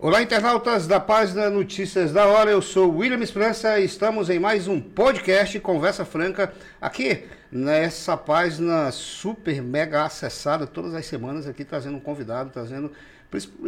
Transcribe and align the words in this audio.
Olá, 0.00 0.22
internautas 0.22 0.86
da 0.86 1.00
página 1.00 1.50
Notícias 1.50 2.12
da 2.12 2.24
Hora. 2.24 2.52
Eu 2.52 2.62
sou 2.62 2.98
William 2.98 3.18
Esperança 3.18 3.80
e 3.80 3.84
estamos 3.84 4.30
em 4.30 4.38
mais 4.38 4.68
um 4.68 4.80
podcast 4.80 5.58
Conversa 5.58 6.04
Franca 6.04 6.54
aqui 6.80 7.24
nessa 7.50 8.16
página 8.16 8.92
super 8.92 9.60
mega 9.60 10.04
acessada 10.04 10.68
todas 10.68 10.94
as 10.94 11.04
semanas 11.04 11.48
aqui 11.48 11.64
trazendo 11.64 11.96
um 11.96 12.00
convidado, 12.00 12.50
trazendo 12.50 12.92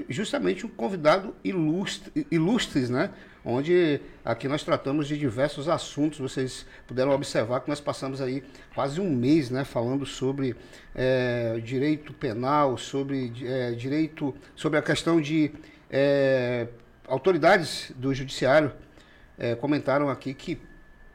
justamente 0.09 0.65
um 0.65 0.69
convidado 0.69 1.35
ilustre, 1.43 2.25
ilustres, 2.31 2.89
né? 2.89 3.11
Onde 3.45 4.01
aqui 4.25 4.47
nós 4.47 4.63
tratamos 4.63 5.09
de 5.09 5.19
diversos 5.19 5.69
assuntos. 5.69 6.21
Vocês 6.21 6.65
puderam 6.87 7.11
observar 7.11 7.59
que 7.59 7.69
nós 7.69 7.81
passamos 7.81 8.21
aí 8.21 8.45
quase 8.73 9.01
um 9.01 9.11
mês, 9.11 9.51
né? 9.51 9.65
Falando 9.65 10.07
sobre 10.07 10.55
é, 10.95 11.59
direito 11.59 12.13
penal, 12.13 12.79
sobre 12.79 13.33
é, 13.45 13.73
direito, 13.73 14.33
sobre 14.55 14.79
a 14.79 14.83
questão 14.83 15.21
de 15.21 15.51
é, 15.91 16.69
autoridades 17.07 17.93
do 17.97 18.15
judiciário 18.15 18.73
é, 19.37 19.55
comentaram 19.55 20.09
aqui 20.09 20.33
que 20.33 20.61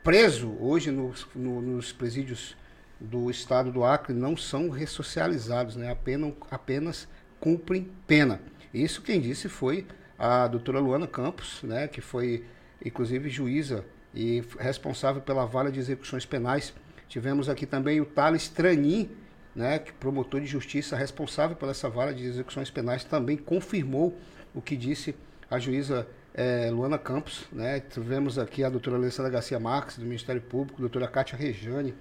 preso 0.03 0.55
hoje 0.59 0.91
nos, 0.91 1.25
no, 1.33 1.61
nos 1.61 1.91
presídios 1.91 2.55
do 2.99 3.29
estado 3.29 3.71
do 3.71 3.83
Acre 3.83 4.13
não 4.13 4.35
são 4.35 4.69
ressocializados, 4.69 5.75
né? 5.75 5.91
apenas, 5.91 6.33
apenas 6.51 7.07
cumprem 7.39 7.89
pena. 8.05 8.41
Isso 8.73 9.01
quem 9.01 9.21
disse 9.21 9.47
foi 9.47 9.85
a 10.17 10.47
doutora 10.47 10.79
Luana 10.79 11.07
Campos, 11.07 11.61
né? 11.63 11.87
que 11.87 12.01
foi 12.01 12.45
inclusive 12.83 13.29
juíza 13.29 13.85
e 14.13 14.43
responsável 14.59 15.21
pela 15.21 15.45
vara 15.45 15.71
de 15.71 15.79
execuções 15.79 16.25
penais. 16.25 16.73
Tivemos 17.07 17.49
aqui 17.49 17.65
também 17.65 17.99
o 18.01 18.05
Thales 18.05 18.47
Tranin, 18.47 19.09
né, 19.55 19.79
que 19.79 19.93
promotor 19.93 20.41
de 20.41 20.47
justiça 20.47 20.95
responsável 20.95 21.55
pela 21.55 21.71
essa 21.71 21.89
vara 21.89 22.13
de 22.13 22.25
execuções 22.25 22.69
penais, 22.69 23.03
também 23.03 23.37
confirmou 23.37 24.17
o 24.55 24.61
que 24.61 24.75
disse 24.75 25.13
a 25.51 25.59
juíza 25.59 26.07
é, 26.33 26.69
Luana 26.71 26.97
Campos, 26.97 27.45
né? 27.51 27.81
Tivemos 27.81 28.39
aqui 28.39 28.63
a 28.63 28.69
doutora 28.69 28.95
Alessandra 28.95 29.31
Garcia 29.31 29.59
Marques, 29.59 29.97
do 29.97 30.05
Ministério 30.05 30.41
Público, 30.41 30.79
a 30.79 30.81
doutora 30.81 31.07
Cátia 31.07 31.37
Rejane. 31.37 31.93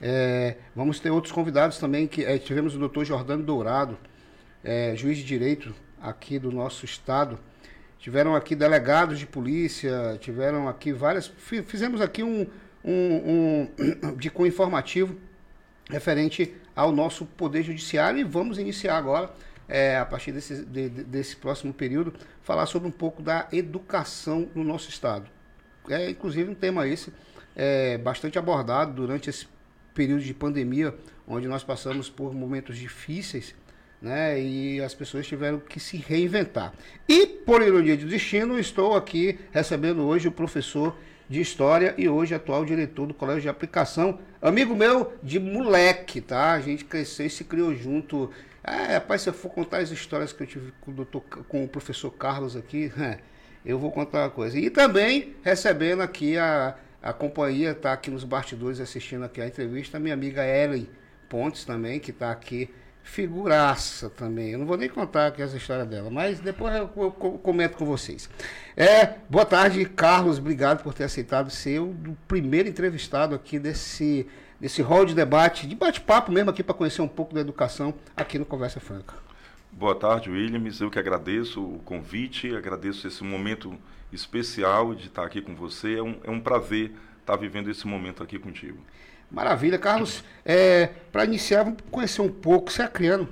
É, 0.00 0.56
vamos 0.74 1.00
ter 1.00 1.10
outros 1.10 1.32
convidados 1.32 1.78
também, 1.78 2.06
que 2.06 2.24
é, 2.24 2.38
tivemos 2.38 2.74
o 2.74 2.78
doutor 2.78 3.04
Jordano 3.04 3.42
Dourado, 3.42 3.98
juiz 4.96 5.18
de 5.18 5.24
direito 5.24 5.74
aqui 6.00 6.38
do 6.38 6.50
nosso 6.50 6.84
estado. 6.84 7.38
Tiveram 7.98 8.34
aqui 8.34 8.54
delegados 8.54 9.18
de 9.18 9.26
polícia, 9.26 10.18
tiveram 10.20 10.68
aqui 10.68 10.92
várias. 10.92 11.28
Fizemos 11.38 12.00
aqui 12.00 12.22
um, 12.22 12.46
um, 12.84 13.68
um 14.02 14.14
de 14.18 14.30
com 14.30 14.46
informativo 14.46 15.16
referente 15.88 16.54
ao 16.74 16.92
nosso 16.92 17.24
Poder 17.24 17.62
Judiciário 17.62 18.18
e 18.18 18.24
vamos 18.24 18.58
iniciar 18.58 18.96
agora 18.96 19.30
é, 19.68 19.96
a 19.96 20.04
partir 20.04 20.32
desse, 20.32 20.64
de, 20.64 20.88
desse 20.88 21.36
próximo 21.36 21.72
período, 21.72 22.14
falar 22.42 22.66
sobre 22.66 22.88
um 22.88 22.92
pouco 22.92 23.22
da 23.22 23.48
educação 23.52 24.48
no 24.54 24.62
nosso 24.62 24.88
Estado. 24.88 25.26
É, 25.88 26.10
inclusive, 26.10 26.50
um 26.50 26.54
tema 26.54 26.86
esse 26.86 27.12
é, 27.54 27.96
bastante 27.98 28.38
abordado 28.38 28.92
durante 28.92 29.30
esse 29.30 29.46
período 29.94 30.22
de 30.22 30.34
pandemia, 30.34 30.94
onde 31.26 31.48
nós 31.48 31.64
passamos 31.64 32.10
por 32.10 32.34
momentos 32.34 32.76
difíceis, 32.76 33.54
né, 34.00 34.38
e 34.38 34.80
as 34.82 34.94
pessoas 34.94 35.26
tiveram 35.26 35.58
que 35.58 35.80
se 35.80 35.96
reinventar. 35.96 36.74
E, 37.08 37.26
por 37.26 37.62
ironia 37.62 37.96
de 37.96 38.04
destino, 38.04 38.58
estou 38.58 38.94
aqui 38.94 39.38
recebendo 39.50 40.02
hoje 40.06 40.28
o 40.28 40.32
professor 40.32 40.94
de 41.28 41.40
História 41.40 41.94
e 41.98 42.08
hoje 42.08 42.34
atual 42.34 42.64
diretor 42.64 43.06
do 43.06 43.14
Colégio 43.14 43.42
de 43.42 43.48
Aplicação, 43.48 44.20
amigo 44.40 44.76
meu 44.76 45.12
de 45.22 45.40
moleque, 45.40 46.20
tá? 46.20 46.52
A 46.52 46.60
gente 46.60 46.84
cresceu 46.84 47.26
e 47.26 47.30
se 47.30 47.42
criou 47.42 47.74
junto 47.74 48.30
ah, 48.66 48.94
rapaz, 48.94 49.22
se 49.22 49.28
eu 49.28 49.32
for 49.32 49.48
contar 49.48 49.78
as 49.78 49.92
histórias 49.92 50.32
que 50.32 50.42
eu 50.42 50.46
tive 50.46 50.72
com 50.80 50.90
o, 50.90 50.94
doutor, 50.94 51.22
com 51.48 51.62
o 51.62 51.68
professor 51.68 52.10
Carlos 52.10 52.56
aqui, 52.56 52.92
eu 53.64 53.78
vou 53.78 53.92
contar 53.92 54.24
uma 54.24 54.30
coisa. 54.30 54.58
E 54.58 54.68
também 54.68 55.36
recebendo 55.44 56.02
aqui 56.02 56.36
a, 56.36 56.74
a 57.00 57.12
companhia, 57.12 57.70
está 57.70 57.92
aqui 57.92 58.10
nos 58.10 58.24
bastidores 58.24 58.80
assistindo 58.80 59.24
aqui 59.24 59.40
a 59.40 59.46
entrevista, 59.46 59.98
a 59.98 60.00
minha 60.00 60.14
amiga 60.14 60.44
Ellen 60.44 60.88
Pontes 61.28 61.64
também, 61.64 62.00
que 62.00 62.10
está 62.10 62.32
aqui, 62.32 62.68
figuraça 63.04 64.10
também. 64.10 64.50
Eu 64.50 64.58
não 64.58 64.66
vou 64.66 64.76
nem 64.76 64.88
contar 64.88 65.28
aqui 65.28 65.42
essa 65.42 65.56
história 65.56 65.84
dela, 65.84 66.10
mas 66.10 66.40
depois 66.40 66.74
eu, 66.74 66.90
eu, 66.96 67.02
eu 67.04 67.12
comento 67.12 67.76
com 67.76 67.84
vocês. 67.84 68.28
É, 68.76 69.14
boa 69.30 69.46
tarde, 69.46 69.84
Carlos, 69.84 70.38
obrigado 70.38 70.82
por 70.82 70.92
ter 70.92 71.04
aceitado 71.04 71.50
ser 71.50 71.78
o 71.78 71.94
primeiro 72.26 72.68
entrevistado 72.68 73.32
aqui 73.32 73.60
desse 73.60 74.26
desse 74.60 74.82
hall 74.82 75.04
de 75.04 75.14
debate, 75.14 75.66
de 75.66 75.74
bate-papo 75.74 76.32
mesmo 76.32 76.50
aqui 76.50 76.62
para 76.62 76.74
conhecer 76.74 77.02
um 77.02 77.08
pouco 77.08 77.34
da 77.34 77.40
educação 77.40 77.94
aqui 78.16 78.38
no 78.38 78.44
Conversa 78.44 78.80
Franca. 78.80 79.14
Boa 79.70 79.94
tarde, 79.94 80.30
Williams. 80.30 80.80
Eu 80.80 80.90
que 80.90 80.98
agradeço 80.98 81.62
o 81.62 81.78
convite, 81.80 82.54
agradeço 82.54 83.06
esse 83.06 83.22
momento 83.22 83.76
especial 84.12 84.94
de 84.94 85.08
estar 85.08 85.24
aqui 85.24 85.42
com 85.42 85.54
você. 85.54 85.98
É 85.98 86.02
um, 86.02 86.16
é 86.24 86.30
um 86.30 86.40
prazer 86.40 86.92
estar 87.20 87.36
vivendo 87.36 87.70
esse 87.70 87.86
momento 87.86 88.22
aqui 88.22 88.38
contigo. 88.38 88.78
Maravilha, 89.30 89.78
Carlos. 89.78 90.24
É, 90.44 90.90
para 91.12 91.24
iniciar, 91.24 91.64
vamos 91.64 91.82
conhecer 91.90 92.22
um 92.22 92.30
pouco. 92.30 92.72
Você 92.72 92.80
é 92.80 92.84
acriano? 92.86 93.28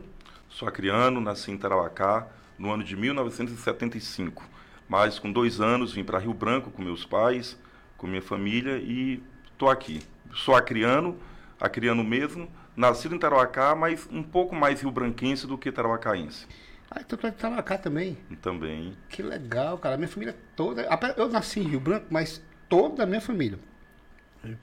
Sou 0.48 0.68
acriano, 0.68 1.20
nasci 1.20 1.50
em 1.50 1.56
Tarauacá 1.56 2.26
no 2.58 2.70
ano 2.70 2.84
de 2.84 2.94
1975. 2.94 4.46
Mas 4.86 5.18
com 5.18 5.32
dois 5.32 5.60
anos 5.60 5.94
vim 5.94 6.04
para 6.04 6.18
Rio 6.18 6.34
Branco 6.34 6.70
com 6.70 6.82
meus 6.82 7.06
pais, 7.06 7.56
com 7.96 8.06
minha 8.06 8.20
família 8.20 8.76
e 8.76 9.22
estou 9.50 9.70
aqui 9.70 10.02
sou 10.34 10.54
acriano, 10.54 11.18
acriano 11.60 12.04
mesmo, 12.04 12.50
nascido 12.76 13.14
em 13.14 13.18
Tarauacá, 13.18 13.74
mas 13.74 14.08
um 14.10 14.22
pouco 14.22 14.54
mais 14.54 14.80
rio-branquense 14.80 15.46
do 15.46 15.56
que 15.56 15.70
tarauacaense. 15.70 16.46
Ah, 16.90 17.00
então 17.00 17.18
tu 17.18 17.26
é 17.26 17.30
de 17.30 17.36
Tarauacá 17.36 17.76
também? 17.76 18.16
Também. 18.40 18.96
Que 19.08 19.20
legal, 19.22 19.78
cara. 19.78 19.96
Minha 19.96 20.08
família 20.08 20.36
toda... 20.54 20.86
Eu 21.16 21.28
nasci 21.28 21.58
em 21.58 21.64
Rio 21.64 21.80
Branco, 21.80 22.06
mas 22.08 22.40
toda 22.68 23.02
a 23.02 23.06
minha 23.06 23.20
família, 23.20 23.58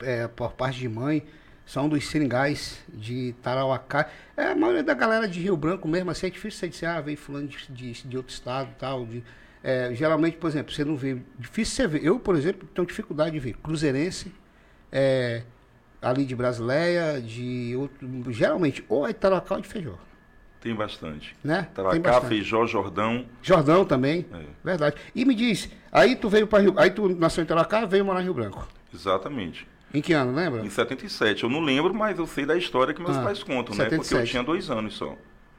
é, 0.00 0.26
por 0.28 0.52
parte 0.52 0.78
de 0.78 0.88
mãe, 0.88 1.26
são 1.66 1.88
dos 1.88 2.08
seringais 2.08 2.82
de 2.88 3.34
Tarauacá. 3.42 4.08
É, 4.34 4.46
a 4.46 4.54
maioria 4.54 4.82
da 4.82 4.94
galera 4.94 5.28
de 5.28 5.40
Rio 5.40 5.56
Branco 5.56 5.86
mesmo, 5.86 6.10
assim, 6.10 6.26
é 6.26 6.30
difícil 6.30 6.60
você 6.60 6.68
dizer, 6.68 6.86
ah, 6.86 7.00
veio 7.02 7.18
fulano 7.18 7.48
de, 7.48 7.70
de, 7.70 7.92
de 7.92 8.16
outro 8.16 8.32
estado 8.32 8.70
e 8.70 8.74
tal. 8.76 9.04
De, 9.04 9.22
é, 9.62 9.94
geralmente, 9.94 10.38
por 10.38 10.48
exemplo, 10.48 10.72
você 10.72 10.84
não 10.84 10.96
vê... 10.96 11.18
Difícil 11.38 11.74
você 11.74 11.86
ver. 11.86 12.04
Eu, 12.04 12.18
por 12.18 12.34
exemplo, 12.34 12.66
tenho 12.68 12.86
dificuldade 12.86 13.32
de 13.32 13.40
ver 13.40 13.56
cruzeirense, 13.58 14.32
é, 14.90 15.42
ali 16.02 16.24
de 16.24 16.34
Brasileia, 16.34 17.20
de 17.20 17.74
outro, 17.76 18.32
geralmente 18.32 18.84
ou 18.88 19.06
é 19.06 19.12
Taracá 19.12 19.54
ou 19.54 19.60
de 19.60 19.68
Feijó. 19.68 19.94
Tem 20.60 20.74
bastante. 20.74 21.34
Né? 21.42 21.68
Taracá, 21.74 22.20
Feijó, 22.20 22.66
Jordão. 22.66 23.26
Jordão 23.42 23.84
também. 23.84 24.26
É. 24.32 24.42
Verdade. 24.62 24.96
E 25.14 25.24
me 25.24 25.34
diz, 25.34 25.70
aí 25.90 26.14
tu 26.14 26.28
veio 26.28 26.46
para 26.46 26.62
Rio, 26.62 26.74
aí 26.76 26.90
tu 26.90 27.08
nasceu 27.08 27.42
em 27.42 27.46
Taracá, 27.46 27.84
veio 27.84 28.04
morar 28.04 28.20
em 28.20 28.24
Rio 28.24 28.34
Branco. 28.34 28.66
Exatamente. 28.94 29.66
Em 29.94 30.00
que 30.00 30.12
ano, 30.12 30.34
lembra? 30.34 30.64
Em 30.64 30.70
77. 30.70 31.44
Eu 31.44 31.50
não 31.50 31.60
lembro, 31.60 31.92
mas 31.92 32.18
eu 32.18 32.26
sei 32.26 32.46
da 32.46 32.56
história 32.56 32.94
que 32.94 33.02
meus 33.02 33.16
ah, 33.16 33.22
pais 33.22 33.42
contam, 33.42 33.74
77. 33.74 33.90
né? 33.90 33.98
Porque 33.98 34.14
eu 34.14 34.30
tinha 34.30 34.42
dois 34.42 34.70
anos 34.70 34.94
só. 34.94 35.16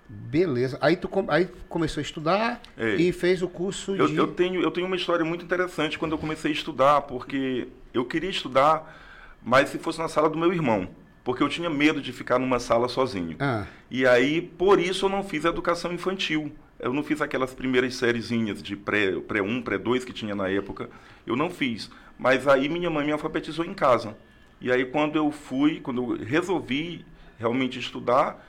Beleza. 0.10 0.78
Aí 0.82 0.96
tu 0.96 1.10
aí 1.28 1.50
começou 1.70 2.02
a 2.02 2.04
estudar 2.04 2.62
é. 2.78 2.96
e 2.96 3.12
fez 3.12 3.42
o 3.42 3.48
curso 3.48 3.96
eu, 3.96 4.08
de... 4.08 4.16
Eu 4.16 4.28
tenho, 4.28 4.62
eu 4.62 4.72
tenho 4.72 4.88
uma 4.88 4.96
história 4.96 5.24
muito 5.24 5.44
interessante 5.46 6.00
quando 6.00 6.14
eu 6.14 6.18
comecei 6.18 6.52
a 6.52 6.54
estudar, 6.54 7.02
porque 7.02 7.68
eu 7.94 8.06
queria 8.06 8.30
estudar 8.30 9.03
mas 9.44 9.70
se 9.70 9.78
fosse 9.78 10.00
na 10.00 10.08
sala 10.08 10.30
do 10.30 10.38
meu 10.38 10.54
irmão, 10.54 10.90
porque 11.24 11.42
eu 11.42 11.50
tinha 11.50 11.70
medo 11.70 12.02
de 12.02 12.12
ficar 12.12 12.38
numa 12.38 12.60
sala 12.60 12.88
sozinho. 12.88 13.38
Ah. 13.40 13.66
E 13.90 14.06
aí, 14.06 14.42
por 14.42 14.80
isso, 14.80 15.06
eu 15.06 15.10
não 15.10 15.24
fiz 15.24 15.46
educação 15.46 15.94
infantil. 15.94 16.52
Eu 16.80 16.92
não 16.92 17.04
fiz 17.04 17.22
aquelas 17.22 17.54
primeiras 17.54 17.96
sériezinhas 17.96 18.62
de 18.62 18.76
pré-1, 18.76 19.22
pré 19.24 19.42
pré-2 19.78 20.04
que 20.04 20.12
tinha 20.12 20.36
na 20.36 20.50
época. 20.50 20.90
Eu 21.26 21.36
não 21.36 21.50
fiz. 21.50 21.90
Mas 22.18 22.48
aí 22.48 22.68
minha 22.68 22.90
mãe 22.90 23.06
me 23.06 23.12
alfabetizou 23.12 23.64
em 23.64 23.74
casa. 23.74 24.18
E 24.60 24.72
aí, 24.72 24.86
quando 24.86 25.16
eu 25.16 25.32
fui, 25.32 25.80
quando 25.80 26.14
eu 26.14 26.26
resolvi 26.26 27.06
realmente 27.40 27.80
estudar, 27.80 28.46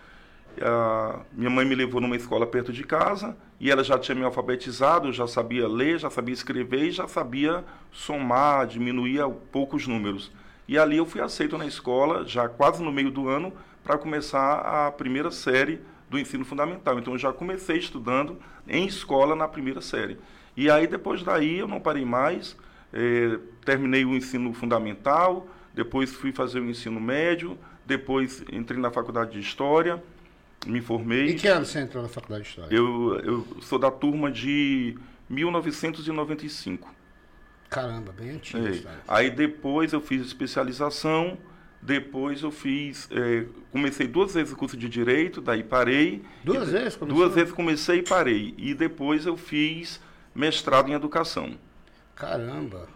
a 0.60 1.20
minha 1.32 1.50
mãe 1.50 1.64
me 1.64 1.74
levou 1.74 2.00
numa 2.00 2.16
escola 2.16 2.46
perto 2.46 2.72
de 2.72 2.84
casa 2.84 3.36
e 3.58 3.70
ela 3.70 3.82
já 3.82 3.98
tinha 3.98 4.14
me 4.14 4.24
alfabetizado, 4.24 5.12
já 5.12 5.26
sabia 5.26 5.66
ler, 5.66 5.98
já 5.98 6.10
sabia 6.10 6.34
escrever 6.34 6.84
e 6.84 6.90
já 6.90 7.08
sabia 7.08 7.64
somar, 7.90 8.66
diminuir 8.66 9.20
poucos 9.50 9.86
números. 9.86 10.30
E 10.66 10.78
ali 10.78 10.96
eu 10.96 11.06
fui 11.06 11.20
aceito 11.20 11.58
na 11.58 11.66
escola, 11.66 12.24
já 12.26 12.48
quase 12.48 12.82
no 12.82 12.90
meio 12.90 13.10
do 13.10 13.28
ano, 13.28 13.52
para 13.82 13.98
começar 13.98 14.86
a 14.86 14.90
primeira 14.90 15.30
série 15.30 15.80
do 16.08 16.18
ensino 16.18 16.44
fundamental. 16.44 16.98
Então 16.98 17.12
eu 17.12 17.18
já 17.18 17.32
comecei 17.32 17.78
estudando 17.78 18.38
em 18.66 18.86
escola 18.86 19.36
na 19.36 19.46
primeira 19.46 19.80
série. 19.80 20.18
E 20.56 20.70
aí 20.70 20.86
depois 20.86 21.22
daí 21.22 21.58
eu 21.58 21.68
não 21.68 21.80
parei 21.80 22.04
mais, 22.04 22.56
eh, 22.92 23.38
terminei 23.64 24.04
o 24.04 24.14
ensino 24.14 24.52
fundamental, 24.54 25.46
depois 25.74 26.12
fui 26.12 26.32
fazer 26.32 26.60
o 26.60 26.70
ensino 26.70 27.00
médio, 27.00 27.58
depois 27.84 28.44
entrei 28.52 28.80
na 28.80 28.90
faculdade 28.90 29.32
de 29.32 29.40
História, 29.40 30.02
me 30.66 30.80
formei. 30.80 31.30
E 31.30 31.34
que 31.34 31.48
ano 31.48 31.66
você 31.66 31.80
entrou 31.80 32.02
na 32.02 32.08
faculdade 32.08 32.44
de 32.44 32.50
História? 32.50 32.74
Eu, 32.74 33.20
eu 33.20 33.46
sou 33.60 33.78
da 33.78 33.90
turma 33.90 34.30
de 34.30 34.96
1995. 35.28 36.88
Caramba, 37.74 38.12
bem 38.12 38.30
antigo. 38.30 38.68
É. 38.68 38.80
Aí 39.08 39.30
depois 39.30 39.92
eu 39.92 40.00
fiz 40.00 40.24
especialização, 40.24 41.36
depois 41.82 42.40
eu 42.44 42.52
fiz, 42.52 43.08
é, 43.10 43.46
comecei 43.72 44.06
duas 44.06 44.32
vezes 44.32 44.52
o 44.52 44.56
curso 44.56 44.76
de 44.76 44.88
direito, 44.88 45.40
daí 45.40 45.64
parei. 45.64 46.22
Duas 46.44 46.68
e, 46.68 46.70
vezes? 46.70 46.94
Começou? 46.94 47.18
Duas 47.18 47.34
vezes 47.34 47.52
comecei 47.52 47.98
e 47.98 48.02
parei. 48.02 48.54
E 48.56 48.74
depois 48.74 49.26
eu 49.26 49.36
fiz 49.36 50.00
mestrado 50.32 50.88
em 50.88 50.92
educação. 50.92 51.58
Caramba! 52.14 52.88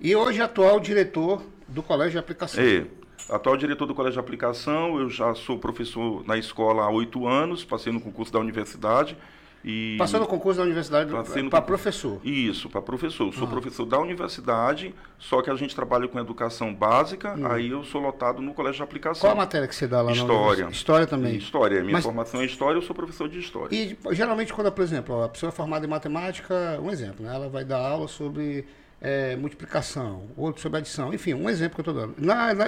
E 0.00 0.16
hoje 0.16 0.42
atual 0.42 0.80
diretor 0.80 1.44
do 1.68 1.80
Colégio 1.80 2.12
de 2.12 2.18
Aplicação. 2.18 2.64
É, 2.64 2.86
atual 3.28 3.56
diretor 3.56 3.86
do 3.86 3.94
Colégio 3.94 4.14
de 4.14 4.26
Aplicação, 4.26 4.98
eu 4.98 5.08
já 5.08 5.36
sou 5.36 5.56
professor 5.56 6.26
na 6.26 6.36
escola 6.36 6.82
há 6.82 6.90
oito 6.90 7.28
anos, 7.28 7.64
passei 7.64 7.92
no 7.92 8.00
concurso 8.00 8.32
da 8.32 8.40
universidade. 8.40 9.16
E 9.64 9.96
Passou 9.98 10.18
no 10.18 10.26
concurso 10.26 10.58
da 10.58 10.64
universidade 10.64 11.10
para 11.50 11.62
professor. 11.62 12.18
Isso, 12.24 12.70
para 12.70 12.80
professor. 12.80 13.26
Eu 13.26 13.32
sou 13.32 13.44
uhum. 13.44 13.50
professor 13.50 13.84
da 13.84 13.98
universidade, 13.98 14.94
só 15.18 15.42
que 15.42 15.50
a 15.50 15.54
gente 15.54 15.74
trabalha 15.74 16.08
com 16.08 16.18
educação 16.18 16.74
básica, 16.74 17.34
uhum. 17.34 17.46
aí 17.46 17.70
eu 17.70 17.84
sou 17.84 18.00
lotado 18.00 18.40
no 18.40 18.54
colégio 18.54 18.78
de 18.78 18.82
aplicação. 18.82 19.20
Qual 19.20 19.32
a 19.32 19.36
matéria 19.36 19.68
que 19.68 19.74
você 19.74 19.86
dá 19.86 20.00
lá 20.00 20.12
História. 20.12 20.68
História 20.70 21.06
também? 21.06 21.36
História. 21.36 21.80
Minha 21.82 21.94
Mas... 21.94 22.04
formação 22.04 22.40
é 22.40 22.46
história, 22.46 22.78
eu 22.78 22.82
sou 22.82 22.96
professor 22.96 23.28
de 23.28 23.38
história. 23.38 23.74
E 23.74 23.96
geralmente 24.12 24.52
quando, 24.52 24.72
por 24.72 24.82
exemplo, 24.82 25.22
a 25.22 25.28
pessoa 25.28 25.50
é 25.50 25.52
formada 25.52 25.84
em 25.84 25.88
matemática, 25.88 26.80
um 26.82 26.90
exemplo, 26.90 27.24
né? 27.24 27.34
ela 27.34 27.48
vai 27.48 27.64
dar 27.64 27.78
aula 27.78 28.08
sobre 28.08 28.64
é, 29.00 29.36
multiplicação, 29.36 30.28
outro 30.36 30.62
sobre 30.62 30.78
adição, 30.78 31.12
enfim, 31.12 31.34
um 31.34 31.48
exemplo 31.48 31.74
que 31.74 31.88
eu 31.88 31.92
estou 31.92 32.06
dando. 32.06 32.14
Na, 32.18 32.54
na 32.54 32.66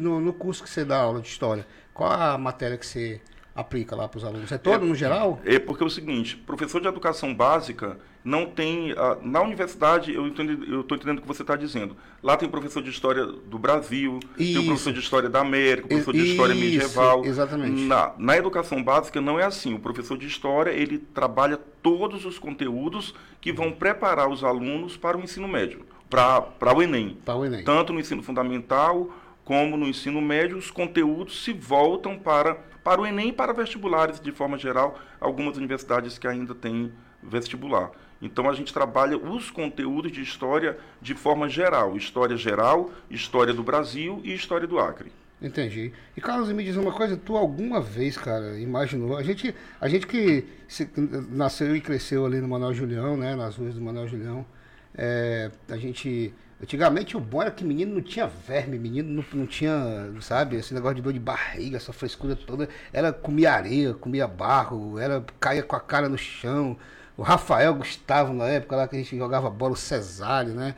no, 0.00 0.20
no 0.20 0.32
curso 0.32 0.62
que 0.64 0.70
você 0.70 0.84
dá 0.84 0.98
aula 0.98 1.20
de 1.20 1.28
história, 1.28 1.66
qual 1.94 2.10
a 2.10 2.36
matéria 2.36 2.76
que 2.76 2.86
você 2.86 3.20
aplica 3.56 3.96
lá 3.96 4.06
para 4.06 4.18
os 4.18 4.24
alunos? 4.24 4.52
É 4.52 4.58
todo 4.58 4.84
é, 4.84 4.88
no 4.88 4.94
geral? 4.94 5.40
É 5.44 5.58
porque 5.58 5.82
é 5.82 5.86
o 5.86 5.90
seguinte, 5.90 6.36
professor 6.36 6.80
de 6.80 6.86
educação 6.86 7.34
básica 7.34 7.98
não 8.22 8.46
tem... 8.46 8.92
Uh, 8.92 8.96
na 9.22 9.40
universidade, 9.40 10.12
eu 10.12 10.28
estou 10.28 10.96
entendendo 10.96 11.18
o 11.18 11.22
que 11.22 11.28
você 11.28 11.42
está 11.42 11.56
dizendo. 11.56 11.96
Lá 12.22 12.36
tem 12.36 12.48
professor 12.48 12.82
de 12.82 12.90
história 12.90 13.24
do 13.24 13.58
Brasil, 13.58 14.18
Isso. 14.36 14.52
tem 14.52 14.62
o 14.62 14.66
professor 14.66 14.92
de 14.92 15.00
história 15.00 15.28
da 15.28 15.40
América, 15.40 15.88
professor 15.88 16.12
de 16.12 16.30
história 16.30 16.54
medieval. 16.54 17.24
Exatamente. 17.24 17.82
Na, 17.82 18.12
na 18.18 18.36
educação 18.36 18.82
básica 18.82 19.20
não 19.20 19.38
é 19.38 19.44
assim. 19.44 19.74
O 19.74 19.78
professor 19.78 20.18
de 20.18 20.26
história, 20.26 20.70
ele 20.70 20.98
trabalha 20.98 21.56
todos 21.82 22.24
os 22.24 22.38
conteúdos 22.38 23.14
que 23.40 23.52
vão 23.52 23.70
preparar 23.70 24.28
os 24.28 24.42
alunos 24.42 24.96
para 24.96 25.16
o 25.16 25.20
ensino 25.22 25.46
médio, 25.46 25.86
para 26.10 26.74
o 26.74 26.82
Enem. 26.82 27.16
Para 27.24 27.36
o 27.36 27.44
Enem. 27.44 27.64
Tanto 27.64 27.92
no 27.92 28.00
ensino 28.00 28.22
fundamental 28.22 29.08
como 29.44 29.76
no 29.76 29.86
ensino 29.86 30.20
médio, 30.20 30.58
os 30.58 30.72
conteúdos 30.72 31.44
se 31.44 31.52
voltam 31.52 32.18
para 32.18 32.58
para 32.86 33.00
o 33.00 33.06
Enem 33.06 33.30
e 33.30 33.32
para 33.32 33.52
vestibulares, 33.52 34.20
de 34.20 34.30
forma 34.30 34.56
geral, 34.56 34.96
algumas 35.20 35.56
universidades 35.56 36.18
que 36.18 36.28
ainda 36.28 36.54
têm 36.54 36.92
vestibular. 37.20 37.90
Então 38.22 38.48
a 38.48 38.54
gente 38.54 38.72
trabalha 38.72 39.18
os 39.18 39.50
conteúdos 39.50 40.12
de 40.12 40.22
história 40.22 40.78
de 41.02 41.12
forma 41.12 41.48
geral, 41.48 41.96
história 41.96 42.36
geral, 42.36 42.92
história 43.10 43.52
do 43.52 43.64
Brasil 43.64 44.20
e 44.22 44.32
história 44.32 44.68
do 44.68 44.78
Acre. 44.78 45.10
Entendi. 45.42 45.92
E 46.16 46.20
Carlos, 46.20 46.52
me 46.52 46.62
diz 46.62 46.76
uma 46.76 46.92
coisa, 46.92 47.16
tu 47.16 47.36
alguma 47.36 47.80
vez, 47.80 48.16
cara, 48.16 48.56
imaginou, 48.56 49.16
a 49.16 49.22
gente, 49.24 49.52
a 49.80 49.88
gente 49.88 50.06
que 50.06 50.44
se, 50.68 50.88
nasceu 51.28 51.74
e 51.74 51.80
cresceu 51.80 52.24
ali 52.24 52.40
no 52.40 52.46
Manuel 52.46 52.72
Julião, 52.72 53.16
né, 53.16 53.34
nas 53.34 53.56
ruas 53.56 53.74
do 53.74 53.80
Manuel 53.80 54.06
Julião, 54.06 54.46
é, 54.94 55.50
a 55.68 55.76
gente 55.76 56.32
Antigamente 56.60 57.16
o 57.16 57.20
bom 57.20 57.42
era 57.42 57.50
que 57.50 57.62
menino 57.62 57.94
não 57.94 58.00
tinha 58.00 58.26
verme, 58.26 58.78
menino 58.78 59.08
não, 59.10 59.40
não 59.40 59.46
tinha, 59.46 60.10
sabe, 60.20 60.56
esse 60.56 60.72
negócio 60.72 60.96
de 60.96 61.02
dor 61.02 61.12
de 61.12 61.20
barriga, 61.20 61.76
essa 61.76 61.92
frescura 61.92 62.34
toda. 62.34 62.68
Ela 62.92 63.12
comia 63.12 63.52
areia, 63.52 63.92
comia 63.92 64.26
barro, 64.26 64.98
ela 64.98 65.24
caía 65.38 65.62
com 65.62 65.76
a 65.76 65.80
cara 65.80 66.08
no 66.08 66.16
chão. 66.16 66.76
O 67.16 67.22
Rafael 67.22 67.74
Gustavo, 67.74 68.32
na 68.32 68.46
época 68.48 68.76
lá 68.76 68.88
que 68.88 68.96
a 68.96 68.98
gente 68.98 69.16
jogava 69.16 69.50
bola, 69.50 69.74
o 69.74 69.76
Cesário, 69.76 70.54
né? 70.54 70.74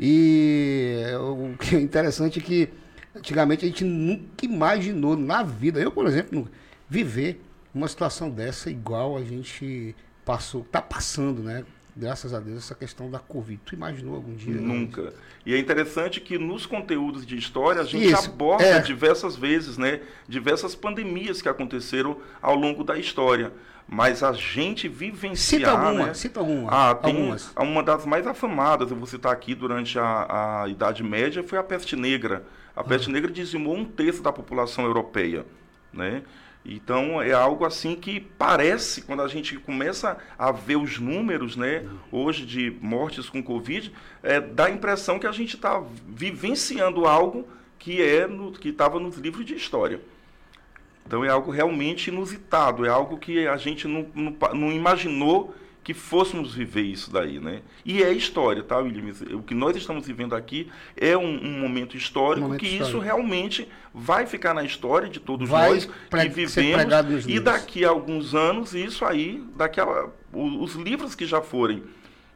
E 0.00 1.02
o 1.20 1.56
que 1.60 1.76
é 1.76 1.80
interessante 1.80 2.38
é 2.38 2.42
que 2.42 2.70
antigamente 3.14 3.64
a 3.64 3.68
gente 3.68 3.84
nunca 3.84 4.46
imaginou 4.46 5.16
na 5.16 5.42
vida, 5.42 5.78
eu, 5.80 5.90
por 5.90 6.06
exemplo, 6.06 6.48
viver 6.88 7.42
uma 7.74 7.88
situação 7.88 8.30
dessa 8.30 8.70
igual 8.70 9.16
a 9.16 9.24
gente 9.24 9.94
passou, 10.24 10.64
tá 10.64 10.80
passando, 10.80 11.42
né? 11.42 11.64
Graças 11.98 12.32
a 12.32 12.38
Deus, 12.38 12.58
essa 12.58 12.74
questão 12.74 13.10
da 13.10 13.18
Covid. 13.18 13.60
Tu 13.64 13.74
imaginou 13.74 14.14
algum 14.14 14.34
dia? 14.34 14.54
Nunca. 14.54 15.12
E 15.44 15.52
é 15.52 15.58
interessante 15.58 16.20
que 16.20 16.38
nos 16.38 16.64
conteúdos 16.64 17.26
de 17.26 17.36
história 17.36 17.80
a 17.80 17.84
gente 17.84 18.06
Isso, 18.06 18.30
aborda 18.30 18.64
é. 18.64 18.80
diversas 18.80 19.34
vezes, 19.34 19.76
né? 19.76 20.00
Diversas 20.28 20.74
pandemias 20.74 21.42
que 21.42 21.48
aconteceram 21.48 22.18
ao 22.40 22.54
longo 22.54 22.84
da 22.84 22.96
história. 22.96 23.52
Mas 23.90 24.22
a 24.22 24.32
gente 24.32 24.86
vivenciar. 24.86 25.60
Cita 25.60 25.70
alguma, 25.70 26.06
né? 26.06 26.14
cita 26.14 26.40
alguma. 26.40 26.70
Ah, 26.70 26.94
tem 26.94 27.16
algumas. 27.16 27.52
uma 27.56 27.82
das 27.82 28.04
mais 28.04 28.26
afamadas, 28.26 28.90
eu 28.90 28.96
vou 28.96 29.06
citar 29.06 29.32
aqui 29.32 29.54
durante 29.54 29.98
a, 29.98 30.62
a 30.62 30.68
Idade 30.68 31.02
Média, 31.02 31.42
foi 31.42 31.58
a 31.58 31.62
peste 31.62 31.96
negra. 31.96 32.44
A 32.76 32.84
peste 32.84 33.08
ah. 33.08 33.12
negra 33.12 33.32
dizimou 33.32 33.74
um 33.74 33.84
terço 33.84 34.22
da 34.22 34.30
população 34.30 34.84
europeia. 34.84 35.44
Né? 35.90 36.22
Então 36.64 37.22
é 37.22 37.32
algo 37.32 37.64
assim 37.64 37.94
que 37.96 38.20
parece, 38.20 39.02
quando 39.02 39.22
a 39.22 39.28
gente 39.28 39.58
começa 39.58 40.18
a 40.38 40.52
ver 40.52 40.76
os 40.76 40.98
números, 40.98 41.56
né, 41.56 41.88
hoje 42.12 42.44
de 42.44 42.76
mortes 42.80 43.30
com 43.30 43.42
Covid, 43.42 43.92
é, 44.22 44.40
dá 44.40 44.66
a 44.66 44.70
impressão 44.70 45.18
que 45.18 45.26
a 45.26 45.32
gente 45.32 45.56
está 45.56 45.82
vivenciando 46.06 47.06
algo 47.06 47.48
que 47.78 48.02
é 48.02 48.26
no, 48.26 48.52
que 48.52 48.68
estava 48.68 49.00
nos 49.00 49.16
livros 49.16 49.46
de 49.46 49.54
história. 49.54 50.00
Então 51.06 51.24
é 51.24 51.28
algo 51.30 51.50
realmente 51.50 52.08
inusitado, 52.08 52.84
é 52.84 52.90
algo 52.90 53.16
que 53.16 53.46
a 53.48 53.56
gente 53.56 53.88
não, 53.88 54.06
não, 54.14 54.36
não 54.52 54.72
imaginou 54.72 55.54
que 55.88 55.94
fôssemos 55.94 56.54
viver 56.54 56.82
isso 56.82 57.10
daí, 57.10 57.40
né? 57.40 57.62
E 57.82 58.02
é 58.02 58.12
história, 58.12 58.62
tá, 58.62 58.76
William? 58.76 59.10
O 59.32 59.42
que 59.42 59.54
nós 59.54 59.74
estamos 59.74 60.06
vivendo 60.06 60.34
aqui 60.34 60.70
é 60.94 61.16
um, 61.16 61.42
um 61.42 61.60
momento 61.60 61.96
histórico 61.96 62.44
um 62.44 62.48
momento 62.48 62.60
que 62.60 62.66
histórico. 62.66 62.88
isso 62.90 62.98
realmente 62.98 63.66
vai 63.94 64.26
ficar 64.26 64.52
na 64.52 64.62
história 64.62 65.08
de 65.08 65.18
todos 65.18 65.48
vai 65.48 65.70
nós 65.70 65.86
que 65.86 66.28
vivemos 66.28 67.24
e 67.26 67.40
daqui 67.40 67.86
a 67.86 67.88
alguns 67.88 68.34
anos 68.34 68.74
isso 68.74 69.02
aí, 69.02 69.42
daqui 69.56 69.80
a 69.80 70.10
os 70.30 70.74
livros 70.74 71.14
que 71.14 71.24
já 71.24 71.40
forem 71.40 71.82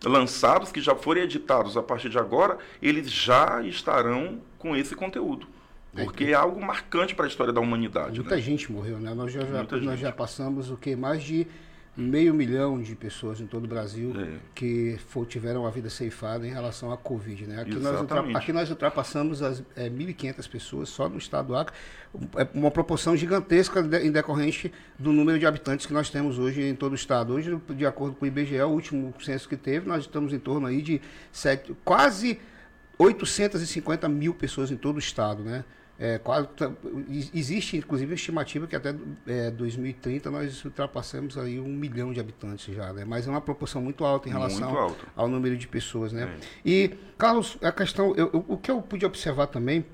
lançados, 0.02 0.72
que 0.72 0.80
já 0.80 0.94
forem 0.94 1.24
editados 1.24 1.76
a 1.76 1.82
partir 1.82 2.08
de 2.08 2.16
agora, 2.16 2.56
eles 2.80 3.12
já 3.12 3.60
estarão 3.62 4.40
com 4.56 4.74
esse 4.74 4.94
conteúdo. 4.94 5.46
É 5.94 6.04
Porque 6.04 6.24
é, 6.24 6.30
é 6.30 6.34
algo 6.34 6.58
marcante 6.64 7.14
para 7.14 7.26
a 7.26 7.28
história 7.28 7.52
da 7.52 7.60
humanidade. 7.60 8.18
Muita 8.18 8.36
né? 8.36 8.40
gente 8.40 8.72
morreu, 8.72 8.98
né? 8.98 9.12
Nós 9.12 9.30
já, 9.30 9.40
já 9.44 9.62
nós 9.82 10.00
já 10.00 10.10
passamos 10.10 10.70
o 10.70 10.76
que? 10.78 10.96
Mais 10.96 11.22
de 11.22 11.46
meio 11.94 12.32
milhão 12.32 12.80
de 12.80 12.94
pessoas 12.94 13.38
em 13.40 13.46
todo 13.46 13.64
o 13.64 13.68
Brasil 13.68 14.14
é. 14.18 14.38
que 14.54 14.96
for, 15.08 15.26
tiveram 15.26 15.66
a 15.66 15.70
vida 15.70 15.90
ceifada 15.90 16.46
em 16.46 16.50
relação 16.50 16.90
à 16.90 16.96
Covid. 16.96 17.46
Né? 17.46 17.60
Aqui, 17.60 17.74
nós, 17.74 18.34
aqui 18.34 18.52
nós 18.52 18.70
ultrapassamos 18.70 19.42
as 19.42 19.62
é, 19.76 19.90
1.500 19.90 20.48
pessoas 20.48 20.88
só 20.88 21.08
no 21.08 21.18
estado 21.18 21.48
do 21.48 21.56
Acre, 21.56 21.76
é 22.36 22.48
uma 22.54 22.70
proporção 22.70 23.14
gigantesca 23.14 23.82
de, 23.82 24.06
em 24.06 24.10
decorrente 24.10 24.72
do 24.98 25.12
número 25.12 25.38
de 25.38 25.46
habitantes 25.46 25.84
que 25.84 25.92
nós 25.92 26.08
temos 26.08 26.38
hoje 26.38 26.62
em 26.62 26.74
todo 26.74 26.92
o 26.92 26.94
estado. 26.96 27.34
Hoje, 27.34 27.60
de 27.70 27.84
acordo 27.84 28.16
com 28.16 28.24
o 28.24 28.28
IBGE, 28.28 28.60
o 28.62 28.68
último 28.68 29.12
censo 29.20 29.46
que 29.46 29.56
teve, 29.56 29.86
nós 29.86 30.04
estamos 30.04 30.32
em 30.32 30.38
torno 30.38 30.66
aí 30.66 30.80
de 30.80 31.00
sete, 31.30 31.76
quase 31.84 32.40
850 32.98 34.08
mil 34.08 34.32
pessoas 34.32 34.70
em 34.70 34.76
todo 34.76 34.96
o 34.96 34.98
estado, 34.98 35.42
né? 35.42 35.62
É, 36.04 36.18
quase, 36.18 36.48
tá, 36.48 36.68
existe, 37.32 37.76
inclusive, 37.76 38.10
a 38.10 38.14
estimativa 38.16 38.66
que 38.66 38.74
até 38.74 38.92
é, 39.24 39.52
2030 39.52 40.32
nós 40.32 40.64
ultrapassamos 40.64 41.38
aí 41.38 41.60
um 41.60 41.68
milhão 41.68 42.12
de 42.12 42.18
habitantes 42.18 42.74
já, 42.74 42.92
né? 42.92 43.04
Mas 43.04 43.28
é 43.28 43.30
uma 43.30 43.40
proporção 43.40 43.80
muito 43.80 44.04
alta 44.04 44.28
em 44.28 44.32
relação 44.32 44.96
ao 45.14 45.28
número 45.28 45.56
de 45.56 45.68
pessoas, 45.68 46.12
né? 46.12 46.24
É. 46.24 46.68
E, 46.68 46.90
Carlos, 47.16 47.56
a 47.62 47.70
questão, 47.70 48.16
eu, 48.16 48.30
eu, 48.32 48.44
o 48.48 48.56
que 48.56 48.68
eu 48.68 48.82
pude 48.82 49.06
observar 49.06 49.46
também 49.46 49.86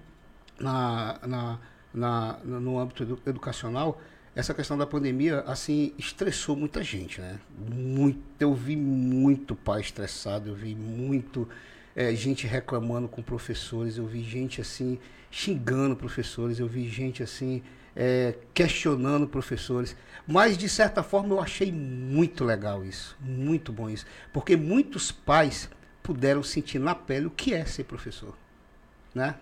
na, 0.59 1.19
na, 1.27 1.59
na, 1.93 2.39
no 2.43 2.79
âmbito 2.79 3.03
edu, 3.03 3.19
educacional, 3.27 4.01
essa 4.35 4.55
questão 4.55 4.79
da 4.79 4.87
pandemia, 4.87 5.41
assim, 5.41 5.93
estressou 5.99 6.57
muita 6.57 6.83
gente, 6.83 7.21
né? 7.21 7.39
Muito, 7.71 8.19
eu 8.41 8.55
vi 8.55 8.77
muito 8.77 9.55
pai 9.55 9.83
estressado, 9.83 10.49
eu 10.49 10.55
vi 10.55 10.75
muito 10.75 11.47
é, 11.95 12.15
gente 12.15 12.47
reclamando 12.47 13.09
com 13.09 13.21
professores, 13.21 13.99
eu 13.99 14.07
vi 14.07 14.23
gente 14.23 14.59
assim 14.59 14.99
xingando 15.31 15.97
professores, 15.97 16.59
eu 16.59 16.67
vi 16.67 16.89
gente 16.89 17.23
assim 17.23 17.63
é, 17.95 18.35
questionando 18.55 19.27
professores. 19.27 19.97
Mas 20.27 20.57
de 20.57 20.69
certa 20.69 21.03
forma 21.03 21.35
eu 21.35 21.41
achei 21.41 21.73
muito 21.73 22.45
legal 22.45 22.85
isso, 22.85 23.17
muito 23.21 23.73
bom 23.73 23.89
isso, 23.89 24.07
porque 24.33 24.57
muitos 24.57 25.11
pais 25.11 25.71
puderam 26.03 26.43
sentir 26.43 26.79
na 26.79 26.95
pele 26.95 27.27
o 27.27 27.31
que 27.31 27.53
é 27.53 27.65
ser 27.65 27.85
professor, 27.85 28.35
né? 29.15 29.35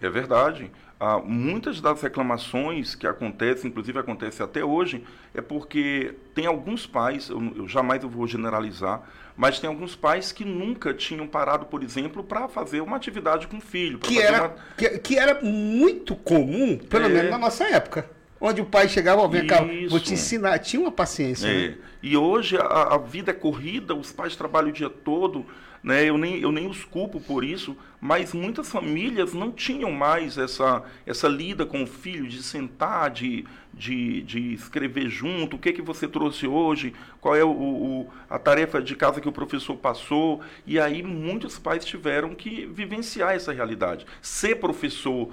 É 0.00 0.10
verdade. 0.10 0.70
Ah, 0.98 1.18
muitas 1.18 1.80
das 1.80 2.00
reclamações 2.00 2.94
que 2.94 3.06
acontecem, 3.06 3.70
inclusive 3.70 3.98
acontece 3.98 4.42
até 4.42 4.64
hoje, 4.64 5.04
é 5.34 5.40
porque 5.40 6.14
tem 6.34 6.46
alguns 6.46 6.86
pais, 6.86 7.28
eu, 7.28 7.40
eu 7.56 7.68
jamais 7.68 8.02
eu 8.02 8.08
vou 8.08 8.26
generalizar, 8.26 9.02
mas 9.36 9.58
tem 9.58 9.68
alguns 9.68 9.96
pais 9.96 10.32
que 10.32 10.44
nunca 10.44 10.92
tinham 10.92 11.26
parado, 11.26 11.66
por 11.66 11.82
exemplo, 11.82 12.22
para 12.22 12.48
fazer 12.48 12.80
uma 12.80 12.96
atividade 12.96 13.46
com 13.46 13.58
o 13.58 13.60
filho. 13.60 13.98
Que 13.98 14.20
era, 14.20 14.42
uma... 14.42 14.54
que, 14.76 14.98
que, 14.98 15.18
era 15.18 15.40
muito 15.42 16.14
comum, 16.14 16.76
pelo 16.78 17.06
é... 17.06 17.08
menos 17.08 17.30
na 17.30 17.38
nossa 17.38 17.64
época. 17.64 18.08
Onde 18.40 18.60
o 18.60 18.66
pai 18.66 18.88
chegava, 18.88 19.26
vem 19.28 19.46
cá, 19.46 19.64
vou 19.88 20.00
te 20.00 20.14
ensinar. 20.14 20.58
Tinha 20.58 20.82
uma 20.82 20.90
paciência. 20.90 21.46
É. 21.46 21.68
Né? 21.68 21.74
E 22.02 22.16
hoje 22.16 22.56
a, 22.56 22.94
a, 22.94 22.98
vida 22.98 23.30
é 23.30 23.34
corrida, 23.34 23.94
os 23.94 24.10
pais 24.10 24.34
trabalham 24.34 24.70
o 24.70 24.72
dia 24.72 24.90
todo. 24.90 25.46
Né? 25.82 26.04
Eu 26.04 26.16
nem, 26.16 26.38
eu 26.38 26.52
nem 26.52 26.68
os 26.68 26.84
culpo 26.84 27.20
por 27.20 27.42
isso, 27.42 27.76
mas 28.00 28.32
muitas 28.32 28.70
famílias 28.70 29.32
não 29.32 29.50
tinham 29.50 29.90
mais 29.90 30.38
essa, 30.38 30.82
essa 31.04 31.28
lida 31.28 31.66
com 31.66 31.82
o 31.82 31.86
filho, 31.86 32.28
de 32.28 32.42
sentar, 32.42 33.10
de, 33.10 33.44
de, 33.74 34.22
de 34.22 34.54
escrever 34.54 35.08
junto, 35.08 35.56
o 35.56 35.58
que, 35.58 35.72
que 35.72 35.82
você 35.82 36.06
trouxe 36.06 36.46
hoje, 36.46 36.94
qual 37.20 37.34
é 37.34 37.44
o, 37.44 37.50
o, 37.50 38.10
a 38.30 38.38
tarefa 38.38 38.80
de 38.80 38.94
casa 38.94 39.20
que 39.20 39.28
o 39.28 39.32
professor 39.32 39.76
passou. 39.76 40.40
E 40.66 40.78
aí 40.78 41.02
muitos 41.02 41.58
pais 41.58 41.84
tiveram 41.84 42.34
que 42.34 42.66
vivenciar 42.66 43.34
essa 43.34 43.52
realidade. 43.52 44.06
Ser 44.20 44.56
professor 44.56 45.32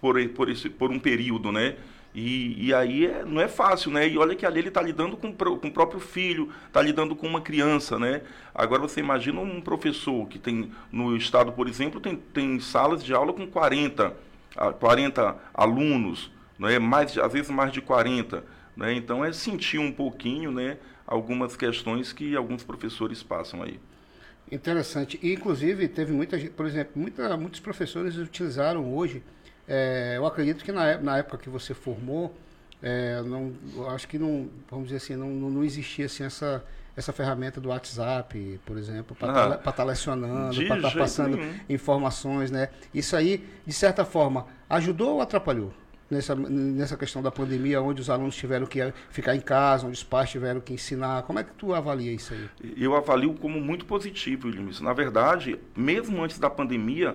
por, 0.00 0.28
por, 0.28 0.48
esse, 0.48 0.68
por 0.68 0.90
um 0.90 0.98
período, 0.98 1.50
né? 1.50 1.76
E, 2.18 2.66
e 2.66 2.74
aí 2.74 3.06
é, 3.06 3.24
não 3.24 3.40
é 3.40 3.46
fácil, 3.46 3.92
né? 3.92 4.08
E 4.08 4.18
olha 4.18 4.34
que 4.34 4.44
ali 4.44 4.58
ele 4.58 4.68
está 4.68 4.82
lidando 4.82 5.16
com, 5.16 5.32
com 5.32 5.68
o 5.68 5.72
próprio 5.72 6.00
filho, 6.00 6.52
está 6.66 6.82
lidando 6.82 7.14
com 7.14 7.28
uma 7.28 7.40
criança, 7.40 7.96
né? 7.96 8.22
Agora 8.52 8.82
você 8.82 8.98
imagina 8.98 9.40
um 9.40 9.60
professor 9.60 10.26
que 10.26 10.36
tem, 10.36 10.72
no 10.90 11.16
estado, 11.16 11.52
por 11.52 11.68
exemplo, 11.68 12.00
tem, 12.00 12.16
tem 12.16 12.58
salas 12.58 13.04
de 13.04 13.14
aula 13.14 13.32
com 13.32 13.46
40, 13.46 14.12
40 14.80 15.36
alunos, 15.54 16.28
né? 16.58 16.80
mais, 16.80 17.16
às 17.16 17.32
vezes 17.32 17.50
mais 17.50 17.70
de 17.70 17.80
40. 17.80 18.44
Né? 18.76 18.94
Então 18.94 19.24
é 19.24 19.32
sentir 19.32 19.78
um 19.78 19.92
pouquinho 19.92 20.50
né, 20.50 20.78
algumas 21.06 21.56
questões 21.56 22.12
que 22.12 22.34
alguns 22.34 22.64
professores 22.64 23.22
passam 23.22 23.62
aí. 23.62 23.78
Interessante. 24.50 25.20
E, 25.22 25.34
inclusive, 25.34 25.86
teve 25.86 26.12
muita 26.12 26.36
gente, 26.36 26.50
por 26.50 26.66
exemplo, 26.66 26.92
muita, 26.96 27.36
muitos 27.36 27.60
professores 27.60 28.16
utilizaram 28.16 28.92
hoje 28.92 29.22
é, 29.68 30.14
eu 30.16 30.24
acredito 30.24 30.64
que 30.64 30.72
na, 30.72 30.96
na, 30.96 31.18
época 31.18 31.36
que 31.36 31.50
você 31.50 31.74
formou, 31.74 32.34
é, 32.82 33.20
não, 33.22 33.52
acho 33.90 34.08
que 34.08 34.18
não, 34.18 34.48
vamos 34.70 34.86
dizer 34.86 34.96
assim, 34.96 35.14
não, 35.14 35.28
não 35.28 35.62
existia 35.62 36.06
assim, 36.06 36.24
essa, 36.24 36.64
essa 36.96 37.12
ferramenta 37.12 37.60
do 37.60 37.68
WhatsApp, 37.68 38.58
por 38.64 38.78
exemplo, 38.78 39.14
para 39.14 39.28
estar 39.28 39.70
ah, 39.70 39.72
tá 39.72 39.84
lecionando, 39.84 40.56
para 40.66 40.76
estar 40.76 40.90
tá 40.90 40.98
passando 40.98 41.36
nenhum. 41.36 41.54
informações, 41.68 42.50
né? 42.50 42.70
Isso 42.94 43.14
aí, 43.14 43.46
de 43.66 43.72
certa 43.74 44.06
forma, 44.06 44.46
ajudou 44.70 45.16
ou 45.16 45.20
atrapalhou? 45.20 45.72
Nessa, 46.10 46.34
nessa 46.34 46.96
questão 46.96 47.20
da 47.22 47.30
pandemia, 47.30 47.82
onde 47.82 48.00
os 48.00 48.08
alunos 48.08 48.34
tiveram 48.34 48.64
que 48.64 48.94
ficar 49.10 49.36
em 49.36 49.42
casa, 49.42 49.86
onde 49.86 49.98
os 49.98 50.02
pais 50.02 50.30
tiveram 50.30 50.58
que 50.58 50.72
ensinar. 50.72 51.22
Como 51.24 51.38
é 51.38 51.44
que 51.44 51.52
tu 51.52 51.74
avalia 51.74 52.10
isso 52.10 52.32
aí? 52.32 52.48
Eu 52.78 52.96
avalio 52.96 53.34
como 53.34 53.60
muito 53.60 53.84
positivo, 53.84 54.48
Williams. 54.48 54.80
Na 54.80 54.94
verdade, 54.94 55.60
mesmo 55.76 56.24
antes 56.24 56.38
da 56.38 56.48
pandemia, 56.48 57.14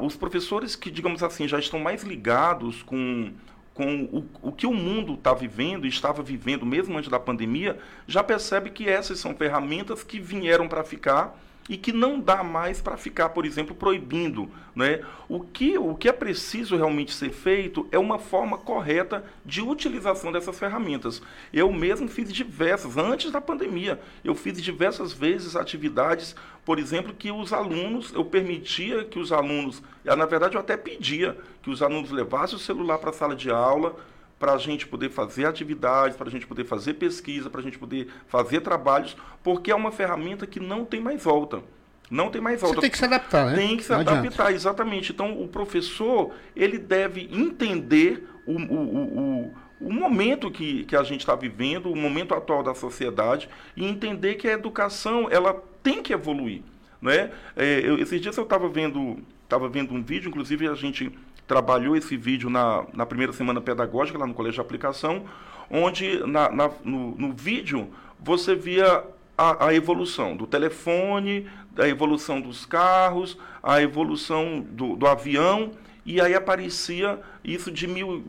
os 0.00 0.16
professores 0.16 0.76
que, 0.76 0.90
digamos 0.90 1.22
assim, 1.22 1.48
já 1.48 1.58
estão 1.58 1.78
mais 1.80 2.02
ligados 2.02 2.82
com, 2.82 3.32
com 3.72 4.04
o, 4.04 4.48
o 4.48 4.52
que 4.52 4.66
o 4.66 4.74
mundo 4.74 5.14
está 5.14 5.32
vivendo 5.32 5.86
e 5.86 5.88
estava 5.88 6.22
vivendo 6.22 6.66
mesmo 6.66 6.96
antes 6.98 7.10
da 7.10 7.18
pandemia, 7.18 7.78
já 8.06 8.22
percebe 8.22 8.70
que 8.70 8.88
essas 8.88 9.18
são 9.18 9.34
ferramentas 9.34 10.02
que 10.04 10.20
vieram 10.20 10.68
para 10.68 10.84
ficar 10.84 11.38
e 11.68 11.76
que 11.76 11.92
não 11.92 12.18
dá 12.18 12.42
mais 12.42 12.80
para 12.80 12.96
ficar, 12.96 13.30
por 13.30 13.46
exemplo, 13.46 13.74
proibindo. 13.74 14.48
Né? 14.74 15.00
O, 15.28 15.40
que, 15.40 15.76
o 15.76 15.94
que 15.94 16.08
é 16.08 16.12
preciso 16.12 16.76
realmente 16.76 17.14
ser 17.14 17.30
feito 17.30 17.86
é 17.92 17.98
uma 17.98 18.18
forma 18.18 18.56
correta 18.56 19.24
de 19.44 19.60
utilização 19.60 20.32
dessas 20.32 20.58
ferramentas. 20.58 21.22
Eu 21.52 21.72
mesmo 21.72 22.08
fiz 22.08 22.32
diversas, 22.32 22.96
antes 22.96 23.30
da 23.30 23.40
pandemia, 23.40 24.00
eu 24.24 24.34
fiz 24.34 24.60
diversas 24.62 25.12
vezes 25.12 25.56
atividades, 25.56 26.34
por 26.64 26.78
exemplo, 26.78 27.12
que 27.12 27.30
os 27.30 27.52
alunos, 27.52 28.12
eu 28.12 28.24
permitia 28.24 29.04
que 29.04 29.18
os 29.18 29.32
alunos, 29.32 29.82
na 30.04 30.26
verdade 30.26 30.54
eu 30.54 30.60
até 30.60 30.76
pedia 30.76 31.36
que 31.62 31.70
os 31.70 31.82
alunos 31.82 32.10
levassem 32.10 32.56
o 32.56 32.60
celular 32.60 32.98
para 32.98 33.10
a 33.10 33.14
sala 33.14 33.36
de 33.36 33.50
aula, 33.50 33.96
para 34.42 34.54
a 34.54 34.58
gente 34.58 34.88
poder 34.88 35.08
fazer 35.08 35.46
atividades, 35.46 36.16
para 36.16 36.26
a 36.26 36.30
gente 36.30 36.48
poder 36.48 36.64
fazer 36.64 36.94
pesquisa, 36.94 37.48
para 37.48 37.60
a 37.60 37.62
gente 37.62 37.78
poder 37.78 38.08
fazer 38.26 38.60
trabalhos, 38.60 39.16
porque 39.40 39.70
é 39.70 39.74
uma 39.74 39.92
ferramenta 39.92 40.48
que 40.48 40.58
não 40.58 40.84
tem 40.84 41.00
mais 41.00 41.22
volta. 41.22 41.62
Não 42.10 42.28
tem 42.28 42.42
mais 42.42 42.60
volta. 42.60 42.74
Você 42.74 42.80
tem 42.80 42.90
que 42.90 42.98
se 42.98 43.04
adaptar, 43.04 43.46
né? 43.46 43.54
Tem 43.54 43.76
que 43.76 43.84
se 43.84 43.92
não 43.92 44.00
adaptar, 44.00 44.26
adianta. 44.26 44.52
exatamente. 44.52 45.12
Então, 45.12 45.40
o 45.40 45.46
professor, 45.46 46.32
ele 46.56 46.76
deve 46.76 47.28
entender 47.30 48.28
o, 48.44 48.54
o, 48.54 49.44
o, 49.46 49.54
o 49.80 49.92
momento 49.92 50.50
que, 50.50 50.82
que 50.86 50.96
a 50.96 51.04
gente 51.04 51.20
está 51.20 51.36
vivendo, 51.36 51.92
o 51.92 51.94
momento 51.94 52.34
atual 52.34 52.64
da 52.64 52.74
sociedade, 52.74 53.48
e 53.76 53.86
entender 53.86 54.34
que 54.34 54.48
a 54.48 54.52
educação, 54.54 55.28
ela 55.30 55.54
tem 55.84 56.02
que 56.02 56.12
evoluir. 56.12 56.62
Né? 57.00 57.30
É, 57.54 57.78
eu, 57.78 57.96
esses 57.96 58.20
dias 58.20 58.36
eu 58.36 58.42
estava 58.42 58.68
vendo, 58.68 59.18
tava 59.52 59.68
vendo 59.68 59.92
um 59.92 60.02
vídeo, 60.02 60.30
inclusive 60.30 60.66
a 60.66 60.74
gente 60.74 61.12
trabalhou 61.46 61.94
esse 61.94 62.16
vídeo 62.16 62.48
na, 62.48 62.86
na 62.94 63.04
primeira 63.04 63.34
semana 63.34 63.60
pedagógica, 63.60 64.16
lá 64.16 64.26
no 64.26 64.32
Colégio 64.32 64.54
de 64.54 64.60
Aplicação, 64.62 65.26
onde 65.70 66.26
na, 66.26 66.50
na 66.50 66.70
no, 66.82 67.14
no, 67.16 67.32
vídeo 67.34 67.90
você 68.18 68.54
via 68.54 69.04
a, 69.36 69.66
a, 69.66 69.74
evolução 69.74 70.34
do 70.34 70.46
telefone, 70.46 71.46
a 71.76 71.86
evolução 71.86 72.40
dos 72.40 72.64
carros, 72.64 73.36
a 73.62 73.82
evolução 73.82 74.64
do, 74.70 74.96
do 74.96 75.06
avião, 75.06 75.72
e 76.06 76.18
aí 76.18 76.34
aparecia 76.34 77.20
isso 77.44 77.70
de 77.70 77.86
mil, 77.86 78.20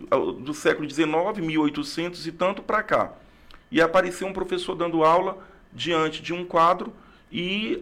do 0.41 0.53
século 0.53 0.89
XIX, 0.89 1.07
1800 1.37 2.27
e 2.27 2.33
tanto 2.33 2.61
para 2.61 2.83
cá. 2.83 3.13
E 3.71 3.81
aparecia 3.81 4.27
um 4.27 4.33
professor 4.33 4.75
dando 4.75 5.05
aula 5.05 5.37
diante 5.71 6.21
de 6.21 6.33
um 6.33 6.43
quadro 6.43 6.91
e 7.31 7.81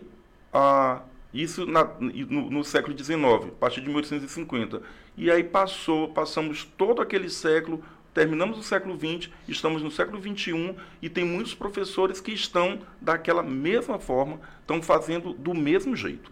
a, 0.53 1.01
isso 1.33 1.65
na, 1.65 1.83
no, 1.83 2.49
no, 2.49 2.63
século 2.63 2.97
XIX, 2.97 3.23
a 3.23 3.59
partir 3.59 3.81
de 3.81 3.87
1850. 3.87 4.81
E 5.15 5.31
aí 5.31 5.43
passou, 5.43 6.09
passamos 6.09 6.65
todo 6.77 7.01
aquele 7.01 7.29
século, 7.29 7.83
terminamos 8.13 8.57
o 8.57 8.63
século 8.63 8.97
XX, 8.97 9.29
estamos 9.47 9.81
no 9.81 9.91
século 9.91 10.21
XXI 10.21 10.75
e 11.01 11.09
tem 11.09 11.23
muitos 11.23 11.53
professores 11.53 12.19
que 12.19 12.31
estão 12.31 12.79
daquela 12.99 13.43
mesma 13.43 13.97
forma, 13.97 14.39
estão 14.59 14.81
fazendo 14.81 15.33
do 15.33 15.53
mesmo 15.53 15.95
jeito. 15.95 16.31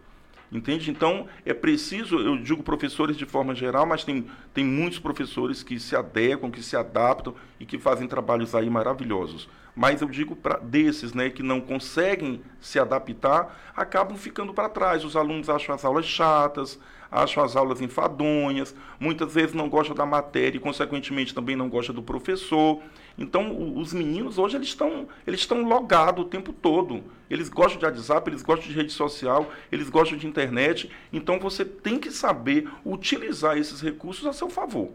Entende? 0.52 0.90
Então, 0.90 1.28
é 1.46 1.54
preciso, 1.54 2.18
eu 2.20 2.36
digo 2.38 2.64
professores 2.64 3.16
de 3.16 3.26
forma 3.26 3.54
geral, 3.54 3.86
mas 3.86 4.04
tem, 4.04 4.26
tem 4.52 4.66
muitos 4.66 4.98
professores 4.98 5.62
que 5.62 5.80
se 5.80 5.96
adequam, 5.96 6.50
que 6.50 6.64
se 6.64 6.76
adaptam 6.76 7.36
e 7.60 7.66
que 7.66 7.78
fazem 7.78 8.08
trabalhos 8.08 8.56
aí 8.56 8.68
maravilhosos. 8.68 9.48
Mas 9.76 10.02
eu 10.02 10.10
digo 10.10 10.36
para 10.36 10.58
desses 10.58 11.14
né, 11.14 11.30
que 11.30 11.44
não 11.44 11.62
conseguem 11.62 12.42
se 12.60 12.80
adaptar, 12.80 13.72
acabam 13.76 14.18
ficando 14.18 14.54
para 14.54 14.68
trás. 14.68 15.06
Os 15.06 15.16
alunos 15.16 15.50
acham 15.50 15.74
as 15.76 15.86
aulas 15.86 16.06
chatas, 16.06 16.80
acham 17.12 17.44
as 17.44 17.56
aulas 17.56 17.80
enfadonhas, 17.80 18.76
muitas 19.00 19.34
vezes 19.34 19.54
não 19.54 19.70
gostam 19.70 19.96
da 19.96 20.06
matéria 20.06 20.58
e, 20.58 20.60
consequentemente, 20.60 21.34
também 21.34 21.56
não 21.56 21.70
gostam 21.70 21.94
do 21.94 22.02
professor. 22.02 22.82
Então, 23.20 23.76
os 23.78 23.92
meninos 23.92 24.38
hoje 24.38 24.56
eles 24.56 24.70
estão 24.70 25.08
eles 25.28 25.42
estão 25.42 25.62
logados 25.64 26.26
o 26.26 26.28
tempo 26.28 26.54
todo. 26.54 27.04
Eles 27.30 27.50
gostam 27.50 27.78
de 27.78 27.86
WhatsApp, 27.86 28.30
eles 28.30 28.42
gostam 28.42 28.70
de 28.70 28.74
rede 28.74 28.94
social, 28.94 29.52
eles 29.70 29.90
gostam 29.90 30.18
de 30.18 30.26
internet. 30.26 30.90
Então, 31.12 31.38
você 31.38 31.66
tem 31.66 32.00
que 32.00 32.12
saber 32.12 32.68
utilizar 32.84 33.58
esses 33.58 33.82
recursos 33.82 34.26
a 34.26 34.32
seu 34.32 34.50
favor. 34.50 34.90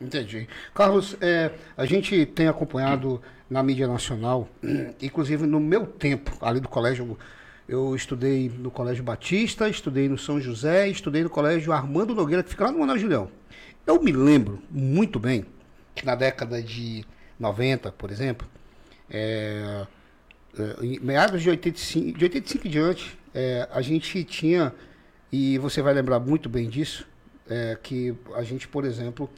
Entendi. 0.00 0.48
Carlos, 0.74 1.16
é, 1.20 1.52
a 1.76 1.86
gente 1.86 2.26
tem 2.26 2.48
acompanhado 2.48 3.22
na 3.48 3.62
mídia 3.62 3.86
nacional, 3.86 4.48
inclusive 5.00 5.46
no 5.46 5.60
meu 5.60 5.86
tempo, 5.86 6.36
ali 6.42 6.60
do 6.60 6.68
colégio, 6.68 7.16
eu 7.68 7.94
estudei 7.94 8.48
no 8.48 8.70
Colégio 8.70 9.04
Batista, 9.04 9.68
estudei 9.68 10.08
no 10.08 10.18
São 10.18 10.40
José, 10.40 10.88
estudei 10.88 11.22
no 11.22 11.30
Colégio 11.30 11.72
Armando 11.72 12.14
Nogueira, 12.14 12.42
que 12.42 12.50
fica 12.50 12.64
lá 12.64 12.72
no 12.72 12.78
Manuel 12.78 12.98
Julião. 12.98 13.30
Eu 13.86 14.02
me 14.02 14.12
lembro 14.12 14.62
muito 14.70 15.18
bem 15.18 15.44
que 15.94 16.04
na 16.04 16.14
década 16.14 16.62
de 16.62 17.04
90, 17.38 17.92
por 17.92 18.10
exemplo, 18.10 18.48
é, 19.10 19.86
é, 20.58 20.84
em 20.84 20.98
meados 21.00 21.42
de 21.42 21.50
85, 21.50 22.18
de 22.18 22.24
85 22.24 22.66
em 22.66 22.70
diante, 22.70 23.18
é, 23.34 23.68
a 23.70 23.80
gente 23.80 24.24
tinha, 24.24 24.74
e 25.30 25.58
você 25.58 25.80
vai 25.80 25.94
lembrar 25.94 26.18
muito 26.18 26.48
bem 26.48 26.68
disso, 26.68 27.06
é, 27.48 27.78
que 27.82 28.14
a 28.34 28.42
gente, 28.42 28.68
por 28.68 28.84
exemplo, 28.84 29.30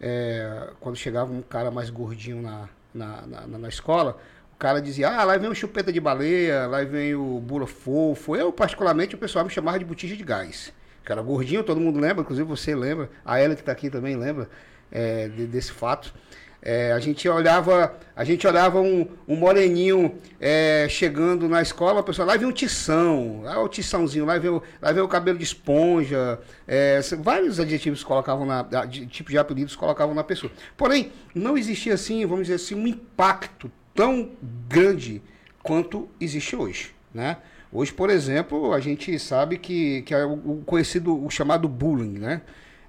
é, 0.00 0.70
quando 0.80 0.96
chegava 0.96 1.32
um 1.32 1.42
cara 1.42 1.70
mais 1.70 1.90
gordinho 1.90 2.40
na, 2.42 2.68
na, 2.94 3.26
na, 3.26 3.58
na, 3.58 3.68
escola, 3.68 4.18
o 4.54 4.56
cara 4.56 4.80
dizia, 4.80 5.08
ah, 5.08 5.24
lá 5.24 5.36
vem 5.36 5.50
o 5.50 5.54
chupeta 5.54 5.92
de 5.92 6.00
baleia, 6.00 6.66
lá 6.66 6.82
vem 6.84 7.14
o 7.14 7.40
bula 7.40 7.66
fofo. 7.66 8.36
Eu, 8.36 8.52
particularmente, 8.52 9.14
o 9.14 9.18
pessoal 9.18 9.44
me 9.44 9.50
chamava 9.50 9.78
de 9.78 9.84
botija 9.84 10.16
de 10.16 10.24
gás. 10.24 10.72
Que 11.04 11.12
era 11.12 11.22
gordinho, 11.22 11.64
todo 11.64 11.80
mundo 11.80 11.98
lembra, 11.98 12.22
inclusive 12.22 12.46
você 12.46 12.74
lembra, 12.74 13.08
a 13.24 13.40
Ellen 13.40 13.56
que 13.56 13.62
está 13.62 13.72
aqui 13.72 13.88
também 13.88 14.16
lembra 14.16 14.48
é, 14.90 15.28
de, 15.28 15.46
desse 15.46 15.72
fato. 15.72 16.12
É, 16.60 16.92
a 16.92 16.98
gente 16.98 17.28
olhava, 17.28 17.94
a 18.16 18.24
gente 18.24 18.46
olhava 18.46 18.80
um, 18.80 19.06
um 19.28 19.36
moreninho 19.36 20.16
é, 20.40 20.86
chegando 20.90 21.48
na 21.48 21.62
escola, 21.62 22.00
a 22.00 22.02
pessoa 22.02 22.26
lá 22.26 22.36
vem 22.36 22.48
um 22.48 22.52
tição, 22.52 23.42
lá 23.42 23.62
o 23.62 23.68
tiçãozinho, 23.68 24.24
lá 24.24 24.38
vem 24.38 24.50
o, 24.50 24.62
lá 24.82 24.90
vem 24.90 25.02
o 25.02 25.08
cabelo 25.08 25.38
de 25.38 25.44
esponja, 25.44 26.38
é, 26.66 27.00
vários 27.20 27.60
adjetivos 27.60 28.02
colocavam 28.02 28.44
na, 28.44 28.62
de, 28.62 29.06
tipo 29.06 29.30
de 29.30 29.38
apelidos 29.38 29.76
colocavam 29.76 30.14
na 30.14 30.24
pessoa. 30.24 30.52
Porém, 30.76 31.12
não 31.32 31.56
existia 31.56 31.94
assim, 31.94 32.26
vamos 32.26 32.48
dizer 32.48 32.56
assim, 32.56 32.74
um 32.74 32.88
impacto 32.88 33.70
tão 33.94 34.30
grande 34.68 35.22
quanto 35.62 36.08
existe 36.20 36.56
hoje, 36.56 36.92
né? 37.14 37.36
Hoje, 37.70 37.92
por 37.92 38.08
exemplo, 38.08 38.72
a 38.72 38.80
gente 38.80 39.18
sabe 39.18 39.58
que, 39.58 40.02
que 40.02 40.14
é 40.14 40.24
o 40.24 40.62
conhecido, 40.64 41.24
o 41.24 41.30
chamado 41.30 41.68
bullying, 41.68 42.18
né? 42.18 42.40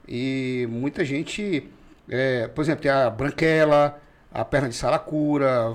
E 0.08 0.66
muita 0.72 1.04
gente 1.04 1.70
é, 2.10 2.48
por 2.48 2.62
exemplo, 2.62 2.82
tem 2.82 2.92
a 2.92 3.10
branquela, 3.10 4.01
a 4.32 4.46
perna 4.46 4.70
de 4.70 4.75
saracura, 4.75 5.74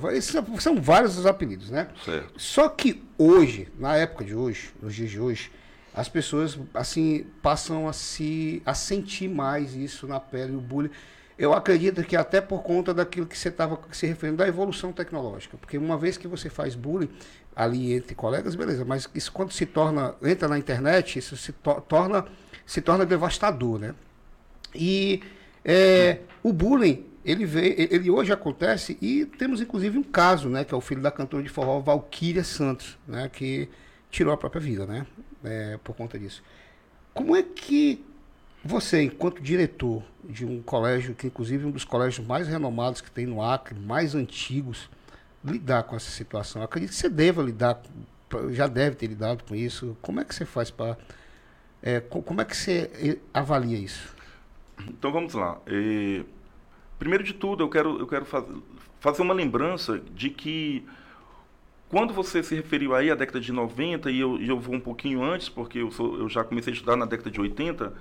são 0.58 0.80
vários 0.80 1.18
os 1.18 1.26
apelidos, 1.26 1.70
né? 1.70 1.88
Certo. 2.04 2.32
Só 2.36 2.68
que 2.68 3.02
hoje, 3.18 3.68
na 3.78 3.96
época 3.96 4.24
de 4.24 4.34
hoje, 4.34 4.72
nos 4.80 4.94
dias 4.94 5.10
de 5.10 5.20
hoje, 5.20 5.50
as 5.94 6.08
pessoas 6.08 6.58
assim 6.72 7.26
passam 7.40 7.88
a 7.88 7.92
se 7.92 8.62
a 8.66 8.74
sentir 8.74 9.28
mais 9.28 9.74
isso 9.74 10.06
na 10.06 10.18
pele, 10.18 10.56
o 10.56 10.60
bullying. 10.60 10.90
Eu 11.36 11.52
acredito 11.52 12.02
que 12.04 12.16
até 12.16 12.40
por 12.40 12.62
conta 12.62 12.94
daquilo 12.94 13.26
que 13.26 13.36
você 13.36 13.48
estava 13.48 13.78
se 13.90 14.06
referindo 14.06 14.38
da 14.38 14.46
evolução 14.46 14.92
tecnológica, 14.92 15.56
porque 15.56 15.76
uma 15.76 15.96
vez 15.96 16.16
que 16.16 16.28
você 16.28 16.48
faz 16.48 16.74
bullying 16.76 17.10
ali 17.56 17.92
entre 17.92 18.14
colegas, 18.14 18.54
beleza, 18.54 18.84
mas 18.84 19.08
isso 19.14 19.32
quando 19.32 19.52
se 19.52 19.66
torna 19.66 20.14
entra 20.22 20.48
na 20.48 20.58
internet, 20.58 21.18
isso 21.18 21.36
se 21.36 21.52
to 21.52 21.80
torna 21.82 22.24
se 22.66 22.80
torna 22.80 23.04
devastador, 23.04 23.78
né? 23.78 23.94
E 24.74 25.22
é, 25.64 26.20
o 26.42 26.52
bullying 26.52 27.06
ele 27.24 27.46
veio, 27.46 27.74
ele 27.78 28.10
hoje 28.10 28.32
acontece 28.32 28.98
e 29.00 29.24
temos 29.24 29.60
inclusive 29.60 29.96
um 29.96 30.02
caso, 30.02 30.48
né, 30.48 30.64
que 30.64 30.74
é 30.74 30.76
o 30.76 30.80
filho 30.80 31.00
da 31.00 31.10
cantora 31.10 31.42
de 31.42 31.48
forró 31.48 31.80
Valquíria 31.80 32.44
Santos, 32.44 32.98
né, 33.08 33.30
que 33.32 33.68
tirou 34.10 34.32
a 34.32 34.36
própria 34.36 34.60
vida, 34.60 34.86
né, 34.86 35.06
é, 35.42 35.78
por 35.82 35.96
conta 35.96 36.18
disso. 36.18 36.42
Como 37.14 37.34
é 37.34 37.42
que 37.42 38.04
você, 38.64 39.02
enquanto 39.02 39.42
diretor 39.42 40.02
de 40.22 40.44
um 40.44 40.62
colégio, 40.62 41.14
que 41.14 41.26
inclusive 41.26 41.64
é 41.64 41.66
um 41.66 41.70
dos 41.70 41.84
colégios 41.84 42.26
mais 42.26 42.48
renomados 42.48 43.00
que 43.00 43.10
tem 43.10 43.26
no 43.26 43.42
Acre, 43.42 43.78
mais 43.78 44.14
antigos, 44.14 44.90
lidar 45.44 45.82
com 45.82 45.94
essa 45.94 46.10
situação? 46.10 46.62
Eu 46.62 46.64
acredito 46.64 46.90
que 46.90 46.96
você 46.96 47.08
deva 47.10 47.42
lidar, 47.42 47.80
já 48.50 48.66
deve 48.66 48.96
ter 48.96 49.06
lidado 49.06 49.44
com 49.44 49.54
isso. 49.54 49.96
Como 50.00 50.18
é 50.18 50.24
que 50.24 50.34
você 50.34 50.46
faz 50.46 50.70
para. 50.70 50.96
É, 51.82 52.00
como 52.00 52.40
é 52.40 52.44
que 52.46 52.56
você 52.56 53.20
avalia 53.34 53.76
isso? 53.78 54.16
Então 54.88 55.12
vamos 55.12 55.34
lá. 55.34 55.58
É, 55.66 56.24
primeiro 56.98 57.24
de 57.24 57.32
tudo, 57.32 57.62
eu 57.62 57.68
quero, 57.68 57.98
eu 57.98 58.06
quero 58.06 58.24
faz, 58.24 58.44
fazer 59.00 59.22
uma 59.22 59.34
lembrança 59.34 60.00
de 60.14 60.30
que 60.30 60.84
quando 61.88 62.12
você 62.12 62.42
se 62.42 62.54
referiu 62.54 62.94
aí 62.94 63.10
à 63.10 63.14
década 63.14 63.40
de 63.40 63.52
90, 63.52 64.10
e 64.10 64.18
eu, 64.18 64.40
eu 64.40 64.58
vou 64.58 64.74
um 64.74 64.80
pouquinho 64.80 65.22
antes, 65.22 65.48
porque 65.48 65.78
eu, 65.78 65.90
sou, 65.90 66.18
eu 66.18 66.28
já 66.28 66.42
comecei 66.42 66.72
a 66.72 66.74
estudar 66.74 66.96
na 66.96 67.06
década 67.06 67.30
de 67.30 67.40
80, 67.40 67.92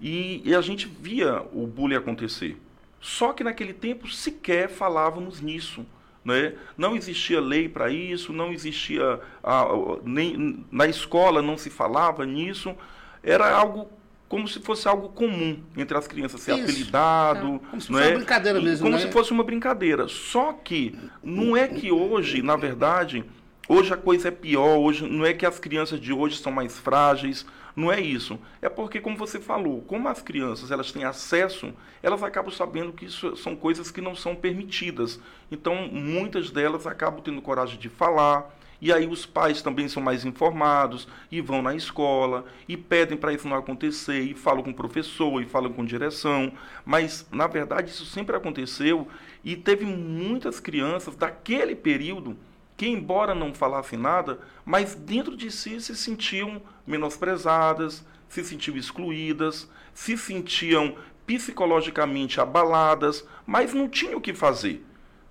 e, 0.00 0.42
e, 0.44 0.54
a 0.54 0.60
gente 0.60 0.88
via 0.88 1.42
o 1.52 1.66
bullying 1.66 1.96
acontecer. 1.96 2.56
Só 3.00 3.32
que 3.32 3.44
naquele 3.44 3.72
tempo 3.72 4.08
sequer 4.08 4.68
falávamos 4.68 5.40
nisso. 5.40 5.84
Né? 6.24 6.54
Não 6.76 6.96
existia 6.96 7.40
lei 7.40 7.68
para 7.68 7.90
isso, 7.90 8.32
não 8.32 8.52
existia. 8.52 9.20
A, 9.42 9.66
nem, 10.04 10.64
na 10.70 10.86
escola 10.86 11.42
não 11.42 11.56
se 11.56 11.70
falava 11.70 12.24
nisso. 12.24 12.74
Era 13.22 13.50
algo 13.50 13.90
como 14.28 14.46
se 14.46 14.60
fosse 14.60 14.86
algo 14.86 15.08
comum 15.08 15.58
entre 15.76 15.96
as 15.96 16.06
crianças, 16.06 16.42
ser 16.42 16.54
Isso. 16.54 16.64
apelidado. 16.64 17.56
É. 17.56 17.70
Como 17.70 17.80
se 17.80 17.88
fosse 17.88 18.02
é? 18.02 18.08
uma 18.08 18.16
brincadeira 18.16 18.60
mesmo. 18.60 18.84
Como 18.84 18.96
né? 18.96 19.02
se 19.02 19.10
fosse 19.10 19.32
uma 19.32 19.44
brincadeira. 19.44 20.08
Só 20.08 20.52
que 20.52 20.94
não 21.22 21.56
é 21.56 21.66
que 21.66 21.90
hoje, 21.90 22.42
na 22.42 22.56
verdade, 22.56 23.24
hoje 23.68 23.92
a 23.92 23.96
coisa 23.96 24.28
é 24.28 24.30
pior, 24.30 24.76
hoje 24.78 25.08
não 25.08 25.24
é 25.24 25.32
que 25.32 25.46
as 25.46 25.58
crianças 25.58 25.98
de 25.98 26.12
hoje 26.12 26.36
são 26.36 26.52
mais 26.52 26.78
frágeis, 26.78 27.46
não 27.74 27.90
é 27.90 28.00
isso. 28.00 28.38
É 28.60 28.68
porque, 28.68 29.00
como 29.00 29.16
você 29.16 29.40
falou, 29.40 29.82
como 29.82 30.08
as 30.08 30.20
crianças 30.20 30.70
elas 30.70 30.92
têm 30.92 31.04
acesso, 31.04 31.72
elas 32.02 32.22
acabam 32.22 32.52
sabendo 32.52 32.92
que 32.92 33.06
isso 33.06 33.36
são 33.36 33.56
coisas 33.56 33.90
que 33.90 34.00
não 34.00 34.14
são 34.14 34.34
permitidas. 34.34 35.20
Então, 35.50 35.88
muitas 35.90 36.50
delas 36.50 36.86
acabam 36.86 37.22
tendo 37.22 37.40
coragem 37.40 37.78
de 37.78 37.88
falar. 37.88 38.57
E 38.80 38.92
aí 38.92 39.06
os 39.06 39.26
pais 39.26 39.60
também 39.60 39.88
são 39.88 40.02
mais 40.02 40.24
informados 40.24 41.08
e 41.32 41.40
vão 41.40 41.60
na 41.60 41.74
escola 41.74 42.44
e 42.68 42.76
pedem 42.76 43.18
para 43.18 43.32
isso 43.32 43.48
não 43.48 43.56
acontecer 43.56 44.20
e 44.20 44.34
falam 44.34 44.62
com 44.62 44.70
o 44.70 44.74
professor 44.74 45.42
e 45.42 45.46
falam 45.46 45.72
com 45.72 45.84
direção. 45.84 46.52
Mas, 46.84 47.26
na 47.32 47.46
verdade, 47.46 47.90
isso 47.90 48.06
sempre 48.06 48.36
aconteceu 48.36 49.08
e 49.44 49.56
teve 49.56 49.84
muitas 49.84 50.60
crianças 50.60 51.16
daquele 51.16 51.74
período 51.74 52.36
que, 52.76 52.86
embora 52.86 53.34
não 53.34 53.52
falassem 53.52 53.98
nada, 53.98 54.38
mas 54.64 54.94
dentro 54.94 55.36
de 55.36 55.50
si 55.50 55.80
se 55.80 55.96
sentiam 55.96 56.62
menosprezadas, 56.86 58.06
se 58.28 58.44
sentiam 58.44 58.76
excluídas, 58.76 59.68
se 59.92 60.16
sentiam 60.16 60.94
psicologicamente 61.26 62.40
abaladas, 62.40 63.26
mas 63.44 63.74
não 63.74 63.88
tinham 63.88 64.18
o 64.18 64.20
que 64.20 64.32
fazer. 64.32 64.86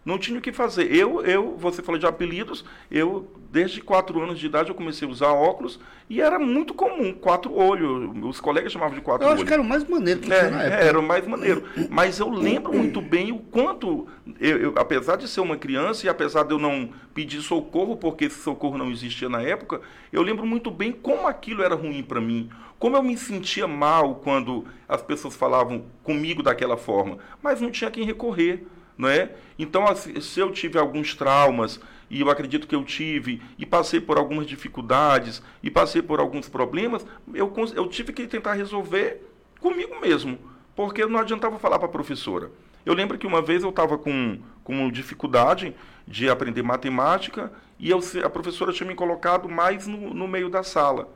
Não 0.08 0.18
tinha 0.18 0.40
o 0.40 0.42
que 0.42 0.54
fazer. 0.54 0.90
Eu, 0.90 1.22
eu, 1.26 1.58
você 1.58 1.84
falou 1.84 2.00
de 2.00 2.06
apelidos, 2.06 2.64
eu, 2.90 3.30
desde 3.52 3.82
quatro 3.82 4.24
anos 4.24 4.40
de 4.40 4.46
idade, 4.46 4.70
eu 4.70 4.76
comecei 4.76 5.06
a 5.06 5.12
usar 5.12 5.34
óculos 5.34 5.82
e 6.10 6.22
era 6.22 6.40
muito 6.40 6.74
comum, 6.74 7.12
quatro 7.12 7.54
olhos. 7.54 8.16
Os 8.24 8.40
colegas 8.40 8.72
chamavam 8.72 8.96
de 8.96 9.02
quatro 9.02 9.28
olhos. 9.28 9.40
Eu 9.40 9.44
acho 9.44 9.46
que 9.46 9.52
era 9.52 9.62
o 9.62 9.66
mais 9.66 9.84
maneiro 9.84 10.22
que 10.22 10.32
é, 10.32 10.40
tinha 10.40 10.50
na 10.52 10.64
época. 10.64 10.82
Era 10.82 10.98
o 10.98 11.04
mais 11.04 11.28
maneiro. 11.28 11.64
Mas 11.90 12.20
eu 12.20 12.30
lembro 12.30 12.72
muito 12.72 13.02
bem 13.02 13.34
o 13.34 13.40
quanto, 13.40 14.08
eu, 14.40 14.58
eu, 14.58 14.74
apesar 14.78 15.18
de 15.18 15.28
ser 15.28 15.42
uma 15.42 15.58
criança 15.58 16.06
e 16.06 16.10
apesar 16.10 16.44
de 16.44 16.54
eu 16.54 16.58
não 16.58 16.90
pedir 17.14 17.42
socorro, 17.42 17.98
porque 17.98 18.24
esse 18.24 18.40
socorro 18.40 18.78
não 18.78 18.90
existia 18.90 19.28
na 19.28 19.42
época, 19.42 19.82
eu 20.14 20.22
lembro 20.22 20.46
muito 20.46 20.72
bem 20.72 20.94
como 20.94 21.28
aquilo 21.28 21.64
era 21.64 21.76
ruim 21.76 22.02
para 22.02 22.22
mim. 22.22 22.50
Como 22.80 22.96
eu 22.96 23.04
me 23.04 23.18
sentia 23.18 23.68
mal 23.68 24.16
quando 24.24 24.64
as 24.88 25.02
pessoas 25.02 25.36
falavam 25.36 25.84
comigo 26.02 26.42
daquela 26.42 26.78
forma. 26.78 27.18
Mas 27.44 27.60
não 27.60 27.70
tinha 27.70 27.92
quem 27.92 28.06
recorrer 28.06 28.66
não 28.98 29.08
é? 29.10 29.32
Então, 29.60 29.86
se 29.96 30.40
eu 30.40 30.52
tive 30.52 30.80
alguns 30.80 31.14
traumas, 31.14 31.80
e 32.10 32.22
eu 32.22 32.30
acredito 32.30 32.68
que 32.68 32.76
eu 32.76 32.84
tive, 32.84 33.42
e 33.58 33.66
passei 33.66 34.00
por 34.00 34.18
algumas 34.18 34.48
dificuldades, 34.48 35.42
e 35.62 35.70
passei 35.70 36.02
por 36.02 36.20
alguns 36.20 36.48
problemas, 36.48 37.06
eu, 37.34 37.54
eu 37.76 37.88
tive 37.88 38.14
que 38.14 38.28
tentar 38.28 38.54
resolver 38.54 39.22
comigo 39.60 40.00
mesmo, 40.00 40.38
porque 40.76 41.06
não 41.06 41.20
adiantava 41.20 41.60
falar 41.60 41.78
para 41.80 41.88
a 41.88 41.92
professora. 41.92 42.52
Eu 42.86 42.94
lembro 42.94 43.18
que 43.18 43.28
uma 43.28 43.42
vez 43.42 43.64
eu 43.64 43.70
estava 43.70 43.98
com, 43.98 44.40
com 44.64 44.90
dificuldade 44.90 45.76
de 46.08 46.30
aprender 46.30 46.64
matemática, 46.64 47.52
e 47.78 47.90
eu, 47.90 48.00
a 48.24 48.30
professora 48.30 48.72
tinha 48.72 48.88
me 48.88 48.96
colocado 48.96 49.50
mais 49.50 49.86
no, 49.86 50.14
no 50.14 50.28
meio 50.28 50.50
da 50.50 50.64
sala. 50.64 51.10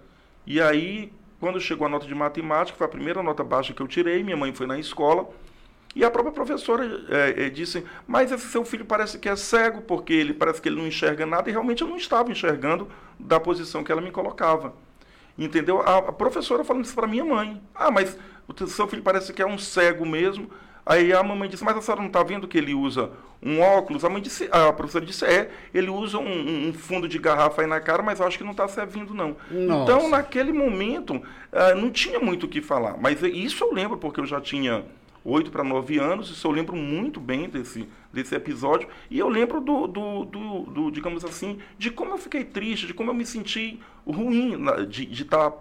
E 0.45 0.59
aí, 0.59 1.13
quando 1.39 1.59
chegou 1.61 1.87
a 1.87 1.89
nota 1.89 2.05
de 2.05 2.13
matemática, 2.13 2.77
foi 2.77 2.85
a 2.85 2.89
primeira 2.89 3.23
nota 3.23 3.43
baixa 3.43 3.73
que 3.73 3.81
eu 3.81 3.87
tirei, 3.87 4.23
minha 4.23 4.35
mãe 4.37 4.53
foi 4.53 4.67
na 4.67 4.77
escola, 4.77 5.29
e 5.95 6.06
a 6.06 6.12
própria 6.12 6.32
professora 6.32 6.86
é, 7.10 7.45
é, 7.45 7.49
disse, 7.49 7.84
mas 8.08 8.32
esse 8.32 8.47
seu 8.47 8.63
filho 8.63 8.86
parece 8.86 9.19
que 9.19 9.27
é 9.27 9.36
cego, 9.36 9.82
porque 9.82 10.13
ele 10.13 10.34
parece 10.34 10.62
que 10.62 10.69
ele 10.69 10.77
não 10.77 10.88
enxerga 10.88 11.25
nada, 11.25 11.49
e 11.49 11.51
realmente 11.51 11.82
eu 11.82 11.88
não 11.88 11.97
estava 11.97 12.32
enxergando 12.32 12.88
da 13.19 13.39
posição 13.39 13.84
que 13.84 13.91
ela 13.91 14.01
me 14.01 14.12
colocava. 14.12 14.73
Entendeu? 15.38 15.82
A, 15.82 15.97
a 15.97 16.12
professora 16.12 16.63
falando 16.63 16.86
isso 16.86 16.95
para 16.95 17.08
minha 17.08 17.25
mãe. 17.25 17.62
Ah, 17.75 17.91
mas 17.91 18.17
o 18.47 18.67
seu 18.67 18.88
filho 18.88 19.01
parece 19.01 19.34
que 19.34 19.41
é 19.41 19.45
um 19.45 19.58
cego 19.58 20.06
mesmo. 20.06 20.49
Aí 20.86 21.13
a 21.13 21.21
mamãe 21.21 21.49
disse, 21.49 21.63
mas 21.63 21.77
a 21.77 21.82
senhora 21.82 22.01
não 22.01 22.08
está 22.08 22.23
vendo 22.23 22.47
que 22.47 22.58
ele 22.58 22.73
usa 22.73 23.12
um 23.41 23.60
óculos? 23.60 24.04
A, 24.06 24.10
mãe 24.10 24.21
disse, 24.21 24.49
a 24.51 24.71
professora 24.73 25.06
disse, 25.06 25.25
é, 25.25 25.49
ele 25.73 25.89
usa 25.89 26.17
um, 26.17 26.69
um 26.69 26.73
fundo 26.73 27.08
de 27.08 27.19
garrafa 27.19 27.62
aí 27.62 27.67
na 27.67 27.80
cara, 27.80 28.01
mas 28.01 28.19
eu 28.19 28.27
acho 28.27 28.38
que 28.38 28.43
não 28.43 28.51
está 28.51 28.67
servindo, 28.67 29.13
não. 29.13 29.36
Nossa. 29.49 29.84
Então, 29.84 30.10
naquele 30.10 30.51
momento, 30.51 31.15
uh, 31.15 31.75
não 31.75 31.91
tinha 31.91 32.19
muito 32.19 32.45
o 32.45 32.49
que 32.49 32.62
falar. 32.62 32.97
Mas 32.99 33.21
isso 33.21 33.63
eu 33.63 33.73
lembro, 33.73 33.97
porque 33.97 34.19
eu 34.19 34.25
já 34.25 34.41
tinha 34.41 34.84
8 35.23 35.51
para 35.51 35.63
9 35.63 35.99
anos, 35.99 36.29
isso 36.29 36.47
eu 36.47 36.51
lembro 36.51 36.75
muito 36.75 37.19
bem 37.19 37.49
desse, 37.49 37.88
desse 38.12 38.34
episódio, 38.36 38.88
e 39.10 39.19
eu 39.19 39.29
lembro 39.29 39.62
do, 39.62 39.88
do, 39.88 40.25
do, 40.25 40.62
do 40.63 40.91
digamos 40.91 41.23
assim, 41.23 41.60
de 41.77 41.91
como 41.91 42.12
eu 42.12 42.17
fiquei 42.17 42.43
triste, 42.43 42.88
de 42.88 42.93
como 42.93 43.12
eu 43.12 43.13
me 43.13 43.25
senti 43.25 43.79
ruim 44.05 44.57
na, 44.57 44.84
de 44.84 45.12
estar 45.12 45.51
tá 45.51 45.57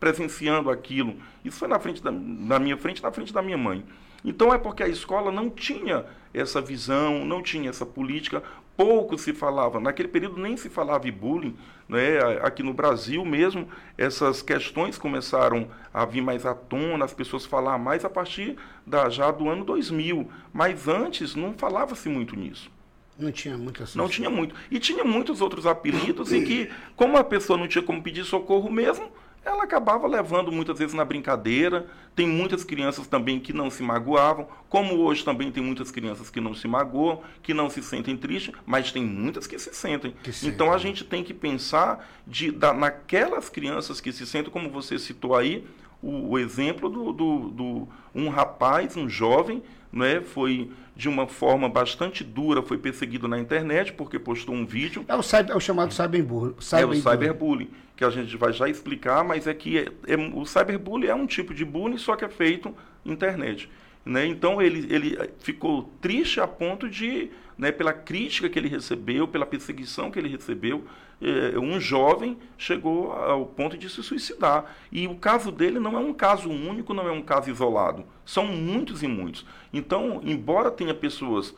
presenciando 0.00 0.70
aquilo. 0.70 1.16
Isso 1.44 1.58
foi 1.58 1.68
na 1.68 1.78
frente 1.78 2.02
da, 2.02 2.10
na 2.10 2.58
minha 2.58 2.76
frente, 2.76 3.02
na 3.02 3.12
frente 3.12 3.32
da 3.32 3.40
minha 3.40 3.56
mãe. 3.56 3.84
Então 4.24 4.52
é 4.52 4.58
porque 4.58 4.82
a 4.82 4.88
escola 4.88 5.30
não 5.30 5.50
tinha 5.50 6.04
essa 6.32 6.60
visão, 6.60 7.24
não 7.24 7.42
tinha 7.42 7.70
essa 7.70 7.86
política, 7.86 8.42
pouco 8.76 9.18
se 9.18 9.32
falava. 9.32 9.80
Naquele 9.80 10.08
período 10.08 10.40
nem 10.40 10.56
se 10.56 10.68
falava 10.68 11.08
em 11.08 11.12
bullying. 11.12 11.56
Né? 11.88 12.18
Aqui 12.42 12.62
no 12.62 12.72
Brasil 12.72 13.24
mesmo, 13.24 13.68
essas 13.96 14.42
questões 14.42 14.98
começaram 14.98 15.68
a 15.92 16.04
vir 16.04 16.22
mais 16.22 16.46
à 16.46 16.54
tona, 16.54 17.04
as 17.04 17.12
pessoas 17.12 17.44
falar 17.44 17.78
mais 17.78 18.04
a 18.04 18.10
partir 18.10 18.56
da, 18.86 19.08
já 19.08 19.30
do 19.30 19.48
ano 19.48 19.64
2000. 19.64 20.28
Mas 20.52 20.88
antes 20.88 21.34
não 21.34 21.54
falava-se 21.54 22.08
muito 22.08 22.36
nisso. 22.36 22.70
Não 23.18 23.30
tinha 23.30 23.56
muito 23.56 23.82
assim. 23.82 23.96
Não 23.96 24.08
tinha 24.08 24.28
muito. 24.28 24.54
E 24.70 24.78
tinha 24.78 25.04
muitos 25.04 25.40
outros 25.40 25.66
apelidos 25.66 26.32
em 26.32 26.44
que, 26.44 26.70
como 26.96 27.16
a 27.16 27.22
pessoa 27.22 27.56
não 27.56 27.68
tinha 27.68 27.82
como 27.82 28.02
pedir 28.02 28.24
socorro 28.24 28.70
mesmo, 28.70 29.08
ela 29.44 29.64
acabava 29.64 30.06
levando 30.06 30.50
muitas 30.50 30.78
vezes 30.78 30.94
na 30.94 31.04
brincadeira. 31.04 31.86
Tem 32.16 32.26
muitas 32.26 32.64
crianças 32.64 33.06
também 33.06 33.38
que 33.40 33.52
não 33.52 33.70
se 33.70 33.82
magoavam, 33.82 34.48
como 34.68 34.96
hoje 34.96 35.24
também 35.24 35.50
tem 35.50 35.62
muitas 35.62 35.90
crianças 35.90 36.30
que 36.30 36.40
não 36.40 36.54
se 36.54 36.66
magoam, 36.66 37.22
que 37.42 37.52
não 37.52 37.68
se 37.68 37.82
sentem 37.82 38.16
tristes, 38.16 38.54
mas 38.64 38.92
tem 38.92 39.04
muitas 39.04 39.46
que 39.46 39.58
se 39.58 39.74
sentem. 39.74 40.14
Que 40.22 40.46
então 40.46 40.72
a 40.72 40.78
gente 40.78 41.04
tem 41.04 41.24
que 41.24 41.34
pensar 41.34 42.08
de, 42.26 42.50
da, 42.50 42.72
naquelas 42.72 43.48
crianças 43.48 44.00
que 44.00 44.12
se 44.12 44.26
sentem, 44.26 44.50
como 44.50 44.70
você 44.70 44.98
citou 44.98 45.34
aí, 45.34 45.66
o, 46.00 46.30
o 46.30 46.38
exemplo 46.38 46.88
do, 46.88 47.12
do, 47.12 47.38
do, 47.50 47.88
um 48.14 48.28
rapaz, 48.28 48.96
um 48.96 49.08
jovem, 49.08 49.62
né, 49.94 50.20
foi 50.20 50.70
de 50.96 51.08
uma 51.08 51.26
forma 51.26 51.68
bastante 51.68 52.24
dura, 52.24 52.62
foi 52.62 52.76
perseguido 52.76 53.28
na 53.28 53.38
internet 53.38 53.92
porque 53.92 54.18
postou 54.18 54.54
um 54.54 54.66
vídeo. 54.66 55.04
É 55.08 55.14
o, 55.14 55.22
cyber, 55.22 55.52
é 55.52 55.56
o 55.56 55.60
chamado 55.60 55.94
cyberbullying. 55.94 56.54
Cyber 56.58 56.84
é 56.84 56.86
o 56.86 56.94
cyberbullying, 56.94 57.70
que 57.96 58.04
a 58.04 58.10
gente 58.10 58.36
vai 58.36 58.52
já 58.52 58.68
explicar, 58.68 59.24
mas 59.24 59.46
é 59.46 59.54
que 59.54 59.78
é, 59.78 59.86
é, 60.06 60.16
o 60.16 60.44
cyberbullying 60.44 61.06
é 61.06 61.14
um 61.14 61.26
tipo 61.26 61.54
de 61.54 61.64
bullying, 61.64 61.98
só 61.98 62.16
que 62.16 62.24
é 62.24 62.28
feito 62.28 62.74
internet. 63.04 63.70
Né? 64.04 64.26
Então 64.26 64.60
ele, 64.60 64.92
ele 64.92 65.18
ficou 65.38 65.90
triste 66.00 66.40
a 66.40 66.46
ponto 66.46 66.88
de, 66.90 67.30
né, 67.56 67.72
pela 67.72 67.92
crítica 67.92 68.48
que 68.48 68.58
ele 68.58 68.68
recebeu, 68.68 69.26
pela 69.26 69.46
perseguição 69.46 70.10
que 70.10 70.18
ele 70.18 70.28
recebeu, 70.28 70.84
eh, 71.22 71.58
um 71.58 71.80
jovem 71.80 72.36
chegou 72.58 73.12
ao 73.12 73.46
ponto 73.46 73.78
de 73.78 73.88
se 73.88 74.02
suicidar. 74.02 74.76
E 74.92 75.06
o 75.06 75.14
caso 75.16 75.50
dele 75.50 75.78
não 75.78 75.96
é 75.96 76.00
um 76.00 76.12
caso 76.12 76.50
único, 76.50 76.92
não 76.92 77.08
é 77.08 77.12
um 77.12 77.22
caso 77.22 77.50
isolado. 77.50 78.04
São 78.26 78.46
muitos 78.46 79.02
e 79.02 79.08
muitos. 79.08 79.46
Então, 79.74 80.20
embora 80.22 80.70
tenha 80.70 80.94
pessoas, 80.94 81.52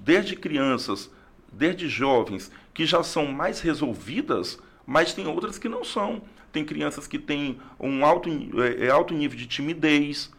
desde 0.00 0.36
crianças, 0.36 1.10
desde 1.52 1.88
jovens, 1.88 2.50
que 2.72 2.86
já 2.86 3.02
são 3.02 3.26
mais 3.26 3.60
resolvidas, 3.60 4.56
mas 4.86 5.12
tem 5.12 5.26
outras 5.26 5.58
que 5.58 5.68
não 5.68 5.84
são. 5.84 6.22
Tem 6.52 6.64
crianças 6.64 7.08
que 7.08 7.18
têm 7.18 7.60
um 7.78 8.04
alto, 8.04 8.30
é, 8.62 8.86
é, 8.86 8.90
alto 8.90 9.12
nível 9.12 9.36
de 9.36 9.46
timidez, 9.46 10.32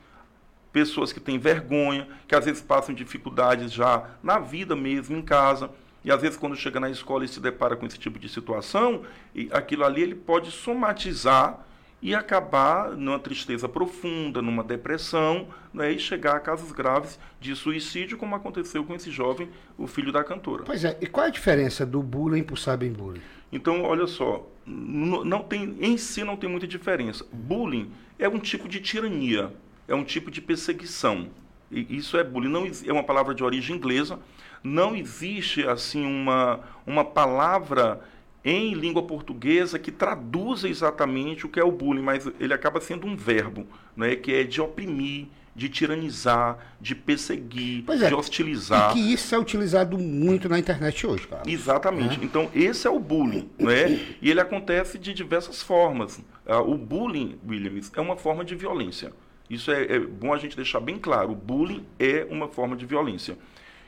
pessoas 0.72 1.12
que 1.12 1.20
têm 1.20 1.38
vergonha, 1.38 2.08
que 2.30 2.34
às 2.34 2.46
vezes 2.46 2.62
passam 2.62 2.96
dificuldades 2.96 3.74
já 3.74 4.10
na 4.24 4.40
vida 4.40 4.74
mesmo, 4.74 5.18
em 5.18 5.22
casa. 5.22 5.70
E 6.06 6.12
às 6.12 6.22
vezes 6.22 6.38
quando 6.38 6.56
chega 6.56 6.80
na 6.80 6.90
escola 6.90 7.26
e 7.26 7.28
se 7.28 7.42
depara 7.42 7.76
com 7.76 7.86
esse 7.86 8.00
tipo 8.00 8.18
de 8.18 8.30
situação, 8.30 9.04
aquilo 9.52 9.84
ali 9.84 10.02
ele 10.02 10.16
pode 10.16 10.50
somatizar 10.50 11.66
e 12.02 12.16
acabar 12.16 12.92
numa 12.92 13.20
tristeza 13.20 13.70
profunda, 13.70 14.42
numa 14.42 14.64
depressão, 14.64 15.48
né, 15.74 15.92
e 15.92 16.00
chegar 16.00 16.36
a 16.36 16.40
casos 16.40 16.72
graves 16.72 17.20
de 17.40 17.56
suicídio, 17.56 18.18
como 18.18 18.36
aconteceu 18.36 18.84
com 18.84 18.96
esse 18.96 19.12
jovem, 19.12 19.50
o 19.78 19.86
filho 19.86 20.12
da 20.12 20.24
cantora. 20.24 20.64
Pois 20.64 20.84
é, 20.84 20.98
e 21.00 21.06
qual 21.06 21.26
é 21.26 21.30
a 21.30 21.32
diferença 21.32 21.86
do 21.86 22.02
bullying 22.02 22.44
para 22.44 22.56
o 22.56 22.58
cyberbullying? 22.58 23.22
Então, 23.52 23.84
olha 23.84 24.08
só, 24.08 24.48
não 24.66 25.44
tem, 25.44 25.76
em 25.80 25.98
si 25.98 26.24
não 26.24 26.38
tem 26.38 26.50
muita 26.50 26.66
diferença. 26.66 27.26
Bullying 27.32 27.92
é 28.18 28.28
um 28.28 28.40
tipo 28.40 28.68
de 28.68 28.80
tirania, 28.80 29.54
é 29.88 29.94
um 29.94 30.04
tipo 30.04 30.32
de 30.32 30.42
perseguição. 30.42 31.28
E 31.70 31.98
isso 31.98 32.18
é 32.18 32.24
bullying, 32.24 32.50
não 32.50 32.66
é 32.66 32.92
uma 32.92 33.04
palavra 33.04 33.36
de 33.36 33.44
origem 33.44 33.76
inglesa. 33.76 34.20
Não 34.64 34.96
existe 34.96 35.68
assim 35.68 36.06
uma, 36.06 36.62
uma 36.86 37.04
palavra 37.04 38.02
em 38.44 38.74
língua 38.74 39.04
portuguesa 39.04 39.78
que 39.78 39.92
traduza 39.92 40.68
exatamente 40.68 41.46
o 41.46 41.50
que 41.50 41.60
é 41.60 41.64
o 41.64 41.72
bullying, 41.72 42.02
mas 42.02 42.30
ele 42.40 42.54
acaba 42.54 42.82
sendo 42.82 43.06
um 43.06 43.16
verbo, 43.16 43.68
né, 43.96 44.16
que 44.16 44.34
é 44.34 44.44
de 44.44 44.60
oprimir, 44.60 45.28
de 45.56 45.70
tiranizar, 45.70 46.58
de 46.80 46.96
perseguir, 46.96 47.84
é, 47.90 48.08
de 48.08 48.16
hostilizar. 48.16 48.92
E 48.92 48.94
que 48.94 49.14
isso 49.14 49.36
é 49.36 49.38
utilizado 49.38 49.98
muito 49.98 50.48
na 50.48 50.58
internet 50.58 51.06
hoje, 51.06 51.28
cara. 51.28 51.44
Exatamente. 51.46 52.20
É. 52.20 52.24
Então, 52.24 52.50
esse 52.56 52.88
é 52.88 52.90
o 52.90 53.00
bullying, 53.00 53.50
né? 53.60 54.00
E 54.22 54.32
ele 54.32 54.40
acontece 54.40 54.98
de 54.98 55.14
diversas 55.14 55.62
formas. 55.62 56.18
Uh, 56.18 56.60
o 56.66 56.78
bullying, 56.78 57.38
Williams, 57.48 57.92
é 57.96 58.02
uma 58.02 58.16
forma 58.16 58.46
de 58.46 58.56
violência. 58.56 59.12
Isso 59.50 59.70
é, 59.70 59.84
é 59.84 60.00
bom 60.00 60.34
a 60.34 60.38
gente 60.38 60.56
deixar 60.56 60.80
bem 60.80 60.98
claro. 60.98 61.32
O 61.32 61.36
bullying 61.36 61.86
é 62.00 62.26
uma 62.30 62.48
forma 62.48 62.76
de 62.76 62.86
violência. 62.86 63.38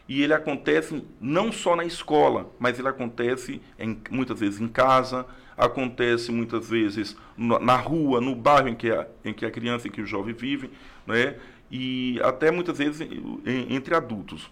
E 0.08 0.22
ele 0.22 0.34
acontece 0.34 1.04
não 1.20 1.52
só 1.52 1.76
na 1.76 1.86
escola, 1.86 2.52
mas 2.60 2.78
ele 2.78 2.88
acontece 2.88 3.62
em, 3.80 3.98
muitas 4.10 4.40
vezes 4.40 4.60
em 4.60 4.68
casa, 4.68 5.26
acontece 5.58 6.32
muitas 6.32 6.70
vezes 6.70 7.16
na 7.38 7.78
rua, 7.78 8.20
no 8.20 8.36
bairro 8.36 8.68
em 8.68 8.76
que 8.76 8.92
a, 8.92 9.08
em 9.24 9.34
que 9.34 9.46
a 9.46 9.52
criança 9.52 9.88
e 9.88 9.92
que 9.92 10.02
o 10.02 10.06
jovem 10.06 10.34
vive, 10.34 10.70
né? 11.08 11.36
e 11.72 12.20
até 12.22 12.52
muitas 12.52 12.78
vezes 12.78 13.08
entre 13.46 13.96
adultos. 13.96 14.50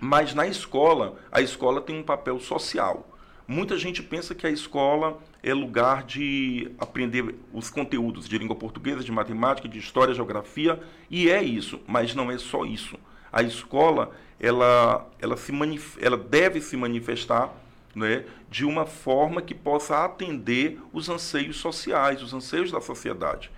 Mas 0.00 0.34
na 0.34 0.46
escola, 0.46 1.16
a 1.30 1.40
escola 1.40 1.80
tem 1.80 1.96
um 1.96 2.02
papel 2.02 2.40
social. 2.40 3.06
Muita 3.46 3.76
gente 3.76 4.02
pensa 4.02 4.34
que 4.34 4.46
a 4.46 4.50
escola 4.50 5.20
é 5.42 5.52
lugar 5.52 6.04
de 6.04 6.70
aprender 6.78 7.36
os 7.52 7.70
conteúdos 7.70 8.28
de 8.28 8.38
língua 8.38 8.56
portuguesa, 8.56 9.04
de 9.04 9.12
matemática, 9.12 9.68
de 9.68 9.78
história, 9.78 10.14
geografia, 10.14 10.80
e 11.10 11.30
é 11.30 11.42
isso, 11.42 11.80
mas 11.86 12.14
não 12.14 12.30
é 12.30 12.38
só 12.38 12.64
isso. 12.64 12.96
A 13.32 13.42
escola, 13.42 14.10
ela, 14.38 15.06
ela, 15.20 15.36
se 15.36 15.52
ela 16.00 16.16
deve 16.16 16.60
se 16.60 16.76
manifestar 16.76 17.52
né, 17.94 18.24
de 18.48 18.64
uma 18.64 18.86
forma 18.86 19.42
que 19.42 19.54
possa 19.54 20.04
atender 20.04 20.80
os 20.92 21.08
anseios 21.08 21.56
sociais, 21.56 22.22
os 22.22 22.32
anseios 22.32 22.70
da 22.70 22.80
sociedade. 22.80 23.50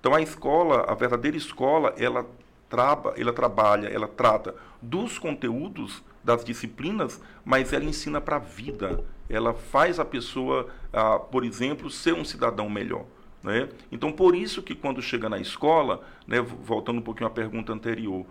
Então 0.00 0.14
a 0.14 0.20
escola, 0.20 0.84
a 0.88 0.94
verdadeira 0.94 1.36
escola, 1.36 1.94
ela, 1.96 2.26
traba, 2.68 3.14
ela 3.16 3.32
trabalha, 3.32 3.88
ela 3.88 4.08
trata 4.08 4.54
dos 4.80 5.18
conteúdos, 5.18 6.02
das 6.22 6.44
disciplinas, 6.44 7.20
mas 7.44 7.72
ela 7.72 7.84
ensina 7.84 8.20
para 8.20 8.36
a 8.36 8.40
vida. 8.40 9.04
Ela 9.30 9.54
faz 9.54 10.00
a 10.00 10.04
pessoa, 10.04 10.68
ah, 10.92 11.18
por 11.18 11.44
exemplo, 11.44 11.88
ser 11.88 12.14
um 12.14 12.24
cidadão 12.24 12.68
melhor. 12.68 13.04
Né? 13.42 13.68
Então, 13.92 14.10
por 14.10 14.34
isso 14.34 14.60
que 14.60 14.74
quando 14.74 15.00
chega 15.00 15.28
na 15.28 15.38
escola, 15.38 16.02
né, 16.26 16.40
voltando 16.40 16.98
um 16.98 17.02
pouquinho 17.02 17.28
à 17.28 17.30
pergunta 17.30 17.72
anterior, 17.72 18.26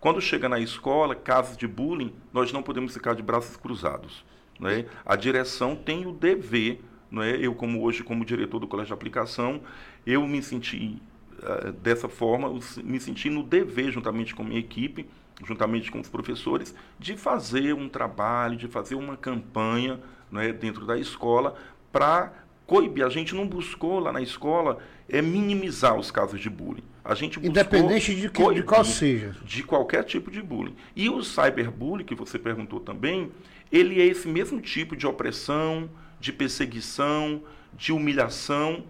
quando 0.00 0.20
chega 0.20 0.48
na 0.48 0.60
escola, 0.60 1.14
casos 1.14 1.56
de 1.56 1.66
bullying, 1.66 2.12
nós 2.32 2.52
não 2.52 2.62
podemos 2.62 2.92
ficar 2.92 3.14
de 3.14 3.22
braços 3.22 3.56
cruzados. 3.56 4.24
Né? 4.58 4.86
A 5.04 5.16
direção 5.16 5.74
tem 5.74 6.06
o 6.06 6.12
dever, 6.12 6.80
não 7.10 7.22
é? 7.22 7.36
eu 7.36 7.54
como 7.54 7.82
hoje 7.82 8.02
como 8.02 8.24
diretor 8.24 8.58
do 8.60 8.68
colégio 8.68 8.88
de 8.88 8.94
aplicação, 8.94 9.60
eu 10.06 10.26
me 10.26 10.42
senti 10.42 11.00
uh, 11.42 11.72
dessa 11.72 12.08
forma, 12.08 12.48
me 12.84 13.00
senti 13.00 13.28
no 13.28 13.42
dever, 13.42 13.90
juntamente 13.90 14.34
com 14.34 14.42
a 14.42 14.46
minha 14.46 14.60
equipe, 14.60 15.06
juntamente 15.44 15.90
com 15.90 16.00
os 16.00 16.08
professores, 16.08 16.74
de 16.98 17.16
fazer 17.16 17.72
um 17.74 17.88
trabalho, 17.88 18.56
de 18.56 18.68
fazer 18.68 18.94
uma 18.94 19.16
campanha 19.16 20.00
é, 20.34 20.52
dentro 20.52 20.84
da 20.86 20.98
escola 20.98 21.54
para 21.92 22.32
coibir. 22.66 23.04
A 23.04 23.08
gente 23.08 23.34
não 23.34 23.46
buscou 23.46 23.98
lá 23.98 24.12
na 24.12 24.20
escola 24.20 24.78
é 25.08 25.22
minimizar 25.22 25.96
os 25.96 26.10
casos 26.10 26.40
de 26.40 26.50
bullying. 26.50 26.84
A 27.08 27.14
gente 27.14 27.40
Independente 27.40 28.14
de, 28.14 28.28
que, 28.28 28.52
de 28.52 28.62
qual 28.62 28.84
seja. 28.84 29.34
De 29.42 29.62
qualquer 29.62 30.04
tipo 30.04 30.30
de 30.30 30.42
bullying. 30.42 30.76
E 30.94 31.08
o 31.08 31.24
cyberbullying, 31.24 32.04
que 32.04 32.14
você 32.14 32.38
perguntou 32.38 32.80
também, 32.80 33.32
ele 33.72 33.98
é 33.98 34.04
esse 34.04 34.28
mesmo 34.28 34.60
tipo 34.60 34.94
de 34.94 35.06
opressão, 35.06 35.88
de 36.20 36.34
perseguição, 36.34 37.42
de 37.72 37.94
humilhação, 37.94 38.84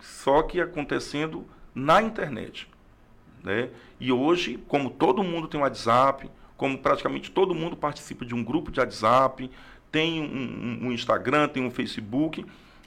só 0.00 0.42
que 0.42 0.60
acontecendo 0.60 1.46
na 1.72 2.02
internet. 2.02 2.68
Né? 3.44 3.68
E 4.00 4.10
hoje, 4.10 4.58
como 4.66 4.90
todo 4.90 5.22
mundo 5.22 5.46
tem 5.46 5.60
um 5.60 5.62
WhatsApp, 5.62 6.28
como 6.56 6.76
praticamente 6.76 7.30
todo 7.30 7.54
mundo 7.54 7.76
participa 7.76 8.24
de 8.24 8.34
um 8.34 8.42
grupo 8.42 8.72
de 8.72 8.80
WhatsApp, 8.80 9.48
tem 9.92 10.20
um, 10.20 10.88
um 10.88 10.92
Instagram, 10.92 11.46
tem 11.46 11.64
um 11.64 11.70
Facebook, 11.70 12.44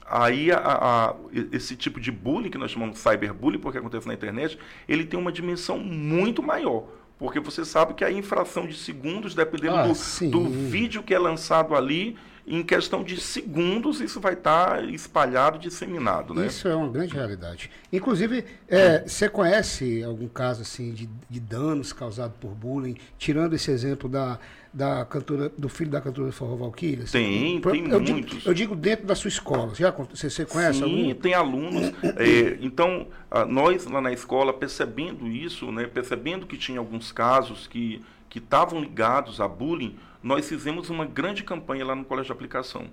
aí 0.08 0.50
a, 0.52 0.58
a, 0.58 1.14
esse 1.52 1.76
tipo 1.76 2.00
de 2.00 2.10
bullying, 2.10 2.50
que 2.50 2.58
nós 2.58 2.70
chamamos 2.70 2.96
de 2.96 3.00
cyberbullying, 3.00 3.58
porque 3.58 3.78
acontece 3.78 4.06
na 4.06 4.14
internet, 4.14 4.58
ele 4.88 5.04
tem 5.04 5.18
uma 5.18 5.32
dimensão 5.32 5.78
muito 5.78 6.42
maior. 6.42 6.84
Porque 7.18 7.40
você 7.40 7.64
sabe 7.64 7.94
que 7.94 8.04
a 8.04 8.12
infração 8.12 8.66
de 8.66 8.74
segundos, 8.74 9.34
dependendo 9.34 9.76
ah, 9.76 9.86
do, 9.86 10.30
do 10.30 10.44
vídeo 10.44 11.02
que 11.02 11.14
é 11.14 11.18
lançado 11.18 11.74
ali, 11.74 12.16
em 12.46 12.62
questão 12.62 13.02
de 13.02 13.20
segundos 13.20 14.00
isso 14.00 14.20
vai 14.20 14.34
estar 14.34 14.76
tá 14.76 14.82
espalhado, 14.82 15.58
disseminado. 15.58 16.32
Né? 16.32 16.46
Isso 16.46 16.68
é 16.68 16.74
uma 16.74 16.88
grande 16.88 17.14
realidade. 17.14 17.70
Inclusive, 17.92 18.44
é, 18.68 19.00
você 19.00 19.28
conhece 19.28 20.04
algum 20.04 20.28
caso 20.28 20.62
assim 20.62 20.92
de, 20.92 21.08
de 21.28 21.40
danos 21.40 21.92
causados 21.92 22.36
por 22.40 22.52
bullying, 22.52 22.96
tirando 23.18 23.54
esse 23.54 23.70
exemplo 23.70 24.08
da, 24.08 24.38
da 24.72 25.04
cantora, 25.04 25.50
do 25.58 25.68
filho 25.68 25.90
da 25.90 26.00
cantora 26.00 26.30
Forró 26.30 26.54
Valkyria? 26.56 27.04
Tem, 27.10 27.60
tem 27.60 27.90
eu 27.90 28.00
muitos. 28.00 28.38
Digo, 28.38 28.48
eu 28.48 28.54
digo 28.54 28.76
dentro 28.76 29.06
da 29.06 29.16
sua 29.16 29.28
escola. 29.28 29.74
Já, 29.74 29.90
você, 29.90 30.30
você 30.30 30.44
conhece 30.44 30.78
Sim, 30.78 30.84
algum? 30.84 31.20
tem 31.20 31.34
alunos. 31.34 31.92
é, 32.16 32.58
então, 32.60 33.08
nós 33.48 33.86
lá 33.86 34.00
na 34.00 34.12
escola, 34.12 34.52
percebendo 34.52 35.26
isso, 35.26 35.72
né, 35.72 35.86
percebendo 35.86 36.46
que 36.46 36.56
tinha 36.56 36.78
alguns 36.78 37.10
casos 37.10 37.66
que 37.66 38.00
que 38.36 38.38
estavam 38.38 38.80
ligados 38.80 39.40
a 39.40 39.48
bullying, 39.48 39.96
nós 40.26 40.48
fizemos 40.48 40.90
uma 40.90 41.04
grande 41.04 41.44
campanha 41.44 41.86
lá 41.86 41.94
no 41.94 42.04
Colégio 42.04 42.26
de 42.26 42.32
Aplicação. 42.32 42.88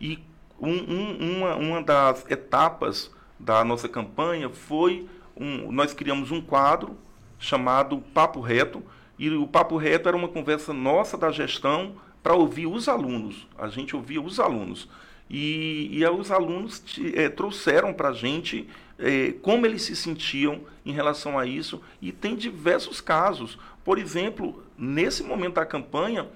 E 0.00 0.18
um, 0.58 0.70
um, 0.70 1.36
uma, 1.36 1.54
uma 1.54 1.82
das 1.82 2.24
etapas 2.30 3.10
da 3.38 3.62
nossa 3.62 3.86
campanha 3.86 4.48
foi 4.48 5.06
um, 5.36 5.70
nós 5.70 5.92
criamos 5.92 6.30
um 6.30 6.40
quadro 6.40 6.96
chamado 7.38 7.98
Papo 8.14 8.40
Reto, 8.40 8.82
e 9.18 9.28
o 9.28 9.46
Papo 9.46 9.76
Reto 9.76 10.08
era 10.08 10.16
uma 10.16 10.28
conversa 10.28 10.72
nossa 10.72 11.18
da 11.18 11.30
gestão 11.30 11.96
para 12.22 12.32
ouvir 12.32 12.66
os 12.66 12.88
alunos. 12.88 13.46
A 13.58 13.68
gente 13.68 13.94
ouvia 13.94 14.22
os 14.22 14.40
alunos. 14.40 14.88
E, 15.28 15.90
e 15.92 16.06
os 16.06 16.30
alunos 16.30 16.82
é, 17.14 17.28
trouxeram 17.28 17.92
para 17.92 18.08
a 18.08 18.12
gente 18.14 18.66
é, 18.98 19.34
como 19.42 19.66
eles 19.66 19.82
se 19.82 19.94
sentiam 19.94 20.62
em 20.86 20.92
relação 20.92 21.38
a 21.38 21.44
isso, 21.44 21.82
e 22.00 22.12
tem 22.12 22.34
diversos 22.34 22.98
casos. 22.98 23.58
Por 23.84 23.98
exemplo, 23.98 24.62
nesse 24.76 25.22
momento 25.22 25.56
da 25.56 25.66
campanha, 25.66 26.26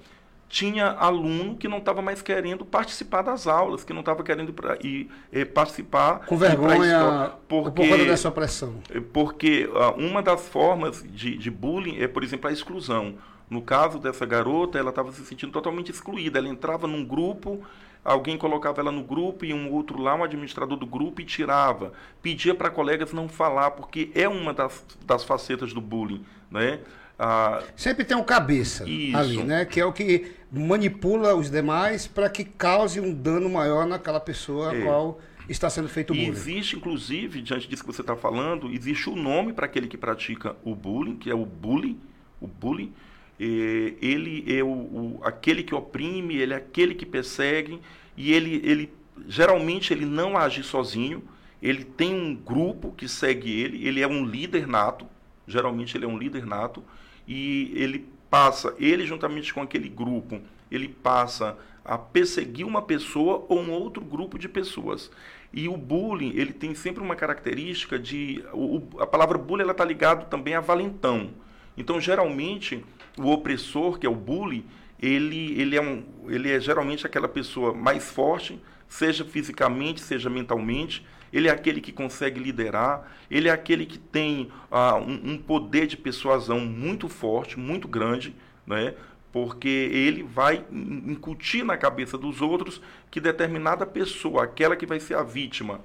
tinha 0.53 0.91
aluno 0.91 1.57
que 1.57 1.67
não 1.67 1.79
estava 1.79 1.99
mais 1.99 2.21
querendo 2.21 2.63
participar 2.63 3.23
das 3.23 3.47
aulas, 3.47 3.83
que 3.83 3.91
não 3.91 4.01
estava 4.01 4.21
querendo 4.21 4.53
pra, 4.53 4.77
ir, 4.83 5.09
eh, 5.31 5.45
participar. 5.45 6.27
Com 6.27 6.37
vergonha, 6.37 7.31
porque, 7.47 7.71
por 7.71 7.89
conta 7.89 8.05
dessa 8.05 8.29
pressão. 8.29 8.75
Eh, 8.93 9.01
porque 9.11 9.65
uh, 9.65 9.99
uma 9.99 10.21
das 10.21 10.47
formas 10.47 11.03
de, 11.03 11.35
de 11.37 11.49
bullying 11.49 11.99
é, 11.99 12.07
por 12.07 12.23
exemplo, 12.23 12.47
a 12.51 12.53
exclusão. 12.53 13.15
No 13.49 13.63
caso 13.63 13.97
dessa 13.97 14.27
garota, 14.27 14.77
ela 14.77 14.91
estava 14.91 15.11
se 15.11 15.25
sentindo 15.25 15.51
totalmente 15.51 15.89
excluída. 15.89 16.37
Ela 16.37 16.49
entrava 16.49 16.85
num 16.85 17.03
grupo, 17.03 17.59
alguém 18.05 18.37
colocava 18.37 18.79
ela 18.79 18.91
no 18.91 19.01
grupo 19.01 19.45
e 19.45 19.55
um 19.55 19.71
outro 19.71 19.99
lá, 19.99 20.13
um 20.13 20.23
administrador 20.23 20.77
do 20.77 20.85
grupo, 20.85 21.19
e 21.19 21.25
tirava. 21.25 21.93
Pedia 22.21 22.53
para 22.53 22.69
colegas 22.69 23.11
não 23.11 23.27
falar, 23.27 23.71
porque 23.71 24.11
é 24.13 24.29
uma 24.29 24.53
das, 24.53 24.85
das 25.03 25.23
facetas 25.23 25.73
do 25.73 25.81
bullying. 25.81 26.23
Né? 26.51 26.79
Ah, 27.17 27.63
Sempre 27.75 28.03
tem 28.03 28.17
um 28.17 28.23
cabeça 28.23 28.87
isso. 28.89 29.17
ali, 29.17 29.43
né? 29.43 29.65
Que 29.65 29.79
é 29.79 29.85
o 29.85 29.93
que 29.93 30.31
manipula 30.51 31.35
os 31.35 31.49
demais 31.49 32.07
para 32.07 32.29
que 32.29 32.43
cause 32.43 32.99
um 32.99 33.13
dano 33.13 33.49
maior 33.49 33.85
naquela 33.85 34.19
pessoa 34.19 34.75
é. 34.75 34.81
a 34.81 34.85
qual 34.85 35.19
está 35.49 35.69
sendo 35.69 35.89
feito 35.89 36.11
o 36.11 36.15
bullying. 36.15 36.29
Existe, 36.29 36.75
inclusive, 36.75 37.41
diante 37.41 37.67
disso 37.67 37.83
que 37.83 37.91
você 37.91 38.01
está 38.01 38.15
falando, 38.15 38.71
existe 38.71 39.09
o 39.09 39.13
um 39.13 39.21
nome 39.21 39.53
para 39.53 39.65
aquele 39.65 39.87
que 39.87 39.97
pratica 39.97 40.55
o 40.63 40.75
bullying, 40.75 41.17
que 41.17 41.29
é 41.29 41.35
o 41.35 41.45
bullying. 41.45 41.99
O 42.39 42.47
bullying. 42.47 42.93
ele 43.39 44.45
é 44.47 44.63
o, 44.63 44.67
o, 44.67 45.21
aquele 45.23 45.63
que 45.63 45.73
oprime, 45.73 46.35
ele 46.35 46.53
é 46.53 46.57
aquele 46.57 46.95
que 46.95 47.05
persegue, 47.05 47.81
e 48.15 48.31
ele, 48.31 48.61
ele 48.63 48.93
geralmente 49.27 49.93
ele 49.93 50.05
não 50.05 50.37
age 50.37 50.63
sozinho, 50.63 51.23
ele 51.61 51.83
tem 51.83 52.13
um 52.13 52.35
grupo 52.35 52.91
que 52.91 53.07
segue 53.07 53.49
ele, 53.49 53.87
ele 53.87 54.01
é 54.01 54.07
um 54.07 54.25
líder 54.25 54.67
nato, 54.67 55.07
geralmente 55.47 55.95
ele 55.97 56.05
é 56.05 56.07
um 56.07 56.17
líder 56.17 56.45
nato, 56.45 56.83
e 57.27 57.71
ele 57.75 58.07
passa, 58.29 58.75
ele 58.79 59.05
juntamente 59.05 59.53
com 59.53 59.61
aquele 59.61 59.89
grupo, 59.89 60.41
ele 60.71 60.87
passa 60.87 61.57
a 61.85 61.97
perseguir 61.97 62.65
uma 62.65 62.81
pessoa 62.81 63.45
ou 63.49 63.59
um 63.59 63.71
outro 63.71 64.03
grupo 64.03 64.39
de 64.39 64.47
pessoas. 64.47 65.11
E 65.53 65.67
o 65.67 65.77
bullying, 65.77 66.33
ele 66.35 66.51
tem 66.51 66.73
sempre 66.73 67.03
uma 67.03 67.15
característica 67.15 67.99
de... 67.99 68.43
O, 68.53 68.81
a 68.99 69.05
palavra 69.05 69.37
bullying 69.37 69.69
está 69.69 69.85
ligada 69.85 70.25
também 70.25 70.55
a 70.55 70.59
valentão. 70.59 71.29
Então, 71.77 71.99
geralmente, 71.99 72.83
o 73.17 73.29
opressor, 73.29 73.99
que 73.99 74.07
é 74.07 74.09
o 74.09 74.15
bully, 74.15 74.65
ele, 74.99 75.59
ele, 75.59 75.75
é 75.75 75.81
um, 75.81 76.03
ele 76.27 76.49
é 76.49 76.59
geralmente 76.59 77.05
aquela 77.05 77.27
pessoa 77.27 77.73
mais 77.73 78.09
forte, 78.09 78.59
seja 78.87 79.25
fisicamente, 79.25 80.01
seja 80.01 80.29
mentalmente, 80.29 81.05
ele 81.33 81.47
é 81.47 81.51
aquele 81.51 81.81
que 81.81 81.91
consegue 81.91 82.39
liderar, 82.39 83.11
ele 83.29 83.49
é 83.49 83.51
aquele 83.51 83.85
que 83.87 83.97
tem 83.97 84.51
ah, 84.71 84.95
um, 84.95 85.31
um, 85.31 85.37
poder 85.37 85.87
de 85.87 85.97
persuasão 85.97 86.59
muito 86.59 87.09
forte, 87.09 87.59
muito 87.59 87.87
grande, 87.87 88.35
né? 88.67 88.93
porque 89.31 89.67
ele 89.67 90.21
vai 90.21 90.63
incutir 90.71 91.65
na 91.65 91.75
cabeça 91.75 92.19
dos 92.19 92.39
outros 92.39 92.79
que 93.09 93.19
determinada 93.19 93.83
pessoa, 93.83 94.43
aquela 94.43 94.75
que 94.75 94.85
vai 94.85 94.99
ser 94.99 95.15
a 95.15 95.23
vítima, 95.23 95.81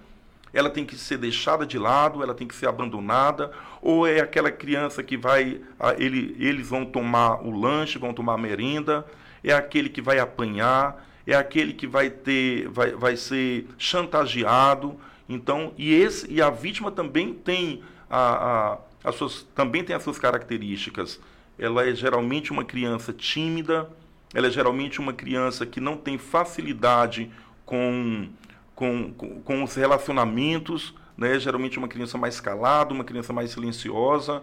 ela 0.53 0.69
tem 0.69 0.85
que 0.85 0.97
ser 0.97 1.17
deixada 1.17 1.65
de 1.65 1.79
lado, 1.79 2.23
ela 2.23 2.35
tem 2.35 2.47
que 2.47 2.55
ser 2.55 2.69
abandonada, 2.69 3.51
ou 3.81 4.07
é 4.07 4.21
aquela 4.21 4.51
criança 4.51 5.03
que 5.03 5.17
vai, 5.17 5.63
ah, 5.81 5.95
ele, 5.99 6.37
eles 6.39 6.69
vão 6.69 6.85
tomar 6.85 7.43
o 7.43 7.51
lanche, 7.51 7.99
vão 7.99 8.13
tomar 8.13 8.35
a 8.35 8.39
merenda, 8.39 9.07
é 9.43 9.55
aquele 9.55 9.89
que 9.89 10.03
vai 10.03 10.19
apanhar, 10.19 11.07
é 11.27 11.35
aquele 11.35 11.73
que 11.73 11.87
vai 11.87 12.11
ter, 12.11 12.69
vai, 12.69 12.93
vai 12.93 13.17
ser 13.17 13.67
chantageado, 13.79 14.99
então, 15.29 15.75
e, 15.77 15.93
esse, 15.93 16.31
e 16.33 16.41
a 16.41 16.49
vítima 16.49 16.91
também 16.91 17.35
tem, 17.35 17.83
a, 18.09 18.73
a, 18.73 18.79
as 19.05 19.15
suas, 19.15 19.43
também 19.55 19.85
tem 19.85 19.95
as 19.95 20.03
suas 20.03 20.19
características. 20.19 21.21
Ela 21.59 21.87
é 21.87 21.95
geralmente 21.95 22.51
uma 22.51 22.65
criança 22.65 23.13
tímida, 23.13 23.89
ela 24.33 24.47
é 24.47 24.51
geralmente 24.51 25.01
uma 25.01 25.13
criança 25.13 25.67
que 25.67 25.81
não 25.81 25.97
tem 25.97 26.17
facilidade 26.17 27.31
com, 27.67 28.29
com, 28.75 29.13
com, 29.13 29.41
com 29.43 29.63
os 29.63 29.75
relacionamentos, 29.75 30.95
né? 31.17 31.39
geralmente 31.39 31.79
uma 31.79 31.89
criança 31.89 32.17
mais 32.17 32.41
calada, 32.41 32.95
uma 32.95 33.05
criança 33.05 33.33
mais 33.33 33.51
silenciosa, 33.51 34.43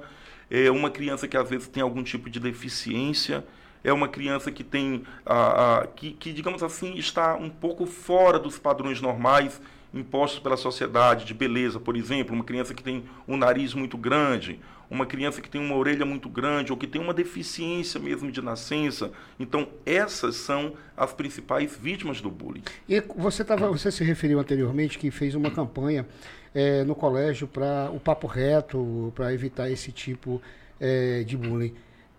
é 0.51 0.69
uma 0.69 0.91
criança 0.91 1.27
que 1.27 1.35
às 1.35 1.49
vezes 1.49 1.67
tem 1.67 1.81
algum 1.81 2.03
tipo 2.03 2.29
de 2.29 2.39
deficiência, 2.39 3.43
é 3.83 3.93
uma 3.93 4.07
criança 4.07 4.51
que 4.51 4.63
tem, 4.63 5.03
a, 5.25 5.79
a, 5.79 5.87
que, 5.87 6.11
que, 6.11 6.33
digamos 6.33 6.61
assim, 6.61 6.95
está 6.95 7.35
um 7.35 7.49
pouco 7.49 7.85
fora 7.85 8.37
dos 8.37 8.59
padrões 8.59 8.99
normais 8.99 9.61
impostos 9.95 10.39
pela 10.39 10.57
sociedade, 10.57 11.25
de 11.25 11.33
beleza, 11.33 11.79
por 11.79 11.95
exemplo, 11.95 12.35
uma 12.35 12.43
criança 12.43 12.73
que 12.73 12.83
tem 12.83 13.05
um 13.25 13.37
nariz 13.37 13.73
muito 13.73 13.97
grande, 13.97 14.59
uma 14.89 15.05
criança 15.05 15.41
que 15.41 15.49
tem 15.49 15.59
uma 15.59 15.75
orelha 15.75 16.05
muito 16.05 16.29
grande 16.29 16.71
ou 16.71 16.77
que 16.77 16.85
tem 16.85 17.01
uma 17.01 17.13
deficiência 17.13 17.99
mesmo 17.99 18.31
de 18.31 18.41
nascença. 18.41 19.11
Então, 19.39 19.67
essas 19.85 20.35
são 20.35 20.73
as 20.95 21.13
principais 21.13 21.75
vítimas 21.75 22.21
do 22.21 22.29
bullying. 22.29 22.61
E 22.87 23.01
você, 23.15 23.43
tava, 23.43 23.69
você 23.69 23.89
se 23.89 24.03
referiu 24.03 24.39
anteriormente 24.39 24.99
que 24.99 25.09
fez 25.09 25.33
uma 25.33 25.49
campanha 25.49 26.05
é, 26.53 26.83
no 26.83 26.93
colégio 26.93 27.47
para 27.47 27.89
o 27.91 27.99
papo 27.99 28.27
reto, 28.27 29.11
para 29.15 29.33
evitar 29.33 29.71
esse 29.71 29.91
tipo 29.91 30.41
é, 30.79 31.23
de 31.23 31.37
bullying. 31.37 31.73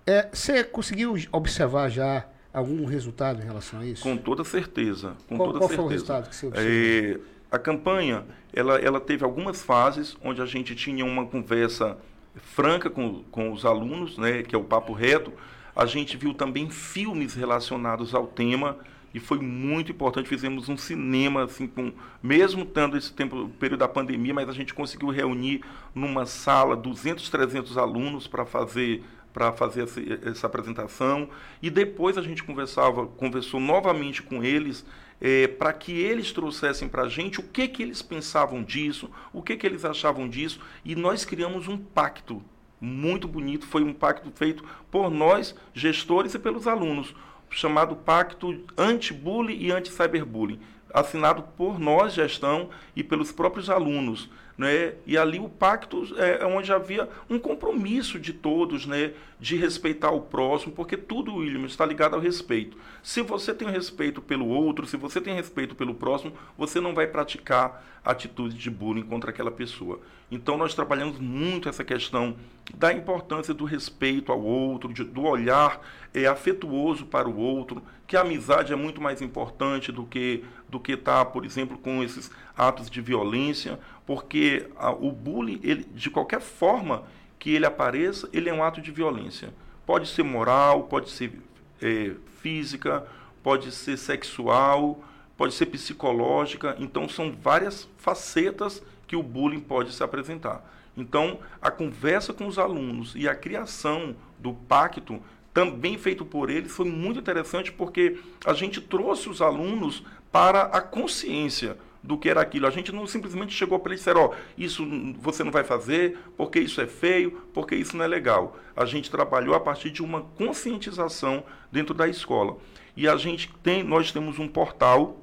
É, 0.07 0.29
você 0.33 0.65
conseguiu 0.65 1.15
observar 1.31 1.89
já 1.91 2.27
algum 2.53 2.87
resultado 2.87 3.43
em 3.43 3.45
relação 3.45 3.81
a 3.81 3.87
isso? 3.87 4.03
Com 4.03 4.17
toda 4.17 4.43
certeza. 4.43 5.15
Com 5.29 5.37
qual, 5.37 5.49
toda 5.49 5.59
qual 5.59 5.69
certeza. 5.69 5.77
foi 5.77 5.85
o 5.85 5.89
resultado 5.89 6.29
que 6.31 6.37
você 6.37 6.47
observou? 6.47 7.36
A 7.57 7.59
campanha, 7.59 8.23
ela, 8.53 8.77
ela 8.77 9.01
teve 9.01 9.25
algumas 9.25 9.63
fases 9.63 10.15
onde 10.23 10.43
a 10.43 10.45
gente 10.45 10.75
tinha 10.75 11.03
uma 11.03 11.25
conversa 11.25 11.97
franca 12.35 12.91
com, 12.91 13.25
com 13.31 13.51
os 13.51 13.65
alunos, 13.65 14.19
né, 14.19 14.43
que 14.43 14.55
é 14.55 14.59
o 14.59 14.63
papo 14.63 14.93
reto. 14.93 15.33
A 15.75 15.87
gente 15.87 16.19
viu 16.19 16.35
também 16.35 16.69
filmes 16.69 17.33
relacionados 17.33 18.15
ao 18.15 18.27
tema 18.27 18.77
e 19.17 19.19
foi 19.19 19.39
muito 19.39 19.91
importante. 19.91 20.29
Fizemos 20.29 20.69
um 20.69 20.77
cinema, 20.77 21.45
assim, 21.45 21.67
com, 21.67 21.91
mesmo 22.23 22.67
tendo 22.67 22.99
esse 22.99 23.11
tempo, 23.11 23.49
período 23.59 23.81
da 23.81 23.89
pandemia, 23.89 24.35
mas 24.35 24.47
a 24.47 24.53
gente 24.53 24.75
conseguiu 24.75 25.09
reunir 25.09 25.63
numa 25.95 26.27
sala 26.27 26.77
200, 26.77 27.31
300 27.31 27.79
alunos 27.79 28.27
para 28.27 28.45
fazer 28.45 29.03
para 29.33 29.53
fazer 29.53 29.83
essa, 29.83 30.01
essa, 30.31 30.47
apresentação 30.47 31.29
e 31.61 31.69
depois 31.69 32.17
a 32.17 32.23
gente 32.23 32.43
conversava, 32.43 33.07
conversou 33.07 33.61
novamente 33.61 34.23
com 34.23 34.43
eles 34.43 34.83
é, 35.21 35.47
para 35.47 35.75
que 35.75 35.93
eles 35.93 36.33
trouxessem 36.33 36.89
para 36.89 37.03
a 37.03 37.09
gente 37.09 37.41
o 37.41 37.43
que, 37.43 37.69
que 37.69 37.83
eles 37.83 38.01
pensavam 38.01 38.63
disso, 38.63 39.11
o 39.35 39.43
que, 39.43 39.55
que 39.57 39.67
eles 39.67 39.85
achavam 39.85 40.27
disso, 40.27 40.59
e 40.83 40.95
nós 40.95 41.27
criamos 41.27 41.69
um 41.69 41.77
pacto 41.77 42.43
muito 42.81 43.29
bonito, 43.29 43.67
foi 43.67 43.83
um 43.83 43.93
pacto 43.93 44.31
feito 44.31 44.65
por 44.91 45.11
nós, 45.11 45.55
gestores, 45.75 46.35
e 46.35 46.39
pelos 46.39 46.67
alunos, 46.67 47.15
chamado 47.57 47.97
Pacto 47.97 48.63
Anti-Bullying 48.77 49.57
e 49.59 49.73
Anti-Cyberbullying, 49.73 50.61
assinado 50.93 51.43
por 51.57 51.79
nós, 51.81 52.13
gestão, 52.13 52.69
e 52.95 53.03
pelos 53.03 53.33
próprios 53.33 53.71
alunos. 53.71 54.29
Né? 54.59 54.95
E 55.07 55.17
ali 55.17 55.39
o 55.39 55.49
pacto 55.49 56.07
é, 56.19 56.43
é 56.43 56.47
onde 56.47 56.71
havia 56.71 57.09
um 57.31 57.39
compromisso 57.39 58.19
de 58.19 58.35
todos, 58.35 58.85
né? 58.85 59.13
de 59.41 59.57
respeitar 59.57 60.11
o 60.11 60.21
próximo, 60.21 60.73
porque 60.75 60.99
tudo, 60.99 61.37
William, 61.37 61.65
está 61.65 61.85
ligado 61.87 62.15
ao 62.15 62.21
respeito. 62.21 62.77
Se 63.03 63.23
você 63.23 63.55
tem 63.55 63.71
respeito 63.71 64.21
pelo 64.21 64.47
outro, 64.47 64.87
se 64.87 64.99
você 64.99 65.19
tem 65.19 65.35
respeito 65.35 65.75
pelo 65.75 65.95
próximo, 65.95 66.35
você 66.59 66.79
não 66.79 66.95
vai 66.95 67.07
praticar 67.07 67.83
atitude 68.05 68.57
de 68.57 68.71
bullying 68.71 69.03
contra 69.03 69.31
aquela 69.31 69.51
pessoa. 69.51 70.01
Então 70.31 70.57
nós 70.57 70.75
trabalhamos 70.75 71.19
muito 71.19 71.69
essa 71.69 71.85
questão 71.85 72.37
da 72.75 72.93
importância 72.93 73.53
do 73.53 73.65
respeito 73.65 74.33
ao 74.33 74.41
outro, 74.41 74.93
de, 74.93 75.05
do 75.05 75.23
olhar 75.23 75.81
é, 76.17 76.27
afetuoso 76.27 77.05
para 77.05 77.29
o 77.29 77.37
outro, 77.37 77.83
que 78.07 78.17
a 78.17 78.23
amizade 78.23 78.73
é 78.73 78.77
muito 78.77 79.03
mais 79.03 79.21
importante 79.21 79.93
do 79.93 80.05
que 80.05 80.43
do 80.69 80.81
que 80.81 80.97
tá, 80.97 81.25
por 81.25 81.45
exemplo, 81.45 81.79
com 81.79 82.03
esses 82.03 82.29
atos 82.57 82.91
de 82.91 83.01
violência, 83.01 83.79
porque 84.05 84.69
a, 84.77 84.91
o 84.91 85.13
bullying, 85.13 85.61
ele, 85.63 85.85
de 85.85 86.11
qualquer 86.11 86.41
forma 86.41 87.05
que 87.39 87.51
ele 87.51 87.67
apareça, 87.67 88.29
ele 88.33 88.49
é 88.49 88.55
um 88.55 88.65
ato 88.65 88.81
de 88.81 88.91
violência. 88.91 89.55
Pode 89.85 90.09
ser 90.09 90.25
moral, 90.25 90.85
pode 90.85 91.11
ser 91.11 91.41
é, 91.81 92.15
física, 92.41 93.07
pode 93.45 93.71
ser 93.71 93.97
sexual, 93.97 95.05
pode 95.37 95.55
ser 95.55 95.67
psicológica. 95.67 96.75
Então, 96.81 97.09
são 97.09 97.31
várias 97.31 97.89
facetas 97.99 98.83
que 99.07 99.15
o 99.15 99.23
bullying 99.23 99.61
pode 99.61 99.93
se 99.93 100.03
apresentar. 100.03 100.69
Então, 100.97 101.39
a 101.63 101.71
conversa 101.71 102.33
com 102.33 102.47
os 102.49 102.59
alunos 102.59 103.15
e 103.15 103.29
a 103.29 103.37
criação 103.37 104.17
do 104.39 104.53
pacto 104.53 105.21
também 105.57 105.97
feito 105.97 106.23
por 106.23 106.51
eles, 106.51 106.71
foi 106.71 106.85
muito 106.85 107.19
interessante 107.19 107.73
porque 107.73 108.19
a 108.45 108.53
gente 108.53 108.79
trouxe 108.79 109.31
os 109.31 109.41
alunos 109.41 110.03
para 110.31 110.65
a 110.65 110.83
consciência 110.83 111.79
do 112.03 112.19
que 112.19 112.29
era 112.29 112.43
aquilo. 112.43 112.67
A 112.67 112.71
gente 112.71 112.93
não 112.93 113.07
simplesmente 113.07 113.55
chegou 113.55 113.79
para 113.79 113.93
eles 113.93 114.03
e 114.03 114.05
disseram, 114.05 114.21
ó, 114.21 114.29
oh, 114.29 114.35
isso 114.59 114.87
você 115.19 115.43
não 115.43 115.51
vai 115.51 115.65
fazer, 115.65 116.19
porque 116.37 116.61
isso 116.61 116.79
é 116.79 116.87
feio, 116.87 117.43
porque 117.55 117.75
isso 117.75 117.97
não 117.97 118.05
é 118.05 118.07
legal. 118.07 118.59
A 118.77 118.85
gente 118.85 119.11
trabalhou 119.11 119.55
a 119.55 119.61
partir 119.61 119.89
de 119.89 120.03
uma 120.03 120.21
conscientização 120.21 121.43
dentro 121.73 121.95
da 121.95 122.07
escola. 122.07 122.59
E 122.95 123.09
a 123.09 123.17
gente 123.17 123.51
tem, 123.63 123.83
nós 123.83 124.13
temos 124.13 124.39
um 124.39 124.47
portal 124.47 125.17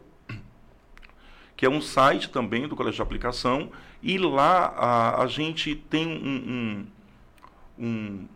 que 1.55 1.63
é 1.63 1.69
um 1.69 1.79
site 1.79 2.31
também 2.31 2.67
do 2.67 2.75
Colégio 2.75 2.95
de 2.95 3.01
Aplicação, 3.03 3.69
e 4.01 4.17
lá 4.17 4.65
a, 4.75 5.21
a 5.21 5.27
gente 5.27 5.75
tem 5.75 6.07
um, 6.07 6.87
um, 7.77 7.85
um 7.85 8.27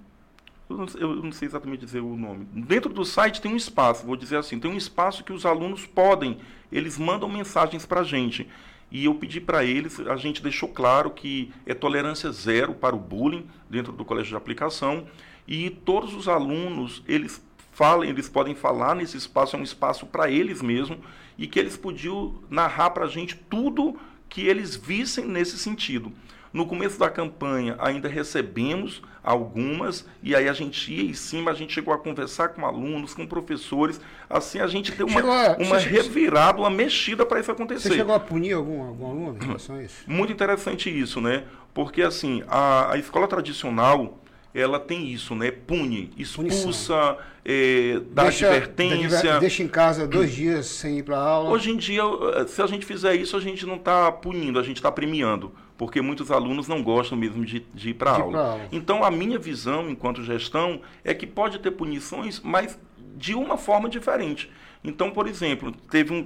eu 0.70 1.16
não, 1.24 1.32
sei 1.32 1.48
exatamente 1.48 1.86
dizer 1.86 2.02
o 2.02 2.16
nome. 2.18 2.46
Dentro 2.54 2.92
do 2.92 3.06
site 3.06 3.42
tem 3.42 3.54
um 3.54 3.58
espaço, 3.58 4.06
vou 4.06 4.18
dizer 4.18 4.38
assim, 4.38 4.60
tem 4.60 4.70
um 4.70 4.78
espaço 4.78 5.24
que 5.24 5.32
os 5.32 5.46
alunos 5.46 5.86
podem, 5.86 6.38
eles 6.72 6.98
mandam 6.98 7.30
mensagens 7.30 7.86
para 7.86 8.02
a 8.02 8.04
gente. 8.04 8.48
E 8.92 9.06
eu 9.06 9.16
pedi 9.16 9.40
para 9.40 9.64
eles, 9.64 10.00
a 10.00 10.16
gente 10.16 10.42
deixou 10.42 10.70
claro 10.70 11.12
que 11.12 11.52
é 11.66 11.74
tolerância 11.74 12.32
zero 12.32 12.74
para 12.74 12.96
o 12.96 13.00
bullying 13.00 13.46
dentro 13.70 13.92
do 13.92 14.06
colégio 14.06 14.32
de 14.32 14.36
aplicação. 14.36 15.08
E 15.48 15.70
todos 15.70 16.14
os 16.14 16.28
alunos, 16.28 17.04
eles 17.08 17.42
falam, 17.72 18.04
eles 18.04 18.28
podem 18.28 18.56
falar 18.56 18.96
nesse 18.96 19.18
espaço, 19.18 19.56
é 19.56 19.60
um 19.60 19.64
espaço 19.64 20.06
para 20.06 20.30
eles 20.30 20.62
mesmo, 20.62 20.98
e 21.38 21.48
que 21.48 21.60
eles 21.60 21.78
podiam 21.78 22.36
narrar 22.50 22.90
para 22.90 23.06
a 23.06 23.10
gente 23.10 23.36
tudo 23.50 23.98
que 24.28 24.42
eles 24.42 24.76
vissem 24.76 25.26
nesse 25.26 25.58
sentido. 25.58 26.12
No 26.58 26.66
começo 26.66 26.98
da 26.98 27.08
campanha, 27.08 27.76
ainda 27.78 28.10
recebemos 28.10 29.04
algumas, 29.24 30.08
e 30.24 30.36
aí 30.36 30.50
a 30.50 30.54
gente 30.54 30.92
ia 30.92 31.04
em 31.04 31.14
cima, 31.14 31.52
a 31.52 31.54
gente 31.54 31.72
chegou 31.72 31.94
a 31.94 32.00
conversar 32.00 32.48
com 32.48 32.66
alunos, 32.66 33.14
com 33.14 33.28
professores, 33.28 34.02
assim 34.28 34.60
a 34.60 34.66
gente 34.66 34.92
deu 34.92 35.06
uma, 35.06 35.22
a, 35.22 35.58
uma 35.58 35.78
revirada, 35.78 36.58
uma 36.58 36.72
mexida 36.72 37.24
para 37.28 37.40
isso 37.40 37.52
acontecer. 37.52 37.90
Você 37.90 37.96
chegou 37.98 38.16
a 38.16 38.20
punir 38.20 38.54
algum, 38.54 38.82
algum 38.82 39.06
aluno 39.06 39.38
em 39.40 39.46
relação 39.46 39.76
a 39.76 39.84
isso? 39.84 39.98
Muito 40.08 40.34
interessante 40.34 40.90
isso, 40.90 41.22
né? 41.22 41.44
Porque, 41.76 42.02
assim, 42.02 42.42
a, 42.48 42.94
a 42.94 42.98
escola 42.98 43.28
tradicional, 43.28 44.18
ela 44.52 44.80
tem 44.80 45.12
isso, 45.12 45.36
né? 45.36 45.52
Pune, 45.52 46.10
expulsa, 46.18 47.20
é, 47.46 48.02
dá 48.10 48.24
deixa, 48.24 48.48
advertência. 48.48 49.40
Deixa 49.40 49.62
em 49.62 49.68
casa 49.68 50.08
dois 50.08 50.34
dias 50.34 50.66
sem 50.66 50.98
ir 50.98 51.04
para 51.04 51.20
aula. 51.20 51.52
Hoje 51.52 51.70
em 51.70 51.78
dia, 51.78 52.02
se 52.48 52.60
a 52.64 52.66
gente 52.66 52.84
fizer 52.84 53.14
isso, 53.14 53.38
a 53.38 53.40
gente 53.40 53.64
não 53.64 53.76
está 53.76 54.12
punindo, 54.12 54.58
a 54.58 54.64
gente 54.64 54.78
está 54.78 54.92
premiando, 54.92 55.54
porque 55.78 56.02
muitos 56.02 56.32
alunos 56.32 56.68
não 56.68 56.82
gostam 56.82 57.18
mesmo 57.18 57.46
de, 57.46 57.60
de 57.74 57.90
ir 57.92 57.94
para 57.94 58.12
aula. 58.12 58.52
aula. 58.52 58.68
Então, 58.72 59.04
a 59.04 59.12
minha 59.12 59.38
visão, 59.38 59.90
enquanto 59.90 60.24
gestão, 60.24 60.82
é 61.04 61.14
que 61.14 61.28
pode 61.28 61.60
ter 61.60 61.72
punições, 61.72 62.42
mas 62.44 62.78
de 63.16 63.36
uma 63.36 63.58
forma 63.58 63.88
diferente. 63.88 64.50
Então, 64.84 65.12
por 65.12 65.28
exemplo, 65.28 65.72
teve 65.90 66.14
um. 66.14 66.26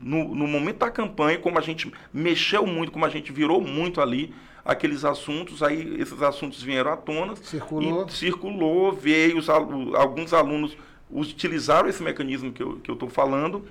No, 0.00 0.34
no 0.34 0.48
momento 0.48 0.78
da 0.78 0.90
campanha, 0.90 1.38
como 1.38 1.58
a 1.58 1.62
gente 1.62 1.92
mexeu 2.12 2.66
muito, 2.66 2.90
como 2.90 3.06
a 3.06 3.08
gente 3.08 3.30
virou 3.30 3.60
muito 3.60 4.00
ali, 4.00 4.34
aqueles 4.64 5.04
assuntos, 5.04 5.62
aí 5.62 5.96
esses 6.00 6.20
assuntos 6.20 6.60
vieram 6.60 6.92
à 6.92 6.96
tona. 6.96 7.36
Circulou. 7.36 8.08
circulou, 8.08 8.92
veio, 8.92 9.38
os, 9.38 9.48
alguns 9.48 10.32
alunos 10.32 10.76
utilizaram 11.08 11.88
esse 11.88 12.02
mecanismo 12.02 12.50
que 12.50 12.62
eu 12.62 12.80
estou 12.80 13.08
falando, 13.08 13.64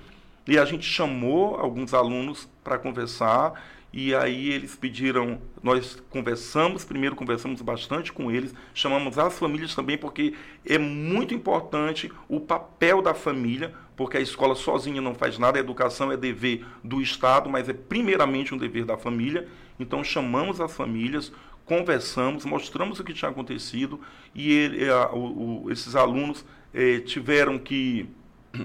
e 0.46 0.58
a 0.58 0.64
gente 0.64 0.86
chamou 0.86 1.56
alguns 1.56 1.92
alunos 1.92 2.48
para 2.64 2.78
conversar, 2.78 3.62
e 3.92 4.14
aí 4.14 4.50
eles 4.50 4.74
pediram, 4.74 5.38
nós 5.62 6.02
conversamos, 6.08 6.82
primeiro 6.82 7.14
conversamos 7.14 7.60
bastante 7.60 8.10
com 8.10 8.30
eles, 8.30 8.54
chamamos 8.72 9.18
as 9.18 9.38
famílias 9.38 9.74
também, 9.74 9.98
porque 9.98 10.32
é 10.64 10.78
muito 10.78 11.34
importante 11.34 12.10
o 12.26 12.40
papel 12.40 13.02
da 13.02 13.12
família, 13.12 13.74
porque 13.94 14.16
a 14.16 14.20
escola 14.20 14.54
sozinha 14.54 15.02
não 15.02 15.14
faz 15.14 15.38
nada, 15.38 15.58
a 15.58 15.60
educação 15.60 16.10
é 16.10 16.16
dever 16.16 16.64
do 16.82 17.02
Estado, 17.02 17.50
mas 17.50 17.68
é 17.68 17.74
primeiramente 17.74 18.54
um 18.54 18.56
dever 18.56 18.86
da 18.86 18.96
família. 18.96 19.46
Então 19.78 20.02
chamamos 20.02 20.58
as 20.58 20.74
famílias, 20.74 21.30
conversamos, 21.66 22.46
mostramos 22.46 22.98
o 22.98 23.04
que 23.04 23.12
tinha 23.12 23.30
acontecido 23.30 24.00
e 24.34 24.50
ele, 24.52 24.88
a, 24.88 25.12
o, 25.12 25.70
esses 25.70 25.94
alunos 25.94 26.46
eh, 26.72 27.00
tiveram 27.00 27.58
que 27.58 28.08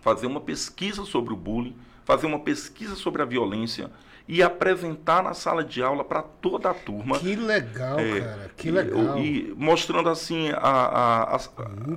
fazer 0.00 0.28
uma 0.28 0.40
pesquisa 0.40 1.04
sobre 1.04 1.34
o 1.34 1.36
bullying, 1.36 1.74
fazer 2.04 2.26
uma 2.26 2.38
pesquisa 2.38 2.94
sobre 2.94 3.20
a 3.20 3.24
violência 3.24 3.90
e 4.26 4.42
apresentar 4.42 5.22
na 5.22 5.34
sala 5.34 5.62
de 5.62 5.82
aula 5.82 6.02
para 6.02 6.22
toda 6.22 6.70
a 6.70 6.74
turma. 6.74 7.18
Que 7.18 7.36
legal, 7.36 7.98
é, 7.98 8.20
cara, 8.20 8.50
que 8.56 8.70
legal. 8.70 9.18
E, 9.18 9.50
e 9.50 9.54
mostrando 9.56 10.08
assim 10.08 10.50
a, 10.50 10.56
a, 10.56 11.36
a, 11.36 11.40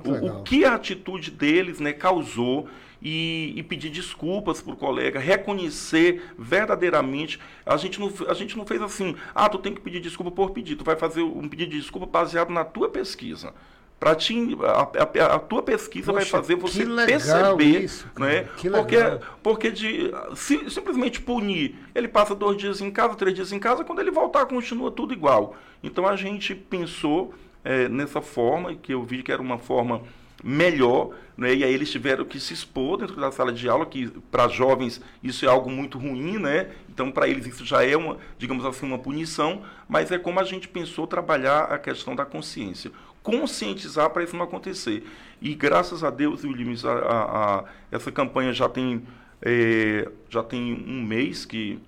o, 0.04 0.26
o, 0.26 0.42
que 0.42 0.64
a 0.64 0.74
atitude 0.74 1.30
deles 1.30 1.80
né, 1.80 1.92
causou 1.92 2.68
e, 3.00 3.54
e 3.56 3.62
pedir 3.62 3.90
desculpas 3.90 4.60
para 4.60 4.74
o 4.74 4.76
colega, 4.76 5.18
reconhecer 5.18 6.34
verdadeiramente. 6.38 7.40
A 7.64 7.76
gente, 7.76 7.98
não, 7.98 8.12
a 8.28 8.34
gente 8.34 8.56
não 8.56 8.66
fez 8.66 8.82
assim, 8.82 9.16
ah, 9.34 9.48
tu 9.48 9.58
tem 9.58 9.74
que 9.74 9.80
pedir 9.80 10.00
desculpa 10.00 10.30
por 10.30 10.50
pedir, 10.50 10.76
tu 10.76 10.84
vai 10.84 10.96
fazer 10.96 11.22
um 11.22 11.48
pedido 11.48 11.70
de 11.70 11.80
desculpa 11.80 12.06
baseado 12.06 12.50
na 12.50 12.64
tua 12.64 12.90
pesquisa. 12.90 13.54
Para 13.98 14.14
ti, 14.14 14.56
a, 14.62 14.82
a, 15.02 15.34
a, 15.34 15.38
tua 15.40 15.60
pesquisa 15.60 16.12
Poxa, 16.12 16.18
vai 16.20 16.24
fazer 16.24 16.54
você 16.54 16.86
perceber, 17.04 17.82
isso, 17.82 18.06
né? 18.16 18.48
porque 18.70 18.96
porque 19.42 19.70
de 19.72 20.12
se, 20.36 20.70
simplesmente 20.70 21.20
punir, 21.20 21.74
ele 21.92 22.06
passa 22.06 22.32
dois 22.32 22.56
dias 22.56 22.80
em 22.80 22.92
casa, 22.92 23.16
três 23.16 23.34
dias 23.34 23.50
em 23.50 23.58
casa, 23.58 23.82
quando 23.82 24.00
ele 24.00 24.12
voltar 24.12 24.46
continua 24.46 24.92
tudo 24.92 25.12
igual. 25.12 25.56
Então 25.82 26.06
a 26.06 26.14
gente 26.14 26.54
pensou 26.54 27.34
é, 27.64 27.88
nessa 27.88 28.20
forma 28.20 28.74
que 28.74 28.94
eu 28.94 29.02
vi 29.02 29.22
que 29.22 29.32
era 29.32 29.42
uma 29.42 29.58
forma 29.58 30.02
melhor, 30.42 31.10
né? 31.36 31.54
e 31.54 31.64
aí 31.64 31.72
eles 31.72 31.90
tiveram 31.90 32.24
que 32.24 32.38
se 32.38 32.54
expor 32.54 32.98
dentro 32.98 33.16
da 33.16 33.30
sala 33.32 33.52
de 33.52 33.68
aula, 33.68 33.84
que 33.84 34.08
para 34.30 34.48
jovens 34.48 35.00
isso 35.22 35.44
é 35.44 35.48
algo 35.48 35.68
muito 35.68 35.98
ruim, 35.98 36.38
né? 36.38 36.68
então 36.88 37.10
para 37.10 37.28
eles 37.28 37.46
isso 37.46 37.64
já 37.64 37.84
é 37.84 37.96
uma, 37.96 38.18
digamos 38.38 38.64
assim, 38.64 38.86
uma 38.86 38.98
punição, 38.98 39.62
mas 39.88 40.12
é 40.12 40.18
como 40.18 40.38
a 40.38 40.44
gente 40.44 40.68
pensou 40.68 41.06
trabalhar 41.06 41.64
a 41.64 41.78
questão 41.78 42.14
da 42.14 42.24
consciência, 42.24 42.92
conscientizar 43.28 44.08
para 44.08 44.24
isso 44.24 44.34
não 44.34 44.44
acontecer. 44.46 45.06
E 45.40 45.54
graças 45.54 46.02
a 46.02 46.08
Deus, 46.08 46.44
Williams, 46.44 46.82
a, 46.86 46.92
a, 46.92 47.58
a, 47.58 47.64
essa 47.92 48.10
campanha 48.10 48.54
já 48.54 48.70
tem, 48.70 49.02
é, 49.42 50.10
já 50.30 50.42
tem 50.42 50.72
um 50.88 51.02
mês 51.02 51.44
que, 51.44 51.78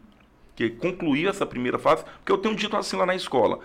que 0.55 0.68
concluiu 0.68 1.31
essa 1.31 1.46
primeira 1.46 1.79
fase, 1.79 2.05
porque 2.18 2.31
eu 2.31 2.37
tenho 2.37 2.55
dito 2.55 2.76
assim 2.76 2.96
lá 2.96 3.07
na 3.07 3.14
escola, 3.14 3.61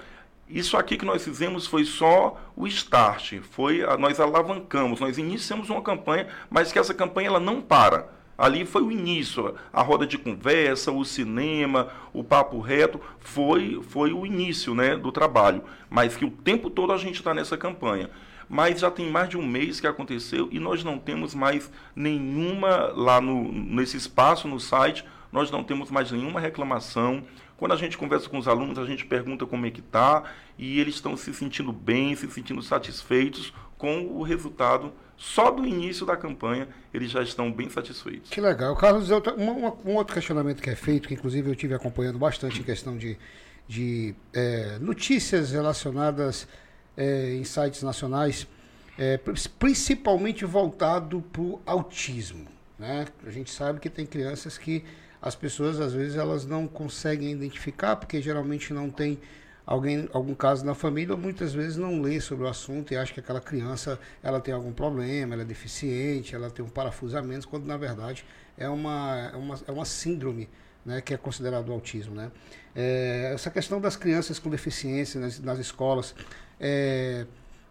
isso 0.48 0.78
aqui 0.78 0.96
que 0.96 1.04
nós 1.04 1.22
fizemos 1.22 1.68
foi 1.68 1.84
só 1.84 2.40
o 2.56 2.66
start, 2.66 3.40
foi 3.52 3.84
nós 3.98 4.22
alavancamos, 4.22 5.02
nós 5.02 5.18
iniciamos 5.18 5.70
uma 5.70 5.82
campanha, 5.82 6.28
mas 6.50 6.72
que 6.72 6.80
essa 6.80 6.94
campanha 6.94 7.28
ela 7.28 7.40
não 7.42 7.62
para. 7.62 8.15
Ali 8.38 8.66
foi 8.66 8.82
o 8.82 8.92
início, 8.92 9.56
a 9.72 9.82
roda 9.82 10.06
de 10.06 10.18
conversa, 10.18 10.92
o 10.92 11.06
cinema, 11.06 11.90
o 12.14 12.24
papo 12.24 12.60
reto, 12.60 13.00
foi, 13.20 13.82
foi 13.90 14.12
o 14.12 14.26
início 14.26 14.76
né, 14.76 14.98
do 14.98 15.12
trabalho. 15.12 15.64
Mas 15.90 16.18
que 16.18 16.26
o 16.26 16.32
tempo 16.32 16.70
todo 16.70 16.92
a 16.92 16.98
gente 16.98 17.16
está 17.16 17.34
nessa 17.34 17.58
campanha. 17.58 18.10
Mas 18.48 18.82
já 18.82 18.92
tem 18.92 19.10
mais 19.10 19.30
de 19.30 19.38
um 19.38 19.46
mês 19.46 19.80
que 19.80 19.88
aconteceu 19.88 20.50
e 20.52 20.60
nós 20.60 20.84
não 20.84 21.00
temos 21.00 21.34
mais 21.34 21.72
nenhuma 21.96 22.92
lá 22.94 23.20
no, 23.20 23.52
nesse 23.52 23.98
espaço, 23.98 24.48
no 24.48 24.60
site, 24.60 25.04
nós 25.32 25.50
não 25.50 25.64
temos 25.64 25.90
mais 25.90 26.12
nenhuma 26.12 26.40
reclamação. 26.40 27.24
Quando 27.58 27.72
a 27.72 27.78
gente 27.78 27.98
conversa 27.98 28.30
com 28.30 28.38
os 28.38 28.48
alunos, 28.48 28.78
a 28.78 28.86
gente 28.86 29.06
pergunta 29.06 29.46
como 29.46 29.66
é 29.66 29.72
que 29.72 29.80
está 29.80 30.24
e 30.58 30.80
eles 30.80 30.96
estão 30.96 31.18
se 31.18 31.34
sentindo 31.34 31.72
bem, 31.72 32.16
se 32.16 32.30
sentindo 32.30 32.62
satisfeitos 32.62 33.54
com 33.78 34.08
o 34.08 34.24
resultado. 34.24 34.92
Só 35.18 35.50
do 35.50 35.66
início 35.66 36.06
da 36.06 36.18
campanha 36.18 36.68
eles 36.94 37.10
já 37.10 37.22
estão 37.22 37.52
bem 37.52 37.70
satisfeitos. 37.70 38.30
Que 38.30 38.42
legal. 38.42 38.76
Carlos, 38.76 39.10
um, 39.10 39.90
um 39.90 39.96
outro 39.96 40.14
questionamento 40.14 40.62
que 40.62 40.70
é 40.70 40.76
feito, 40.76 41.08
que 41.08 41.14
inclusive 41.14 41.50
eu 41.50 41.56
tive 41.56 41.74
acompanhando 41.74 42.20
bastante 42.20 42.60
em 42.60 42.64
questão 42.64 42.98
de, 42.98 43.18
de 43.68 44.14
é, 44.34 44.78
notícias 44.80 45.52
relacionadas 45.52 46.48
é, 46.98 47.34
em 47.34 47.44
sites 47.44 47.82
nacionais, 47.82 48.48
é, 48.98 49.18
principalmente 49.60 50.46
voltado 50.46 51.22
para 51.32 51.42
o 51.42 51.62
autismo. 51.66 52.46
Né? 52.78 53.08
A 53.26 53.32
gente 53.32 53.52
sabe 53.52 53.80
que 53.80 53.90
tem 53.90 54.06
crianças 54.06 54.58
que 54.58 54.84
as 55.22 55.36
pessoas 55.36 55.80
às 55.80 55.94
vezes 55.94 56.18
elas 56.18 56.46
não 56.46 56.68
conseguem 56.68 57.32
identificar 57.32 57.96
porque 57.96 58.22
geralmente 58.22 58.74
não 58.74 58.90
tem 58.90 59.20
alguém 59.66 60.08
algum 60.14 60.36
caso 60.36 60.66
na 60.66 60.76
família 60.76 61.16
muitas 61.16 61.54
vezes 61.54 61.78
não 61.78 62.02
lê 62.02 62.20
sobre 62.20 62.46
o 62.46 62.48
assunto 62.48 62.94
e 62.94 62.98
acha 62.98 63.14
que 63.14 63.20
aquela 63.20 63.42
criança 63.42 64.00
ela 64.22 64.40
tem 64.40 64.54
algum 64.54 64.72
problema 64.72 65.34
ela 65.34 65.44
é 65.44 65.46
deficiente 65.46 66.36
ela 66.36 66.50
tem 66.50 66.64
um 66.64 66.70
parafusamento 66.70 67.48
quando 67.48 67.66
na 67.66 67.78
verdade 67.78 68.26
é 68.58 68.70
uma 68.70 69.32
é 69.34 69.38
uma, 69.38 69.60
é 69.68 69.72
uma 69.72 69.86
síndrome 69.86 70.50
né, 70.86 71.02
que 71.02 71.14
é 71.14 71.18
considerado 71.18 71.72
autismo 71.72 72.14
né. 72.14 72.32
É, 72.76 73.32
essa 73.34 73.50
questão 73.50 73.82
das 73.82 73.96
crianças 73.96 74.38
com 74.38 74.50
deficiência 74.50 75.20
nas, 75.20 75.40
nas 75.40 75.60
escolas 75.60 76.14
é, 76.60 77.26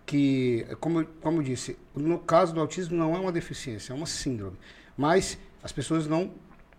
que 0.04 0.66
como 0.80 1.04
como 1.22 1.38
eu 1.38 1.42
disse 1.42 1.78
no 1.94 2.18
caso 2.18 2.52
do 2.52 2.61
autismo 2.61 2.96
não 2.96 3.14
é 3.14 3.18
uma 3.18 3.33
deficiência 3.33 3.92
é 3.92 3.96
uma 3.96 4.07
síndrome. 4.07 4.57
Mas 4.96 5.38
as 5.62 5.72
pessoas 5.72 6.07
não 6.07 6.30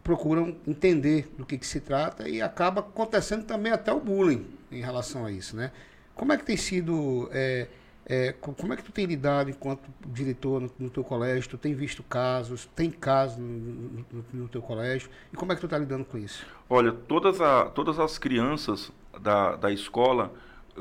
procuram 0.03 0.55
entender 0.67 1.27
do 1.37 1.45
que, 1.45 1.57
que 1.57 1.65
se 1.65 1.79
trata 1.79 2.29
e 2.29 2.41
acaba 2.41 2.81
acontecendo 2.81 3.43
também 3.45 3.71
até 3.71 3.91
o 3.91 3.99
bullying 3.99 4.45
em 4.77 4.81
relação 4.81 5.25
a 5.25 5.31
isso, 5.31 5.55
né? 5.55 5.71
Como 6.13 6.31
é 6.31 6.37
que 6.37 6.45
tem 6.45 6.55
sido, 6.55 7.29
é, 7.31 7.67
é, 8.05 8.33
como 8.33 8.73
é 8.73 8.77
que 8.77 8.83
tu 8.83 8.91
tem 8.91 9.05
lidado 9.05 9.49
enquanto 9.49 9.81
diretor 10.07 10.61
no, 10.61 10.71
no 10.79 10.89
teu 10.89 11.03
colégio? 11.03 11.49
Tu 11.49 11.57
tem 11.57 11.73
visto 11.73 12.03
casos, 12.03 12.67
tem 12.75 12.89
casos 12.89 13.37
no, 13.37 13.47
no, 13.47 14.25
no 14.33 14.47
teu 14.47 14.61
colégio? 14.61 15.09
E 15.33 15.35
como 15.35 15.51
é 15.51 15.55
que 15.55 15.61
tu 15.61 15.65
está 15.65 15.77
lidando 15.77 16.05
com 16.05 16.17
isso? 16.17 16.45
Olha, 16.69 16.91
todas, 16.91 17.41
a, 17.41 17.65
todas 17.65 17.99
as 17.99 18.17
crianças 18.17 18.91
da, 19.19 19.55
da 19.55 19.71
escola, 19.71 20.33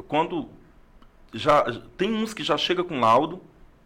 quando 0.06 0.48
já 1.32 1.64
tem 1.96 2.12
uns 2.14 2.32
que 2.32 2.44
já 2.44 2.56
chega 2.56 2.84
com 2.84 3.00
laudo, 3.00 3.40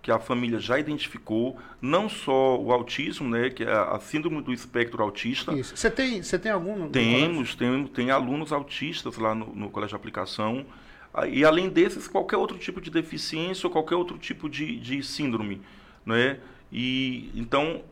que 0.09 0.13
a 0.13 0.19
família 0.19 0.59
já 0.59 0.79
identificou, 0.79 1.59
não 1.83 2.09
só 2.09 2.59
o 2.59 2.73
autismo, 2.73 3.29
né, 3.29 3.51
que 3.51 3.63
é 3.63 3.71
a 3.71 4.01
síndrome 4.01 4.41
do 4.41 4.55
espectro 4.55 5.03
autista. 5.03 5.53
Isso. 5.53 5.77
Você 5.77 5.91
tem, 5.91 6.23
você 6.23 6.39
tem 6.39 6.51
algum? 6.51 6.89
Temos, 6.89 7.55
tem, 7.55 7.87
tem 7.89 8.11
alunos 8.11 8.51
autistas 8.51 9.19
lá 9.19 9.35
no, 9.35 9.55
no 9.55 9.69
colégio 9.69 9.91
de 9.91 10.01
aplicação. 10.01 10.65
Ah, 11.13 11.29
e 11.29 11.45
além 11.45 11.69
desses, 11.69 12.09
qualquer 12.09 12.39
outro 12.39 12.57
tipo 12.57 12.81
de 12.81 12.91
deficiência 12.91 13.67
ou 13.67 13.71
qualquer 13.71 13.97
outro 13.97 14.17
tipo 14.17 14.49
de, 14.49 14.79
de 14.79 15.03
síndrome, 15.03 15.61
né? 16.07 16.39
E 16.73 17.31
então 17.35 17.83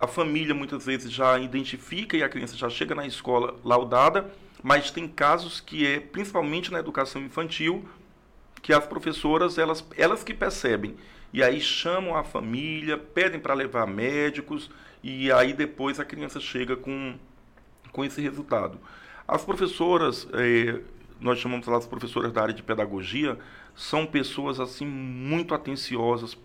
a 0.00 0.08
família 0.08 0.56
muitas 0.56 0.84
vezes 0.84 1.12
já 1.12 1.38
identifica 1.38 2.16
e 2.16 2.24
a 2.24 2.28
criança 2.28 2.56
já 2.56 2.68
chega 2.68 2.96
na 2.96 3.06
escola 3.06 3.54
laudada, 3.64 4.28
mas 4.60 4.90
tem 4.90 5.06
casos 5.06 5.60
que 5.60 5.86
é 5.86 6.00
principalmente 6.00 6.72
na 6.72 6.80
educação 6.80 7.22
infantil 7.22 7.88
que 8.60 8.72
as 8.72 8.84
professoras 8.84 9.56
elas 9.56 9.84
elas 9.96 10.24
que 10.24 10.34
percebem 10.34 10.96
e 11.34 11.42
aí 11.42 11.60
chamam 11.60 12.16
a 12.16 12.22
família, 12.22 12.96
pedem 12.96 13.40
para 13.40 13.54
levar 13.54 13.88
médicos 13.88 14.70
e 15.02 15.32
aí 15.32 15.52
depois 15.52 15.98
a 15.98 16.04
criança 16.04 16.38
chega 16.38 16.76
com, 16.76 17.16
com 17.90 18.04
esse 18.04 18.20
resultado. 18.20 18.78
As 19.26 19.44
professoras, 19.44 20.28
é, 20.32 20.80
nós 21.20 21.40
chamamos 21.40 21.66
lá 21.66 21.76
as 21.76 21.88
professoras 21.88 22.32
da 22.32 22.40
área 22.40 22.54
de 22.54 22.62
pedagogia, 22.62 23.36
são 23.74 24.06
pessoas 24.06 24.60
assim 24.60 24.86
muito 24.86 25.56
atenciosas, 25.56 26.38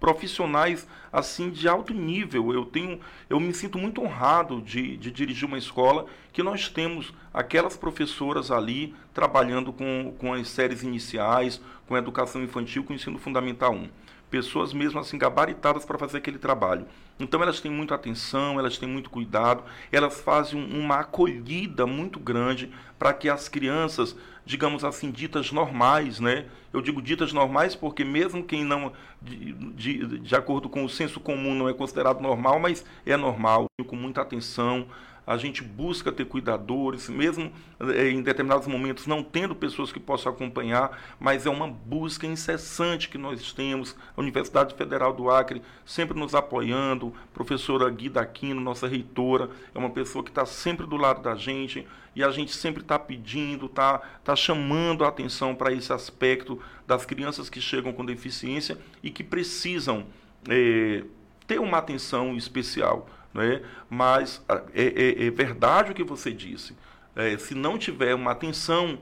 profissionais 0.00 0.88
assim 1.12 1.50
de 1.50 1.68
alto 1.68 1.92
nível. 1.92 2.54
Eu 2.54 2.64
tenho, 2.64 3.00
eu 3.28 3.38
me 3.38 3.52
sinto 3.52 3.76
muito 3.76 4.00
honrado 4.00 4.62
de, 4.62 4.96
de 4.96 5.10
dirigir 5.10 5.46
uma 5.46 5.58
escola 5.58 6.06
que 6.32 6.42
nós 6.42 6.70
temos 6.70 7.12
aquelas 7.34 7.76
professoras 7.76 8.50
ali 8.50 8.94
trabalhando 9.12 9.74
com, 9.74 10.14
com 10.16 10.32
as 10.32 10.48
séries 10.48 10.82
iniciais, 10.82 11.60
com 11.86 11.94
a 11.94 11.98
educação 11.98 12.42
infantil, 12.42 12.82
com 12.82 12.94
o 12.94 12.96
ensino 12.96 13.18
fundamental 13.18 13.74
1 13.74 14.00
pessoas 14.32 14.72
mesmo 14.72 14.98
assim 14.98 15.18
gabaritadas 15.18 15.84
para 15.84 15.98
fazer 15.98 16.16
aquele 16.16 16.38
trabalho. 16.38 16.86
Então 17.20 17.42
elas 17.42 17.60
têm 17.60 17.70
muita 17.70 17.94
atenção, 17.94 18.58
elas 18.58 18.78
têm 18.78 18.88
muito 18.88 19.10
cuidado, 19.10 19.62
elas 19.92 20.22
fazem 20.22 20.58
uma 20.58 21.00
acolhida 21.00 21.86
muito 21.86 22.18
grande 22.18 22.72
para 22.98 23.12
que 23.12 23.28
as 23.28 23.46
crianças, 23.46 24.16
digamos 24.46 24.84
assim, 24.84 25.10
ditas 25.10 25.52
normais, 25.52 26.18
né? 26.18 26.46
Eu 26.72 26.80
digo 26.80 27.02
ditas 27.02 27.30
normais 27.30 27.76
porque 27.76 28.04
mesmo 28.04 28.42
quem 28.42 28.64
não, 28.64 28.94
de, 29.20 29.52
de, 29.52 30.18
de 30.20 30.34
acordo 30.34 30.66
com 30.66 30.82
o 30.82 30.88
senso 30.88 31.20
comum, 31.20 31.54
não 31.54 31.68
é 31.68 31.74
considerado 31.74 32.22
normal, 32.22 32.58
mas 32.58 32.82
é 33.04 33.18
normal, 33.18 33.66
com 33.86 33.96
muita 33.96 34.22
atenção, 34.22 34.86
a 35.26 35.36
gente 35.36 35.62
busca 35.62 36.10
ter 36.10 36.24
cuidadores, 36.24 37.08
mesmo 37.08 37.52
eh, 37.80 38.10
em 38.10 38.22
determinados 38.22 38.66
momentos 38.66 39.06
não 39.06 39.22
tendo 39.22 39.54
pessoas 39.54 39.92
que 39.92 40.00
possam 40.00 40.32
acompanhar, 40.32 40.98
mas 41.20 41.46
é 41.46 41.50
uma 41.50 41.68
busca 41.68 42.26
incessante 42.26 43.08
que 43.08 43.16
nós 43.16 43.52
temos. 43.52 43.96
A 44.16 44.20
Universidade 44.20 44.74
Federal 44.74 45.12
do 45.12 45.30
Acre 45.30 45.62
sempre 45.84 46.18
nos 46.18 46.34
apoiando, 46.34 47.14
professora 47.32 47.88
Guida 47.90 48.20
Aquino, 48.20 48.60
nossa 48.60 48.88
reitora, 48.88 49.50
é 49.74 49.78
uma 49.78 49.90
pessoa 49.90 50.24
que 50.24 50.30
está 50.30 50.44
sempre 50.44 50.86
do 50.86 50.96
lado 50.96 51.22
da 51.22 51.34
gente 51.34 51.86
e 52.14 52.22
a 52.22 52.30
gente 52.30 52.52
sempre 52.54 52.82
está 52.82 52.98
pedindo, 52.98 53.66
está 53.66 53.98
tá 54.22 54.36
chamando 54.36 55.04
a 55.04 55.08
atenção 55.08 55.54
para 55.54 55.72
esse 55.72 55.92
aspecto 55.92 56.60
das 56.86 57.06
crianças 57.06 57.48
que 57.48 57.60
chegam 57.60 57.92
com 57.92 58.04
deficiência 58.04 58.76
e 59.02 59.10
que 59.10 59.24
precisam 59.24 60.04
é, 60.48 61.04
ter 61.46 61.58
uma 61.58 61.78
atenção 61.78 62.36
especial. 62.36 63.08
Né? 63.34 63.62
Mas 63.88 64.42
ah, 64.48 64.62
é, 64.74 64.84
é, 64.84 65.26
é 65.26 65.30
verdade 65.30 65.92
o 65.92 65.94
que 65.94 66.04
você 66.04 66.32
disse. 66.32 66.76
É, 67.14 67.36
se 67.36 67.54
não 67.54 67.78
tiver 67.78 68.14
uma 68.14 68.32
atenção, 68.32 68.98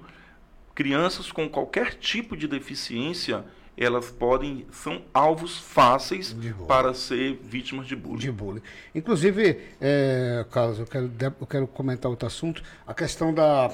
crianças 0.75 1.31
com 1.31 1.49
qualquer 1.49 1.95
tipo 1.95 2.37
de 2.37 2.49
deficiência, 2.49 3.45
elas 3.77 4.11
podem 4.11 4.67
são 4.71 5.03
alvos 5.13 5.59
fáceis 5.59 6.37
para 6.69 6.93
ser 6.93 7.39
vítimas 7.43 7.87
de 7.87 7.97
bullying. 7.97 8.19
De 8.19 8.33
bullying. 8.33 8.63
Inclusive, 8.95 9.59
é, 9.81 10.45
Carlos, 10.51 10.79
eu 10.79 10.87
quero, 10.87 11.11
eu 11.41 11.47
quero 11.47 11.67
comentar 11.67 12.11
outro 12.11 12.27
assunto, 12.27 12.63
a 12.87 12.93
questão 12.93 13.33
da 13.33 13.71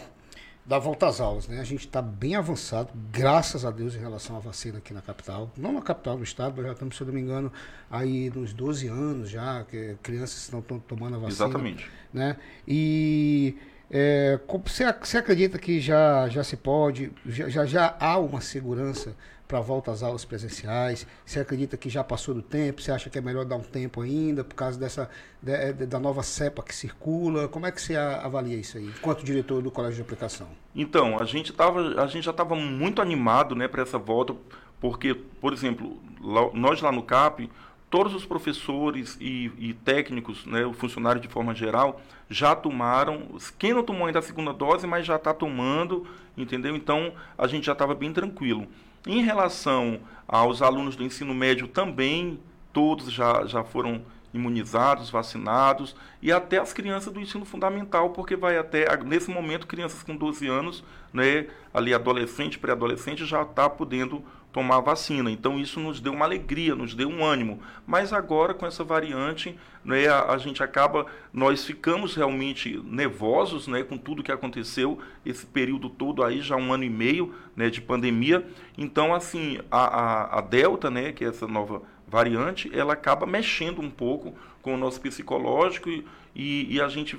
da 0.66 0.78
volta 0.78 1.06
às 1.06 1.20
aulas, 1.20 1.46
né? 1.46 1.60
A 1.60 1.64
gente 1.64 1.86
está 1.86 2.02
bem 2.02 2.34
avançado, 2.34 2.90
graças 3.12 3.64
a 3.64 3.70
Deus, 3.70 3.94
em 3.94 4.00
relação 4.00 4.36
à 4.36 4.40
vacina 4.40 4.78
aqui 4.78 4.92
na 4.92 5.00
capital. 5.00 5.50
Não 5.56 5.72
na 5.72 5.80
capital, 5.80 6.16
no 6.16 6.24
estado, 6.24 6.54
mas 6.56 6.66
já 6.66 6.72
estamos, 6.72 6.96
se 6.96 7.02
eu 7.02 7.06
não 7.06 7.14
me 7.14 7.20
engano, 7.20 7.52
aí 7.88 8.30
nos 8.30 8.52
12 8.52 8.88
anos 8.88 9.30
já, 9.30 9.64
que 9.64 9.96
crianças 10.02 10.42
estão 10.42 10.60
tomando 10.60 11.16
a 11.16 11.18
vacina. 11.20 11.46
Exatamente. 11.46 11.88
Né? 12.12 12.36
E 12.66 13.56
é, 13.90 14.38
você, 14.64 14.92
você 14.92 15.18
acredita 15.18 15.58
que 15.58 15.80
já, 15.80 16.28
já 16.28 16.42
se 16.42 16.56
pode, 16.56 17.12
já, 17.24 17.64
já 17.64 17.96
há 18.00 18.18
uma 18.18 18.40
segurança 18.40 19.14
para 19.46 19.60
volta 19.60 19.92
às 19.92 20.02
aulas 20.02 20.24
presenciais? 20.24 21.06
Você 21.24 21.38
acredita 21.38 21.76
que 21.76 21.88
já 21.88 22.02
passou 22.02 22.34
do 22.34 22.42
tempo? 22.42 22.82
Você 22.82 22.90
acha 22.90 23.08
que 23.08 23.16
é 23.16 23.20
melhor 23.20 23.44
dar 23.44 23.56
um 23.56 23.62
tempo 23.62 24.00
ainda 24.00 24.42
por 24.42 24.54
causa 24.54 24.78
dessa 24.78 25.08
de, 25.40 25.72
de, 25.72 25.86
da 25.86 26.00
nova 26.00 26.22
cepa 26.22 26.62
que 26.62 26.74
circula? 26.74 27.46
Como 27.46 27.64
é 27.66 27.70
que 27.70 27.80
você 27.80 27.94
avalia 27.96 28.56
isso 28.56 28.76
aí, 28.76 28.86
enquanto 28.86 29.24
diretor 29.24 29.62
do 29.62 29.70
Colégio 29.70 29.96
de 29.96 30.02
Aplicação? 30.02 30.48
Então, 30.74 31.18
a 31.20 31.24
gente, 31.24 31.52
tava, 31.52 32.02
a 32.02 32.06
gente 32.08 32.24
já 32.24 32.32
estava 32.32 32.56
muito 32.56 33.00
animado 33.00 33.54
né, 33.54 33.68
para 33.68 33.82
essa 33.82 33.98
volta, 33.98 34.34
porque, 34.80 35.14
por 35.14 35.52
exemplo, 35.52 36.00
lá, 36.20 36.50
nós 36.52 36.80
lá 36.80 36.90
no 36.90 37.04
CAP, 37.04 37.48
todos 37.90 38.14
os 38.14 38.24
professores 38.24 39.16
e, 39.20 39.50
e 39.58 39.74
técnicos, 39.74 40.44
né, 40.46 40.64
o 40.66 40.72
funcionário 40.72 41.20
de 41.20 41.28
forma 41.28 41.54
geral, 41.54 42.00
já 42.28 42.54
tomaram. 42.54 43.22
Quem 43.58 43.72
não 43.72 43.82
tomou 43.82 44.06
ainda 44.06 44.18
a 44.18 44.22
segunda 44.22 44.52
dose, 44.52 44.86
mas 44.86 45.06
já 45.06 45.16
está 45.16 45.32
tomando, 45.32 46.06
entendeu? 46.36 46.74
Então 46.74 47.12
a 47.38 47.46
gente 47.46 47.66
já 47.66 47.72
estava 47.72 47.94
bem 47.94 48.12
tranquilo. 48.12 48.66
Em 49.06 49.22
relação 49.22 50.00
aos 50.26 50.62
alunos 50.62 50.96
do 50.96 51.04
ensino 51.04 51.32
médio, 51.32 51.68
também 51.68 52.40
todos 52.72 53.10
já, 53.10 53.46
já 53.46 53.62
foram 53.62 54.02
imunizados, 54.34 55.08
vacinados, 55.08 55.96
e 56.20 56.30
até 56.30 56.58
as 56.58 56.72
crianças 56.72 57.12
do 57.12 57.20
ensino 57.20 57.44
fundamental, 57.44 58.10
porque 58.10 58.36
vai 58.36 58.58
até, 58.58 58.84
nesse 58.98 59.30
momento, 59.30 59.66
crianças 59.66 60.02
com 60.02 60.14
12 60.14 60.46
anos, 60.46 60.84
né, 61.12 61.46
ali 61.72 61.94
adolescente, 61.94 62.58
pré-adolescente, 62.58 63.24
já 63.24 63.42
está 63.42 63.70
podendo 63.70 64.22
tomar 64.56 64.80
vacina. 64.80 65.30
Então 65.30 65.60
isso 65.60 65.78
nos 65.78 66.00
deu 66.00 66.14
uma 66.14 66.24
alegria, 66.24 66.74
nos 66.74 66.94
deu 66.94 67.10
um 67.10 67.22
ânimo. 67.22 67.60
Mas 67.86 68.10
agora 68.10 68.54
com 68.54 68.64
essa 68.64 68.82
variante, 68.82 69.54
né, 69.84 70.08
a, 70.08 70.32
a, 70.32 70.38
gente 70.38 70.62
acaba, 70.62 71.04
nós 71.30 71.62
ficamos 71.62 72.14
realmente 72.14 72.80
nervosos, 72.82 73.68
né, 73.68 73.82
com 73.82 73.98
tudo 73.98 74.22
que 74.22 74.32
aconteceu 74.32 74.98
esse 75.26 75.44
período 75.44 75.90
todo 75.90 76.24
aí, 76.24 76.40
já 76.40 76.56
um 76.56 76.72
ano 76.72 76.84
e 76.84 76.88
meio, 76.88 77.34
né, 77.54 77.68
de 77.68 77.82
pandemia. 77.82 78.46
Então 78.78 79.14
assim, 79.14 79.58
a, 79.70 79.84
a, 79.84 80.38
a 80.38 80.40
delta, 80.40 80.90
né, 80.90 81.12
que 81.12 81.22
é 81.22 81.28
essa 81.28 81.46
nova 81.46 81.82
variante, 82.08 82.70
ela 82.72 82.94
acaba 82.94 83.26
mexendo 83.26 83.82
um 83.82 83.90
pouco 83.90 84.34
com 84.62 84.72
o 84.72 84.78
nosso 84.78 85.02
psicológico 85.02 85.90
e, 85.90 86.06
e, 86.34 86.76
e 86.76 86.80
a 86.80 86.88
gente 86.88 87.18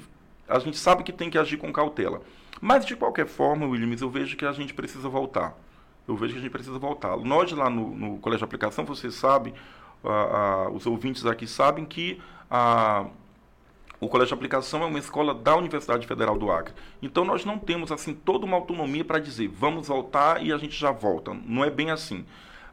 a 0.50 0.58
gente 0.58 0.78
sabe 0.78 1.04
que 1.04 1.12
tem 1.12 1.30
que 1.30 1.38
agir 1.38 1.58
com 1.58 1.72
cautela. 1.72 2.22
Mas 2.60 2.84
de 2.84 2.96
qualquer 2.96 3.28
forma, 3.28 3.68
Williams, 3.68 4.02
eu 4.02 4.10
vejo 4.10 4.36
que 4.36 4.46
a 4.46 4.54
gente 4.54 4.74
precisa 4.74 5.08
voltar 5.08 5.56
eu 6.08 6.16
vejo 6.16 6.34
que 6.34 6.39
a 6.39 6.41
gente 6.41 6.51
precisa 6.51 6.80
voltar. 6.80 7.18
Nós 7.18 7.51
lá 7.51 7.70
no, 7.70 7.95
no 7.95 8.18
Colégio 8.20 8.39
de 8.39 8.45
Aplicação, 8.45 8.86
você 8.86 9.12
sabe, 9.12 9.53
os 10.74 10.86
ouvintes 10.86 11.26
aqui 11.26 11.45
sabem 11.45 11.86
que 11.86 12.22
o 13.99 14.08
Colégio 14.08 14.30
de 14.30 14.34
Aplicação 14.36 14.84
é 14.84 14.86
uma 14.86 14.99
escola 14.99 15.34
da 15.34 15.55
Universidade 15.55 16.05
Federal 16.05 16.38
do 16.38 16.51
Acre. 16.51 16.74
Então 17.01 17.26
nós 17.26 17.43
não 17.43 17.58
temos 17.58 17.91
assim 17.91 18.14
toda 18.14 18.45
uma 18.45 18.55
autonomia 18.55 19.03
para 19.03 19.20
dizer 19.20 19.47
vamos 19.47 19.88
voltar 19.88 20.43
e 20.43 20.53
a 20.53 20.58
gente 20.58 20.78
já 20.80 20.91
volta. 20.91 21.34
Não 21.45 21.64
é 21.64 21.70
bem 21.70 21.89
assim. 21.89 22.26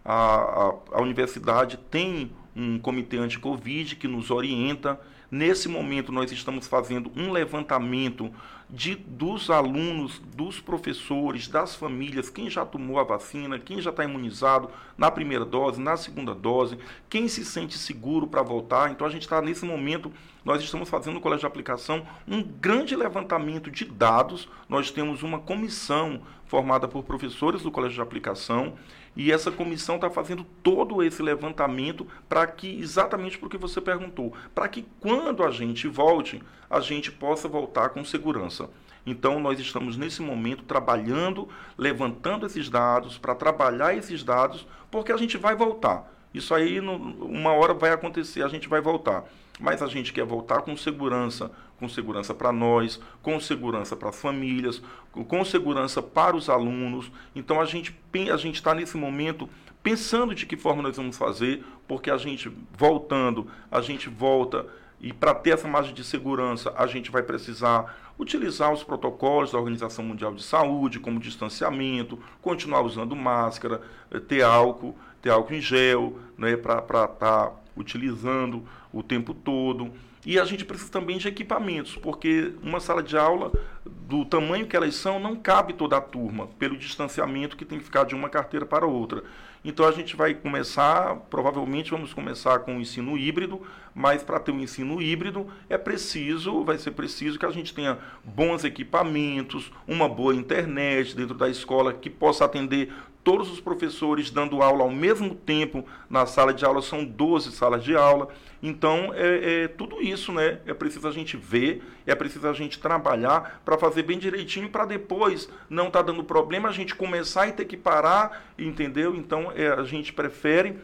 A, 0.04 0.14
a, 0.14 0.74
a 0.92 1.02
universidade 1.02 1.78
tem 1.90 2.30
um 2.54 2.78
comitê 2.78 3.16
anti-Covid 3.16 3.96
que 3.96 4.06
nos 4.06 4.30
orienta. 4.30 5.00
Nesse 5.34 5.68
momento, 5.68 6.12
nós 6.12 6.30
estamos 6.30 6.68
fazendo 6.68 7.10
um 7.16 7.32
levantamento 7.32 8.30
de, 8.70 8.94
dos 8.94 9.50
alunos, 9.50 10.22
dos 10.36 10.60
professores, 10.60 11.48
das 11.48 11.74
famílias, 11.74 12.30
quem 12.30 12.48
já 12.48 12.64
tomou 12.64 13.00
a 13.00 13.02
vacina, 13.02 13.58
quem 13.58 13.80
já 13.80 13.90
está 13.90 14.04
imunizado 14.04 14.70
na 14.96 15.10
primeira 15.10 15.44
dose, 15.44 15.80
na 15.80 15.96
segunda 15.96 16.36
dose, 16.36 16.78
quem 17.10 17.26
se 17.26 17.44
sente 17.44 17.76
seguro 17.76 18.28
para 18.28 18.42
voltar. 18.42 18.92
Então, 18.92 19.04
a 19.04 19.10
gente 19.10 19.22
está 19.22 19.42
nesse 19.42 19.64
momento, 19.64 20.12
nós 20.44 20.62
estamos 20.62 20.88
fazendo 20.88 21.14
no 21.14 21.20
Colégio 21.20 21.40
de 21.40 21.46
Aplicação 21.46 22.06
um 22.28 22.40
grande 22.40 22.94
levantamento 22.94 23.72
de 23.72 23.84
dados. 23.86 24.48
Nós 24.68 24.92
temos 24.92 25.24
uma 25.24 25.40
comissão 25.40 26.22
formada 26.46 26.86
por 26.86 27.02
professores 27.02 27.62
do 27.62 27.72
Colégio 27.72 27.96
de 27.96 28.02
Aplicação 28.02 28.74
e 29.16 29.30
essa 29.30 29.50
comissão 29.50 29.96
está 29.96 30.10
fazendo 30.10 30.44
todo 30.62 31.02
esse 31.02 31.22
levantamento 31.22 32.06
para 32.28 32.46
que, 32.46 32.78
exatamente 32.80 33.38
porque 33.38 33.56
você 33.56 33.80
perguntou, 33.80 34.32
para 34.54 34.68
que 34.68 34.86
quando 35.00 35.42
a 35.44 35.50
gente 35.50 35.86
volte, 35.86 36.42
a 36.68 36.80
gente 36.80 37.12
possa 37.12 37.46
voltar 37.48 37.90
com 37.90 38.04
segurança. 38.04 38.68
Então, 39.06 39.38
nós 39.38 39.60
estamos 39.60 39.96
nesse 39.96 40.22
momento 40.22 40.64
trabalhando, 40.64 41.48
levantando 41.76 42.46
esses 42.46 42.70
dados, 42.70 43.18
para 43.18 43.34
trabalhar 43.34 43.94
esses 43.94 44.24
dados, 44.24 44.66
porque 44.90 45.12
a 45.12 45.16
gente 45.16 45.36
vai 45.36 45.54
voltar. 45.54 46.13
Isso 46.34 46.52
aí, 46.52 46.80
uma 46.80 47.52
hora 47.52 47.72
vai 47.72 47.92
acontecer, 47.92 48.42
a 48.42 48.48
gente 48.48 48.68
vai 48.68 48.80
voltar. 48.80 49.24
Mas 49.60 49.80
a 49.80 49.86
gente 49.86 50.12
quer 50.12 50.24
voltar 50.24 50.62
com 50.62 50.76
segurança, 50.76 51.48
com 51.78 51.88
segurança 51.88 52.34
para 52.34 52.52
nós, 52.52 53.00
com 53.22 53.38
segurança 53.38 53.94
para 53.94 54.08
as 54.08 54.20
famílias, 54.20 54.82
com 55.12 55.44
segurança 55.44 56.02
para 56.02 56.36
os 56.36 56.48
alunos. 56.48 57.12
Então 57.36 57.60
a 57.60 57.64
gente 57.64 57.96
a 58.32 58.36
gente 58.36 58.56
está 58.56 58.74
nesse 58.74 58.96
momento 58.96 59.48
pensando 59.80 60.34
de 60.34 60.44
que 60.44 60.56
forma 60.56 60.82
nós 60.82 60.96
vamos 60.96 61.16
fazer, 61.16 61.64
porque 61.86 62.10
a 62.10 62.16
gente 62.16 62.50
voltando, 62.76 63.46
a 63.70 63.80
gente 63.80 64.08
volta 64.08 64.66
e 65.00 65.12
para 65.12 65.34
ter 65.34 65.50
essa 65.50 65.68
margem 65.68 65.92
de 65.92 66.02
segurança, 66.02 66.72
a 66.76 66.86
gente 66.86 67.10
vai 67.10 67.22
precisar 67.22 67.94
utilizar 68.18 68.72
os 68.72 68.82
protocolos 68.82 69.52
da 69.52 69.58
Organização 69.58 70.04
Mundial 70.04 70.32
de 70.34 70.42
Saúde, 70.42 70.98
como 70.98 71.20
distanciamento, 71.20 72.18
continuar 72.40 72.80
usando 72.80 73.14
máscara, 73.14 73.82
eh, 74.10 74.18
ter 74.18 74.42
álcool, 74.42 74.96
ter 75.24 75.30
álcool 75.30 75.54
em 75.54 75.60
gel, 75.60 76.18
né, 76.36 76.54
para 76.54 76.80
estar 76.80 77.08
tá 77.08 77.52
utilizando 77.74 78.62
o 78.92 79.02
tempo 79.02 79.32
todo. 79.32 79.90
E 80.26 80.38
a 80.38 80.44
gente 80.44 80.66
precisa 80.66 80.90
também 80.90 81.16
de 81.16 81.28
equipamentos, 81.28 81.96
porque 81.96 82.52
uma 82.62 82.78
sala 82.78 83.02
de 83.02 83.16
aula 83.16 83.50
do 83.84 84.24
tamanho 84.24 84.66
que 84.66 84.76
elas 84.76 84.94
são, 84.94 85.18
não 85.18 85.34
cabe 85.34 85.72
toda 85.72 85.96
a 85.96 86.00
turma, 86.00 86.46
pelo 86.58 86.76
distanciamento 86.76 87.56
que 87.56 87.64
tem 87.64 87.78
que 87.78 87.84
ficar 87.84 88.04
de 88.04 88.14
uma 88.14 88.28
carteira 88.28 88.66
para 88.66 88.86
outra. 88.86 89.24
Então 89.64 89.86
a 89.86 89.92
gente 89.92 90.14
vai 90.14 90.34
começar, 90.34 91.16
provavelmente 91.30 91.90
vamos 91.90 92.12
começar 92.12 92.58
com 92.60 92.76
o 92.76 92.80
ensino 92.80 93.16
híbrido, 93.16 93.62
mas 93.94 94.22
para 94.22 94.38
ter 94.38 94.52
um 94.52 94.60
ensino 94.60 95.00
híbrido 95.00 95.46
é 95.70 95.78
preciso, 95.78 96.62
vai 96.64 96.76
ser 96.76 96.90
preciso 96.90 97.38
que 97.38 97.46
a 97.46 97.50
gente 97.50 97.72
tenha 97.72 97.98
bons 98.22 98.62
equipamentos, 98.62 99.72
uma 99.88 100.06
boa 100.06 100.34
internet 100.34 101.16
dentro 101.16 101.34
da 101.34 101.48
escola 101.48 101.94
que 101.94 102.10
possa 102.10 102.44
atender 102.44 102.92
todos 103.24 103.50
os 103.50 103.58
professores 103.58 104.30
dando 104.30 104.62
aula 104.62 104.84
ao 104.84 104.90
mesmo 104.90 105.34
tempo 105.34 105.84
na 106.08 106.26
sala 106.26 106.52
de 106.52 106.64
aula, 106.64 106.82
são 106.82 107.02
12 107.02 107.52
salas 107.52 107.82
de 107.82 107.96
aula. 107.96 108.28
Então, 108.62 109.12
é, 109.14 109.64
é 109.64 109.68
tudo 109.68 110.00
isso, 110.02 110.30
né? 110.30 110.60
É 110.66 110.74
preciso 110.74 111.08
a 111.08 111.10
gente 111.10 111.36
ver, 111.36 111.82
é 112.06 112.14
preciso 112.14 112.46
a 112.46 112.52
gente 112.52 112.78
trabalhar 112.78 113.62
para 113.64 113.78
fazer 113.78 114.02
bem 114.02 114.18
direitinho, 114.18 114.68
para 114.68 114.84
depois 114.84 115.48
não 115.68 115.86
estar 115.86 116.00
tá 116.00 116.12
dando 116.12 116.22
problema, 116.22 116.68
a 116.68 116.72
gente 116.72 116.94
começar 116.94 117.48
e 117.48 117.52
ter 117.52 117.64
que 117.64 117.76
parar, 117.76 118.44
entendeu? 118.58 119.16
Então, 119.16 119.50
é, 119.56 119.68
a 119.68 119.84
gente 119.84 120.12
prefere 120.12 120.78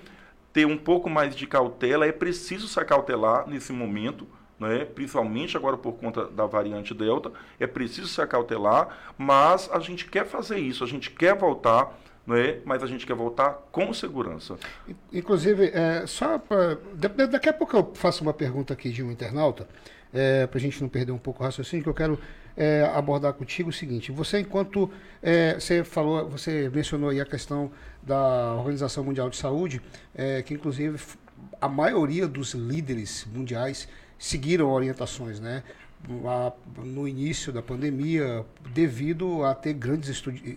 ter 0.52 0.66
um 0.66 0.76
pouco 0.76 1.08
mais 1.08 1.36
de 1.36 1.46
cautela, 1.46 2.06
é 2.06 2.12
preciso 2.12 2.66
se 2.66 2.80
acautelar 2.80 3.48
nesse 3.48 3.72
momento, 3.72 4.26
né? 4.58 4.84
principalmente 4.84 5.56
agora 5.56 5.76
por 5.76 5.92
conta 5.92 6.26
da 6.26 6.44
variante 6.44 6.92
Delta, 6.92 7.32
é 7.58 7.66
preciso 7.66 8.08
se 8.08 8.20
acautelar, 8.20 9.14
mas 9.16 9.70
a 9.72 9.78
gente 9.78 10.06
quer 10.06 10.26
fazer 10.26 10.58
isso, 10.58 10.82
a 10.82 10.86
gente 10.86 11.10
quer 11.10 11.36
voltar 11.36 11.96
não 12.30 12.36
é? 12.36 12.60
mas 12.64 12.80
a 12.80 12.86
gente 12.86 13.04
quer 13.04 13.16
voltar 13.16 13.50
com 13.72 13.92
segurança. 13.92 14.56
Inclusive, 15.12 15.70
é, 15.74 16.06
só 16.06 16.38
pra, 16.38 16.78
daqui 17.26 17.48
a 17.48 17.52
pouco 17.52 17.76
eu 17.76 17.90
faço 17.94 18.22
uma 18.22 18.32
pergunta 18.32 18.72
aqui 18.72 18.90
de 18.90 19.02
um 19.02 19.10
internauta, 19.10 19.68
é, 20.14 20.46
para 20.46 20.56
a 20.56 20.60
gente 20.60 20.80
não 20.80 20.88
perder 20.88 21.10
um 21.10 21.18
pouco 21.18 21.42
o 21.42 21.44
raciocínio, 21.44 21.82
que 21.82 21.88
eu 21.88 21.94
quero 21.94 22.18
é, 22.56 22.88
abordar 22.94 23.32
contigo 23.32 23.70
o 23.70 23.72
seguinte: 23.72 24.12
você, 24.12 24.38
enquanto 24.38 24.88
é, 25.20 25.54
você 25.54 25.82
falou, 25.82 26.28
você 26.28 26.70
mencionou 26.72 27.10
aí 27.10 27.20
a 27.20 27.26
questão 27.26 27.72
da 28.00 28.54
Organização 28.54 29.02
Mundial 29.02 29.28
de 29.28 29.36
Saúde, 29.36 29.82
é, 30.14 30.40
que 30.42 30.54
inclusive 30.54 31.00
a 31.60 31.68
maioria 31.68 32.28
dos 32.28 32.54
líderes 32.54 33.26
mundiais 33.32 33.88
seguiram 34.16 34.70
orientações, 34.70 35.40
né? 35.40 35.64
No 36.84 37.06
início 37.06 37.52
da 37.52 37.62
pandemia, 37.62 38.44
devido 38.72 39.44
a 39.44 39.54
ter 39.54 39.74
grandes 39.74 40.08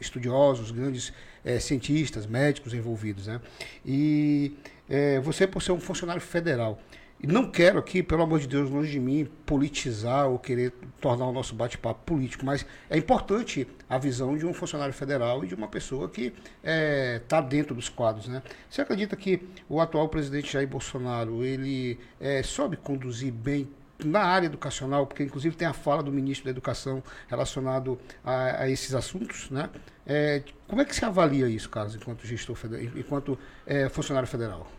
estudiosos, 0.01 0.71
grandes 0.71 1.13
é, 1.43 1.59
cientistas, 1.59 2.25
médicos 2.25 2.73
envolvidos. 2.73 3.27
Né? 3.27 3.41
E 3.85 4.53
é, 4.89 5.19
você, 5.19 5.45
por 5.45 5.61
ser 5.61 5.71
um 5.71 5.79
funcionário 5.79 6.21
federal, 6.21 6.79
e 7.23 7.27
não 7.27 7.49
quero 7.49 7.79
aqui, 7.79 8.03
pelo 8.03 8.21
amor 8.21 8.41
de 8.41 8.47
Deus, 8.47 8.69
longe 8.69 8.91
de 8.91 8.99
mim, 8.99 9.25
politizar 9.45 10.27
ou 10.27 10.37
querer 10.37 10.73
tornar 10.99 11.25
o 11.25 11.31
nosso 11.31 11.55
bate-papo 11.55 12.01
político, 12.05 12.45
mas 12.45 12.65
é 12.89 12.97
importante 12.97 13.65
a 13.89 13.97
visão 13.97 14.37
de 14.37 14.45
um 14.45 14.53
funcionário 14.53 14.93
federal 14.93 15.41
e 15.41 15.47
de 15.47 15.55
uma 15.55 15.69
pessoa 15.69 16.09
que 16.09 16.25
está 16.25 16.35
é, 16.63 17.19
tá 17.19 17.39
dentro 17.39 17.73
dos 17.73 17.87
quadros. 17.87 18.27
Né? 18.27 18.43
Você 18.69 18.81
acredita 18.81 19.15
que 19.15 19.41
o 19.69 19.79
atual 19.79 20.09
presidente 20.09 20.51
Jair 20.51 20.67
Bolsonaro 20.67 21.45
ele 21.45 21.97
é, 22.19 22.43
soube 22.43 22.75
conduzir 22.75 23.31
bem 23.31 23.69
na 24.03 24.21
área 24.21 24.47
educacional, 24.47 25.05
porque 25.05 25.23
inclusive 25.23 25.55
tem 25.55 25.67
a 25.67 25.73
fala 25.73 26.01
do 26.01 26.11
ministro 26.11 26.45
da 26.45 26.51
Educação 26.51 27.03
relacionado 27.27 27.99
a, 28.23 28.63
a 28.63 28.69
esses 28.69 28.93
assuntos, 28.93 29.49
né? 29.49 29.69
É, 30.05 30.43
como 30.67 30.81
é 30.81 30.85
que 30.85 30.95
se 30.95 31.05
avalia 31.05 31.47
isso, 31.47 31.69
Carlos, 31.69 31.95
enquanto 31.95 32.25
gestor 32.25 32.57
enquanto 32.95 33.37
é, 33.65 33.87
funcionário 33.89 34.27
federal? 34.27 34.69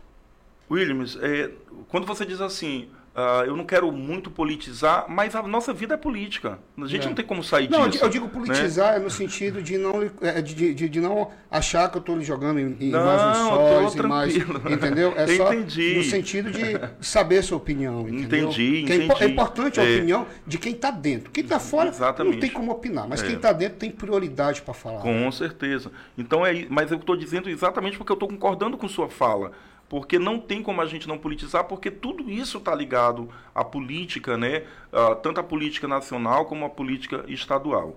Williams, 0.69 1.17
é, 1.21 1.51
quando 1.87 2.05
você 2.05 2.25
diz 2.25 2.41
assim, 2.41 2.89
Uh, 3.15 3.45
eu 3.45 3.55
não 3.55 3.63
quero 3.63 3.89
muito 3.93 4.29
politizar, 4.29 5.05
mas 5.07 5.33
a 5.35 5.41
nossa 5.41 5.73
vida 5.73 5.93
é 5.93 5.97
política. 5.97 6.59
A 6.77 6.85
gente 6.85 7.05
é. 7.05 7.07
não 7.07 7.15
tem 7.15 7.23
como 7.23 7.41
sair 7.41 7.69
não, 7.69 7.87
disso. 7.87 8.03
Eu 8.03 8.09
digo 8.09 8.27
politizar 8.27 8.99
né? 8.99 8.99
no 8.99 9.09
sentido 9.09 9.63
de 9.63 9.77
não, 9.77 10.11
é, 10.19 10.41
de, 10.41 10.73
de, 10.73 10.89
de 10.89 10.99
não 10.99 11.31
achar 11.49 11.89
que 11.89 11.95
eu 11.95 12.01
estou 12.01 12.19
jogando 12.19 12.59
em, 12.59 12.75
em 12.77 12.89
não, 12.89 12.99
imagens 12.99 13.37
sós, 13.37 13.95
mais, 14.05 14.35
entendeu? 14.69 15.13
É 15.15 15.27
só 15.27 15.53
Entendi. 15.53 15.95
no 15.95 16.03
sentido 16.03 16.51
de 16.51 16.77
saber 16.99 17.41
sua 17.41 17.55
opinião. 17.55 18.01
Entendeu? 18.01 18.49
Entendi, 18.49 18.83
que 18.85 18.93
entendi. 18.95 19.23
É, 19.23 19.27
importante 19.27 19.79
a 19.79 19.85
é. 19.85 19.95
opinião 19.95 20.27
de 20.45 20.57
quem 20.57 20.73
está 20.73 20.91
dentro. 20.91 21.31
Quem 21.31 21.45
está 21.45 21.57
fora 21.57 21.87
Exatamente. 21.87 22.33
não 22.33 22.41
tem 22.41 22.49
como 22.49 22.69
opinar, 22.69 23.07
mas 23.07 23.23
é. 23.23 23.27
quem 23.27 23.37
está 23.37 23.53
dentro 23.53 23.77
tem 23.77 23.91
prioridade 23.91 24.61
para 24.61 24.73
falar. 24.73 24.99
Com 24.99 25.31
certeza. 25.31 25.89
Então 26.17 26.45
é, 26.45 26.65
mas 26.69 26.91
eu 26.91 26.97
estou 26.97 27.15
dizendo 27.15 27.49
exatamente 27.49 27.97
porque 27.97 28.11
eu 28.11 28.15
estou 28.15 28.27
concordando 28.27 28.77
com 28.77 28.89
sua 28.89 29.07
fala 29.07 29.53
porque 29.87 30.17
não 30.17 30.39
tem 30.39 30.63
como 30.63 30.81
a 30.81 30.85
gente 30.85 31.07
não 31.07 31.17
politizar, 31.17 31.65
porque 31.65 31.91
tudo 31.91 32.29
isso 32.29 32.57
está 32.57 32.73
ligado 32.73 33.29
à 33.53 33.63
política, 33.63 34.37
né? 34.37 34.63
Uh, 34.91 35.15
tanto 35.21 35.39
a 35.39 35.43
política 35.43 35.87
nacional 35.87 36.45
como 36.45 36.65
a 36.65 36.69
política 36.69 37.23
estadual. 37.27 37.95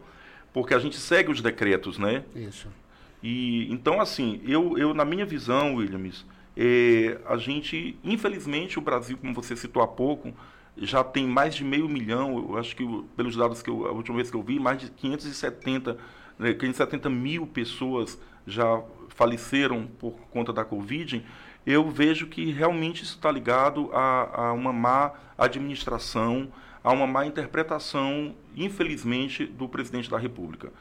Porque 0.53 0.75
a 0.75 0.79
gente 0.79 0.97
segue 0.97 1.31
os 1.31 1.41
decretos, 1.41 1.99
né? 1.99 2.25
Isso. 2.35 2.69
E, 3.23 3.73
então, 3.73 4.01
assim, 4.01 4.41
eu, 4.45 4.77
eu 4.77 4.93
na 4.93 5.05
minha 5.05 5.25
visão, 5.25 5.77
Williams, 5.77 6.25
é, 6.57 7.19
a 7.27 7.37
gente, 7.37 7.99
infelizmente, 8.05 8.79
o 8.79 8.83
Brasil, 8.83 9.17
como 9.17 9.33
você 9.33 9.57
citou 9.57 9.83
há 9.83 9.89
pouco, 9.89 10.33
já 10.77 11.03
tem 11.03 11.27
mais 11.27 11.55
de 11.55 11.65
meio 11.65 11.89
milhão, 11.89 12.51
eu 12.51 12.59
acho 12.59 12.77
que 12.77 12.85
pelos 13.17 13.37
dados 13.37 13.63
que 13.63 13.71
eu, 13.71 13.87
a 13.87 13.93
última 13.93 14.17
vez 14.17 14.31
que 14.31 14.37
eu 14.37 14.43
vi, 14.43 14.61
mais 14.61 14.79
de 14.79 14.91
570, 14.91 15.99
né, 16.39 16.53
570 16.55 17.11
mil 17.11 17.47
pessoas 17.47 18.19
já 18.47 18.81
faleceram 19.09 19.87
por 19.99 20.13
conta 20.31 20.53
da 20.53 20.65
Covid 20.65 21.25
eu 21.67 21.89
vejo 21.91 22.27
que 22.27 22.51
realmente 22.51 23.03
isso 23.03 23.15
está 23.15 23.31
ligado 23.31 23.91
a, 23.93 24.49
a, 24.49 24.53
uma 24.53 24.73
má 24.73 25.13
administração, 25.37 26.49
a 26.83 26.93
uma 26.93 27.07
má 27.07 27.27
interpretação, 27.27 28.35
infelizmente, 28.57 29.45
do 29.45 29.69
presidente 29.69 30.11
da 30.11 30.19
República. 30.19 30.73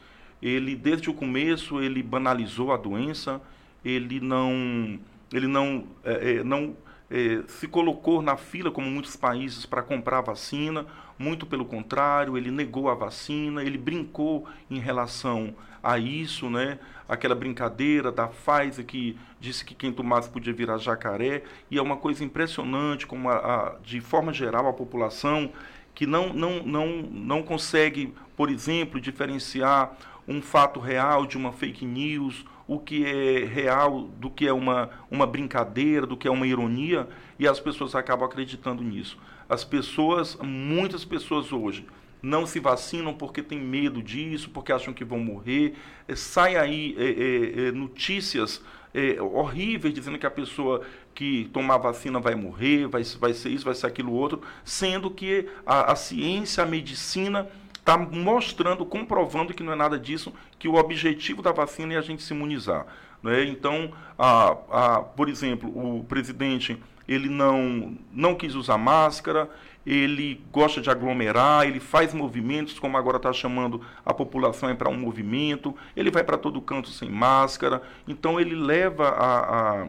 Ele, 0.41 0.75
desde 0.75 1.09
o 1.09 1.13
começo, 1.13 1.81
ele 1.81 2.01
banalizou 2.01 2.71
a 2.71 2.77
doença, 2.77 3.41
ele 3.83 4.19
não, 4.19 4.99
ele 5.33 5.47
não, 5.47 5.87
é, 6.03 6.35
é, 6.35 6.43
não 6.43 6.75
é, 7.09 7.43
se 7.47 7.67
colocou 7.67 8.21
na 8.21 8.37
fila, 8.37 8.71
como 8.71 8.89
muitos 8.89 9.15
países, 9.15 9.65
para 9.65 9.81
comprar 9.81 10.21
vacina, 10.21 10.85
muito 11.17 11.45
pelo 11.45 11.65
contrário, 11.65 12.37
ele 12.37 12.51
negou 12.51 12.89
a 12.89 12.95
vacina, 12.95 13.63
ele 13.63 13.77
brincou 13.77 14.47
em 14.69 14.79
relação 14.79 15.55
a 15.81 15.97
isso, 15.97 16.49
né? 16.49 16.79
aquela 17.07 17.35
brincadeira 17.35 18.11
da 18.11 18.27
Pfizer 18.27 18.85
que 18.85 19.17
disse 19.39 19.63
que 19.63 19.73
quem 19.73 19.91
tomasse 19.91 20.29
podia 20.29 20.53
virar 20.53 20.77
jacaré, 20.77 21.43
e 21.71 21.77
é 21.77 21.81
uma 21.81 21.97
coisa 21.97 22.23
impressionante 22.23 23.07
como 23.07 23.29
a, 23.29 23.35
a, 23.35 23.75
de 23.83 24.01
forma 24.01 24.33
geral 24.33 24.67
a 24.67 24.73
população 24.73 25.51
que 25.95 26.05
não, 26.05 26.33
não, 26.33 26.63
não, 26.63 26.87
não 27.11 27.43
consegue, 27.43 28.13
por 28.35 28.49
exemplo, 28.49 28.99
diferenciar 28.99 29.97
um 30.27 30.41
fato 30.41 30.79
real 30.79 31.25
de 31.25 31.37
uma 31.37 31.51
fake 31.51 31.85
news, 31.85 32.45
o 32.67 32.79
que 32.79 33.05
é 33.05 33.45
real 33.45 34.01
do 34.01 34.29
que 34.29 34.47
é 34.47 34.53
uma, 34.53 34.89
uma 35.09 35.25
brincadeira, 35.25 36.05
do 36.05 36.17
que 36.17 36.27
é 36.27 36.31
uma 36.31 36.45
ironia, 36.45 37.07
e 37.39 37.47
as 37.47 37.59
pessoas 37.59 37.95
acabam 37.95 38.27
acreditando 38.27 38.83
nisso. 38.83 39.17
As 39.47 39.63
pessoas, 39.63 40.37
muitas 40.41 41.05
pessoas 41.05 41.53
hoje, 41.53 41.85
não 42.21 42.45
se 42.45 42.59
vacinam 42.59 43.13
porque 43.13 43.41
tem 43.41 43.59
medo 43.59 44.01
disso, 44.01 44.49
porque 44.49 44.71
acham 44.71 44.93
que 44.93 45.05
vão 45.05 45.19
morrer. 45.19 45.75
É, 46.07 46.15
sai 46.15 46.57
aí 46.57 46.95
é, 46.97 47.05
é, 47.05 47.67
é, 47.67 47.71
notícias 47.71 48.61
é, 48.93 49.21
horríveis 49.21 49.93
dizendo 49.93 50.17
que 50.17 50.25
a 50.25 50.31
pessoa 50.31 50.81
que 51.13 51.49
tomar 51.53 51.77
vacina 51.77 52.19
vai 52.19 52.35
morrer, 52.35 52.87
vai, 52.87 53.03
vai 53.19 53.33
ser 53.33 53.49
isso, 53.49 53.65
vai 53.65 53.73
ser 53.73 53.87
aquilo 53.87 54.13
outro, 54.13 54.41
sendo 54.63 55.09
que 55.09 55.47
a, 55.65 55.91
a 55.91 55.95
ciência, 55.95 56.63
a 56.63 56.67
medicina 56.67 57.47
está 57.87 57.97
mostrando, 57.97 58.85
comprovando 58.85 59.53
que 59.53 59.63
não 59.63 59.71
é 59.71 59.75
nada 59.75 59.97
disso, 59.97 60.33
que 60.59 60.67
o 60.67 60.75
objetivo 60.75 61.41
da 61.41 61.53
vacina 61.53 61.93
é 61.93 61.97
a 61.97 62.01
gente 62.01 62.21
se 62.21 62.33
imunizar. 62.33 62.85
Né? 63.23 63.45
Então, 63.45 63.93
a, 64.19 64.57
a, 64.69 64.99
por 64.99 65.29
exemplo, 65.29 65.69
o 65.69 66.03
presidente 66.03 66.77
ele 67.07 67.29
não, 67.29 67.95
não 68.11 68.35
quis 68.35 68.55
usar 68.55 68.77
máscara, 68.77 69.49
ele 69.85 70.43
gosta 70.51 70.81
de 70.81 70.89
aglomerar, 70.89 71.65
ele 71.65 71.79
faz 71.79 72.13
movimentos, 72.13 72.77
como 72.77 72.97
agora 72.97 73.15
está 73.15 73.31
chamando 73.31 73.81
a 74.05 74.13
população 74.13 74.75
para 74.75 74.89
um 74.89 74.97
movimento, 74.97 75.73
ele 75.95 76.11
vai 76.11 76.25
para 76.25 76.37
todo 76.37 76.61
canto 76.61 76.89
sem 76.89 77.09
máscara, 77.09 77.81
então 78.05 78.37
ele 78.37 78.53
leva 78.53 79.07
a, 79.07 79.83
a, 79.83 79.87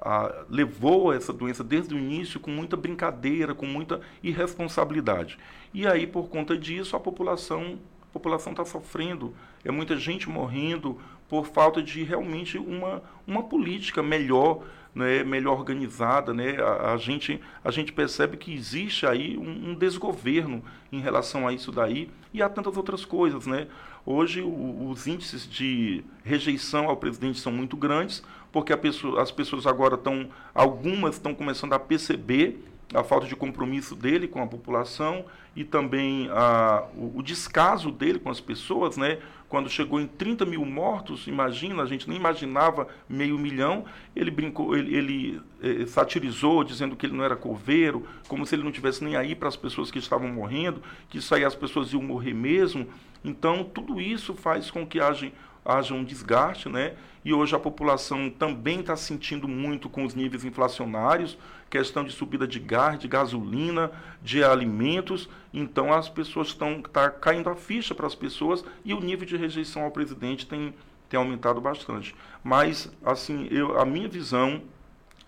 a, 0.00 0.44
levou 0.48 1.12
essa 1.12 1.32
doença 1.32 1.64
desde 1.64 1.94
o 1.94 1.98
início 1.98 2.38
com 2.40 2.50
muita 2.50 2.76
brincadeira, 2.76 3.54
com 3.54 3.66
muita 3.66 4.00
irresponsabilidade. 4.22 5.38
E 5.72 5.86
aí, 5.86 6.06
por 6.06 6.28
conta 6.28 6.56
disso, 6.56 6.96
a 6.96 7.00
população 7.00 7.78
a 8.02 8.18
população 8.18 8.52
está 8.52 8.64
sofrendo, 8.64 9.34
é 9.62 9.70
muita 9.70 9.94
gente 9.94 10.26
morrendo 10.26 10.98
por 11.28 11.46
falta 11.46 11.82
de 11.82 12.02
realmente 12.02 12.56
uma, 12.56 13.02
uma 13.26 13.42
política 13.42 14.02
melhor 14.02 14.62
né, 14.96 15.22
melhor 15.22 15.58
organizada, 15.58 16.32
né, 16.32 16.56
a, 16.58 16.94
a, 16.94 16.96
gente, 16.96 17.38
a 17.62 17.70
gente 17.70 17.92
percebe 17.92 18.38
que 18.38 18.54
existe 18.54 19.06
aí 19.06 19.36
um, 19.36 19.72
um, 19.72 19.74
desgoverno 19.74 20.64
em 20.90 21.00
relação 21.00 21.46
a 21.46 21.52
isso 21.52 21.70
daí 21.70 22.08
e 22.32 22.40
a 22.40 22.48
tantas 22.48 22.78
outras 22.78 23.04
coisas. 23.04 23.46
Né? 23.46 23.66
Hoje 24.06 24.40
o, 24.40 24.88
os 24.88 25.06
índices 25.06 25.46
de 25.46 26.02
rejeição 26.24 26.88
ao 26.88 26.96
presidente 26.96 27.38
são 27.38 27.52
muito 27.52 27.76
grandes, 27.76 28.24
porque 28.56 28.74
pessoa, 28.74 29.20
as 29.20 29.30
pessoas 29.30 29.66
agora 29.66 29.96
estão, 29.96 30.30
algumas 30.54 31.16
estão 31.16 31.34
começando 31.34 31.74
a 31.74 31.78
perceber 31.78 32.64
a 32.94 33.04
falta 33.04 33.26
de 33.26 33.36
compromisso 33.36 33.94
dele 33.94 34.26
com 34.26 34.42
a 34.42 34.46
população 34.46 35.26
e 35.54 35.62
também 35.62 36.30
a, 36.30 36.84
o, 36.96 37.18
o, 37.18 37.22
descaso 37.22 37.90
dele 37.90 38.18
com 38.18 38.30
as 38.30 38.40
pessoas, 38.40 38.96
né? 38.96 39.18
Quando 39.46 39.68
chegou 39.68 40.00
em 40.00 40.06
30 40.06 40.46
mil 40.46 40.64
mortos, 40.64 41.26
imagina, 41.26 41.82
a 41.82 41.86
gente 41.86 42.08
nem 42.08 42.16
imaginava 42.16 42.88
meio 43.06 43.38
milhão, 43.38 43.84
ele 44.14 44.30
brincou, 44.30 44.74
ele, 44.74 44.96
ele 44.96 45.40
eh, 45.62 45.84
satirizou, 45.84 46.64
dizendo 46.64 46.96
que 46.96 47.04
ele 47.04 47.14
não 47.14 47.24
era 47.24 47.36
coveiro, 47.36 48.06
como 48.26 48.46
se 48.46 48.54
ele 48.54 48.62
não 48.62 48.72
tivesse 48.72 49.04
nem 49.04 49.16
aí 49.16 49.34
para 49.34 49.48
as 49.48 49.56
pessoas 49.56 49.90
que 49.90 49.98
estavam 49.98 50.28
morrendo, 50.28 50.82
que 51.10 51.18
isso 51.18 51.34
aí 51.34 51.44
as 51.44 51.54
pessoas 51.54 51.92
iam 51.92 52.02
morrer 52.02 52.32
mesmo. 52.32 52.88
Então, 53.22 53.64
tudo 53.64 54.00
isso 54.00 54.32
faz 54.32 54.70
com 54.70 54.86
que 54.86 54.98
haja 54.98 55.30
haja 55.66 55.94
um 55.94 56.04
desgaste, 56.04 56.68
né? 56.68 56.94
E 57.24 57.34
hoje 57.34 57.56
a 57.56 57.58
população 57.58 58.30
também 58.30 58.80
está 58.80 58.94
sentindo 58.94 59.48
muito 59.48 59.88
com 59.88 60.04
os 60.04 60.14
níveis 60.14 60.44
inflacionários, 60.44 61.36
questão 61.68 62.04
de 62.04 62.12
subida 62.12 62.46
de 62.46 62.60
gás, 62.60 62.98
de 63.00 63.08
gasolina, 63.08 63.90
de 64.22 64.44
alimentos. 64.44 65.28
Então 65.52 65.92
as 65.92 66.08
pessoas 66.08 66.48
estão 66.48 66.80
tá 66.80 67.10
caindo 67.10 67.50
a 67.50 67.56
ficha 67.56 67.94
para 67.96 68.06
as 68.06 68.14
pessoas 68.14 68.64
e 68.84 68.94
o 68.94 69.00
nível 69.00 69.26
de 69.26 69.36
rejeição 69.36 69.82
ao 69.82 69.90
presidente 69.90 70.46
tem, 70.46 70.72
tem 71.08 71.18
aumentado 71.18 71.60
bastante. 71.60 72.14
Mas 72.44 72.92
assim, 73.04 73.48
eu, 73.50 73.76
a 73.80 73.84
minha 73.84 74.08
visão, 74.08 74.62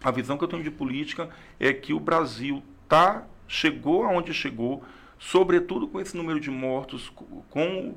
a 0.01 0.12
visão 0.12 0.39
que 0.39 0.45
eu 0.45 0.49
tenho 0.49 0.62
de 0.62 0.70
política 0.70 1.28
é 1.59 1.72
que 1.72 1.93
o 1.93 1.99
Brasil 1.99 2.62
tá 2.89 3.24
chegou 3.49 4.05
aonde 4.05 4.32
chegou, 4.32 4.84
sobretudo 5.18 5.89
com 5.89 6.01
esse 6.01 6.16
número 6.16 6.39
de 6.39 6.51
mortos 6.51 7.12
com 7.51 7.97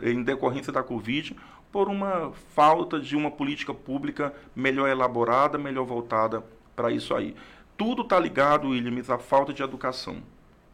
em 0.00 0.22
decorrência 0.22 0.72
da 0.72 0.82
Covid, 0.82 1.36
por 1.72 1.88
uma 1.88 2.32
falta 2.54 3.00
de 3.00 3.16
uma 3.16 3.30
política 3.30 3.72
pública 3.72 4.34
melhor 4.54 4.88
elaborada, 4.88 5.56
melhor 5.56 5.86
voltada 5.86 6.44
para 6.76 6.92
isso 6.92 7.14
aí. 7.14 7.34
Tudo 7.78 8.02
está 8.02 8.20
ligado, 8.20 8.68
Williams, 8.68 9.08
à 9.08 9.18
falta 9.18 9.52
de 9.52 9.62
educação. 9.62 10.22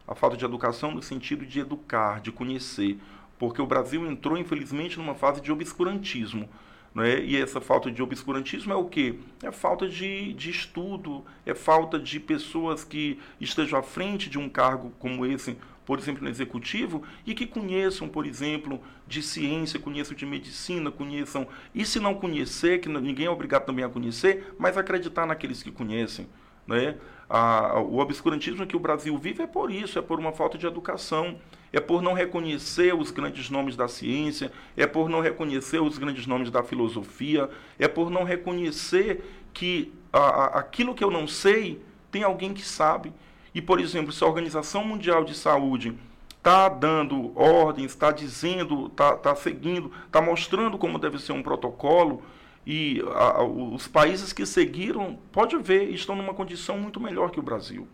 A 0.05 0.13
falta 0.13 0.35
de 0.35 0.43
educação 0.43 0.91
no 0.91 1.01
sentido 1.01 1.45
de 1.45 1.61
educar, 1.61 2.19
de 2.19 2.31
conhecer. 2.31 2.99
Porque 3.37 3.61
o 3.61 3.65
Brasil 3.65 4.05
entrou, 4.05 4.37
infelizmente, 4.37 4.97
numa 4.97 5.15
fase 5.15 5.39
de 5.39 5.51
obscurantismo. 5.51 6.49
Né? 6.93 7.23
E 7.23 7.37
essa 7.37 7.61
falta 7.61 7.89
de 7.89 8.01
obscurantismo 8.01 8.73
é 8.73 8.75
o 8.75 8.85
quê? 8.85 9.15
É 9.41 9.51
falta 9.51 9.87
de, 9.87 10.33
de 10.33 10.49
estudo, 10.49 11.23
é 11.45 11.53
falta 11.53 11.97
de 11.97 12.19
pessoas 12.19 12.83
que 12.83 13.19
estejam 13.39 13.79
à 13.79 13.83
frente 13.83 14.29
de 14.29 14.37
um 14.37 14.49
cargo 14.49 14.91
como 14.99 15.25
esse 15.25 15.57
por 15.89 15.97
exemplo, 15.97 16.23
no 16.23 16.29
executivo, 16.29 17.01
e 17.25 17.33
que 17.33 17.47
conheçam, 17.47 18.07
por 18.07 18.27
exemplo, 18.27 18.79
de 19.07 19.23
ciência, 19.23 19.79
conheçam 19.79 20.15
de 20.15 20.23
medicina, 20.23 20.91
conheçam. 20.91 21.47
E 21.73 21.83
se 21.83 21.99
não 21.99 22.13
conhecer, 22.13 22.79
que 22.79 22.87
ninguém 22.87 23.25
é 23.25 23.29
obrigado 23.31 23.65
também 23.65 23.83
a 23.83 23.89
conhecer, 23.89 24.53
mas 24.59 24.77
acreditar 24.77 25.25
naqueles 25.25 25.63
que 25.63 25.71
conhecem. 25.71 26.29
Né? 26.67 26.95
A, 27.27 27.79
o 27.79 27.97
obscurantismo 27.97 28.67
que 28.67 28.75
o 28.75 28.79
Brasil 28.79 29.17
vive 29.17 29.41
é 29.41 29.47
por 29.47 29.71
isso, 29.71 29.97
é 29.97 30.01
por 30.03 30.19
uma 30.19 30.31
falta 30.31 30.59
de 30.59 30.67
educação, 30.67 31.39
é 31.73 31.79
por 31.79 32.03
não 32.03 32.13
reconhecer 32.13 32.93
os 32.93 33.09
grandes 33.09 33.49
nomes 33.49 33.75
da 33.75 33.87
ciência, 33.87 34.51
é 34.77 34.85
por 34.85 35.09
não 35.09 35.21
reconhecer 35.21 35.81
os 35.81 35.97
grandes 35.97 36.27
nomes 36.27 36.51
da 36.51 36.61
filosofia, 36.61 37.49
é 37.79 37.87
por 37.87 38.11
não 38.11 38.23
reconhecer 38.23 39.23
que 39.51 39.91
a, 40.13 40.19
a, 40.19 40.45
aquilo 40.59 40.93
que 40.93 41.03
eu 41.03 41.09
não 41.09 41.27
sei 41.27 41.81
tem 42.11 42.21
alguém 42.21 42.53
que 42.53 42.61
sabe. 42.61 43.11
E, 43.53 43.61
por 43.61 43.79
exemplo, 43.79 44.11
se 44.11 44.23
a 44.23 44.27
Organização 44.27 44.83
Mundial 44.83 45.23
de 45.23 45.35
Saúde 45.35 45.95
está 46.37 46.69
dando 46.69 47.37
ordens, 47.37 47.91
está 47.91 48.11
dizendo, 48.11 48.87
está 48.87 49.15
tá 49.15 49.35
seguindo, 49.35 49.91
está 50.05 50.21
mostrando 50.21 50.77
como 50.77 50.97
deve 50.97 51.19
ser 51.19 51.33
um 51.33 51.43
protocolo, 51.43 52.23
e 52.65 53.01
a, 53.15 53.43
os 53.43 53.87
países 53.87 54.31
que 54.31 54.45
seguiram, 54.45 55.17
pode 55.31 55.57
ver, 55.57 55.89
estão 55.89 56.15
numa 56.15 56.33
condição 56.33 56.77
muito 56.77 56.99
melhor 56.99 57.31
que 57.31 57.39
o 57.39 57.43
Brasil. 57.43 57.87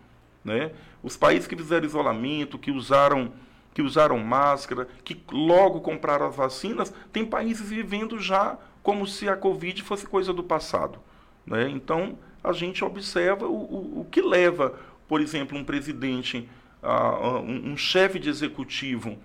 Né? 0.43 0.71
Os 1.01 1.17
países 1.17 1.47
que 1.47 1.55
fizeram 1.55 1.85
isolamento, 1.85 2.59
que 2.59 2.71
usaram, 2.71 3.31
que 3.73 3.81
usaram 3.81 4.17
máscara, 4.19 4.87
que 5.03 5.19
logo 5.31 5.81
compraram 5.81 6.27
as 6.27 6.35
vacinas, 6.35 6.93
tem 7.11 7.25
países 7.25 7.67
vivendo 7.67 8.19
já 8.19 8.57
como 8.83 9.07
se 9.07 9.27
a 9.27 9.35
Covid 9.35 9.81
fosse 9.81 10.05
coisa 10.05 10.31
do 10.31 10.43
passado. 10.43 10.99
Né? 11.45 11.67
Então, 11.69 12.17
a 12.43 12.51
gente 12.51 12.83
observa 12.85 13.47
o, 13.47 13.55
o, 13.55 14.01
o 14.01 14.07
que 14.11 14.21
leva 14.21 14.77
por 15.07 15.21
exemplo, 15.21 15.57
um 15.57 15.63
presidente, 15.63 16.49
uh, 16.81 17.39
um, 17.39 17.71
um 17.71 17.77
chefe 17.77 18.19
de 18.19 18.29
executivo 18.29 19.17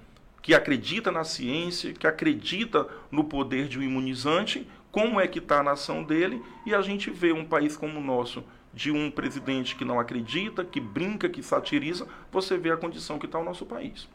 que 0.42 0.54
acredita 0.54 1.10
na 1.10 1.24
ciência, 1.24 1.92
que 1.92 2.06
acredita 2.06 2.86
no 3.10 3.24
poder 3.24 3.68
de 3.68 3.78
um 3.78 3.82
imunizante, 3.82 4.66
como 4.90 5.20
é 5.20 5.28
que 5.28 5.38
está 5.38 5.60
a 5.60 5.62
nação 5.62 6.02
dele, 6.02 6.42
e 6.66 6.74
a 6.74 6.80
gente 6.82 7.10
vê 7.10 7.32
um 7.32 7.44
país 7.44 7.76
como 7.76 7.98
o 7.98 8.02
nosso, 8.02 8.42
de 8.72 8.90
um 8.90 9.10
presidente 9.10 9.76
que 9.76 9.84
não 9.84 10.00
acredita, 10.00 10.64
que 10.64 10.80
brinca, 10.80 11.28
que 11.28 11.42
satiriza, 11.42 12.06
você 12.32 12.56
vê 12.56 12.70
a 12.70 12.76
condição 12.76 13.18
que 13.18 13.26
está 13.26 13.38
o 13.38 13.44
nosso 13.44 13.66
país. 13.66 14.08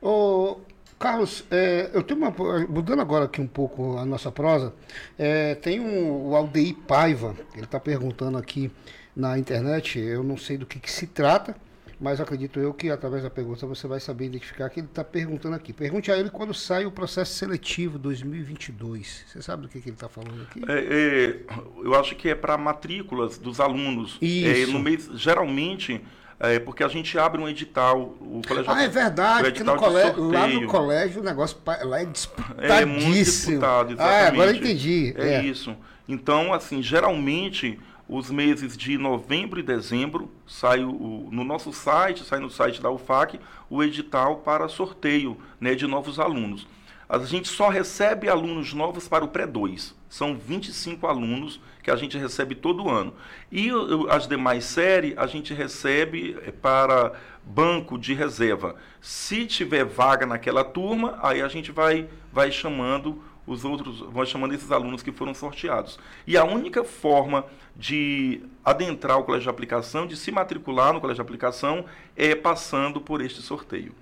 Ô, 0.00 0.60
Carlos, 0.98 1.44
é, 1.50 1.90
eu 1.92 2.02
tenho 2.02 2.20
uma. 2.20 2.30
Mudando 2.68 3.00
agora 3.00 3.24
aqui 3.24 3.40
um 3.40 3.46
pouco 3.46 3.96
a 3.98 4.04
nossa 4.04 4.30
prosa, 4.30 4.74
é, 5.18 5.54
tem 5.56 5.80
um, 5.80 6.28
o 6.28 6.36
Aldeir 6.36 6.74
Paiva, 6.86 7.34
ele 7.54 7.64
está 7.64 7.80
perguntando 7.80 8.38
aqui 8.38 8.70
na 9.14 9.38
internet, 9.38 9.98
eu 9.98 10.22
não 10.22 10.36
sei 10.36 10.56
do 10.56 10.66
que, 10.66 10.80
que 10.80 10.90
se 10.90 11.06
trata, 11.06 11.54
mas 12.00 12.20
acredito 12.20 12.58
eu 12.58 12.74
que 12.74 12.90
através 12.90 13.22
da 13.22 13.30
pergunta 13.30 13.64
você 13.64 13.86
vai 13.86 14.00
saber 14.00 14.26
identificar 14.26 14.68
que 14.68 14.80
ele 14.80 14.88
está 14.88 15.04
perguntando 15.04 15.54
aqui. 15.54 15.72
Pergunte 15.72 16.10
a 16.10 16.18
ele 16.18 16.30
quando 16.30 16.52
sai 16.52 16.84
o 16.84 16.90
processo 16.90 17.34
seletivo 17.34 17.96
2022. 17.96 19.24
Você 19.28 19.40
sabe 19.40 19.62
do 19.62 19.68
que, 19.68 19.80
que 19.80 19.88
ele 19.88 19.94
está 19.94 20.08
falando 20.08 20.42
aqui? 20.42 20.60
É, 20.66 20.78
é, 20.78 21.84
eu 21.84 21.94
acho 21.94 22.16
que 22.16 22.28
é 22.28 22.34
para 22.34 22.58
matrículas 22.58 23.38
dos 23.38 23.60
alunos. 23.60 24.18
É, 24.20 24.26
Isso. 24.26 24.70
É, 24.70 24.72
no 24.72 24.80
mês, 24.80 25.08
geralmente, 25.14 26.04
é, 26.40 26.58
porque 26.58 26.82
a 26.82 26.88
gente 26.88 27.16
abre 27.16 27.40
um 27.40 27.48
edital. 27.48 28.16
O 28.20 28.42
colégio, 28.48 28.72
ah, 28.72 28.82
é 28.82 28.88
verdade, 28.88 29.52
que 29.52 29.62
no 29.62 29.76
colégio, 29.76 30.28
lá 30.28 30.48
no 30.48 30.66
colégio 30.66 31.20
o 31.20 31.24
negócio 31.24 31.56
lá 31.64 32.00
é 32.00 32.04
disputadíssimo. 32.04 32.72
É 32.72 32.84
muito 32.84 33.14
disputado, 33.14 33.92
exatamente. 33.92 34.24
Ah, 34.24 34.26
agora 34.26 34.50
eu 34.50 34.56
entendi. 34.56 35.14
É, 35.16 35.34
é 35.34 35.44
isso. 35.44 35.76
Então, 36.08 36.52
assim, 36.52 36.82
geralmente 36.82 37.78
os 38.12 38.30
meses 38.30 38.76
de 38.76 38.98
novembro 38.98 39.58
e 39.58 39.62
dezembro, 39.62 40.30
sai 40.46 40.84
o, 40.84 41.28
no 41.32 41.42
nosso 41.42 41.72
site, 41.72 42.24
sai 42.24 42.40
no 42.40 42.50
site 42.50 42.82
da 42.82 42.90
UFAC, 42.90 43.40
o 43.70 43.82
edital 43.82 44.36
para 44.36 44.68
sorteio 44.68 45.38
né, 45.58 45.74
de 45.74 45.86
novos 45.86 46.20
alunos. 46.20 46.66
A 47.08 47.18
gente 47.20 47.48
só 47.48 47.70
recebe 47.70 48.28
alunos 48.28 48.74
novos 48.74 49.08
para 49.08 49.24
o 49.24 49.28
pré-2. 49.28 49.94
São 50.10 50.36
25 50.36 51.06
alunos 51.06 51.58
que 51.82 51.90
a 51.90 51.96
gente 51.96 52.18
recebe 52.18 52.54
todo 52.54 52.90
ano. 52.90 53.14
E 53.50 53.70
as 54.10 54.28
demais 54.28 54.64
séries 54.64 55.16
a 55.16 55.26
gente 55.26 55.54
recebe 55.54 56.36
é, 56.42 56.50
para 56.50 57.14
banco 57.42 57.98
de 57.98 58.12
reserva. 58.12 58.76
Se 59.00 59.46
tiver 59.46 59.84
vaga 59.84 60.26
naquela 60.26 60.62
turma, 60.62 61.18
aí 61.22 61.40
a 61.40 61.48
gente 61.48 61.72
vai, 61.72 62.08
vai 62.30 62.52
chamando 62.52 63.22
os 63.46 63.64
outros, 63.64 64.00
vão 64.00 64.24
chamando 64.24 64.54
esses 64.54 64.70
alunos 64.70 65.02
que 65.02 65.12
foram 65.12 65.34
sorteados. 65.34 65.98
E 66.26 66.36
a 66.36 66.44
única 66.44 66.84
forma 66.84 67.44
de 67.76 68.42
adentrar 68.64 69.18
o 69.18 69.24
colégio 69.24 69.44
de 69.44 69.50
aplicação, 69.50 70.06
de 70.06 70.16
se 70.16 70.30
matricular 70.30 70.92
no 70.92 71.00
colégio 71.00 71.22
de 71.22 71.26
aplicação, 71.26 71.84
é 72.16 72.34
passando 72.34 73.00
por 73.00 73.20
este 73.20 73.42
sorteio. 73.42 73.94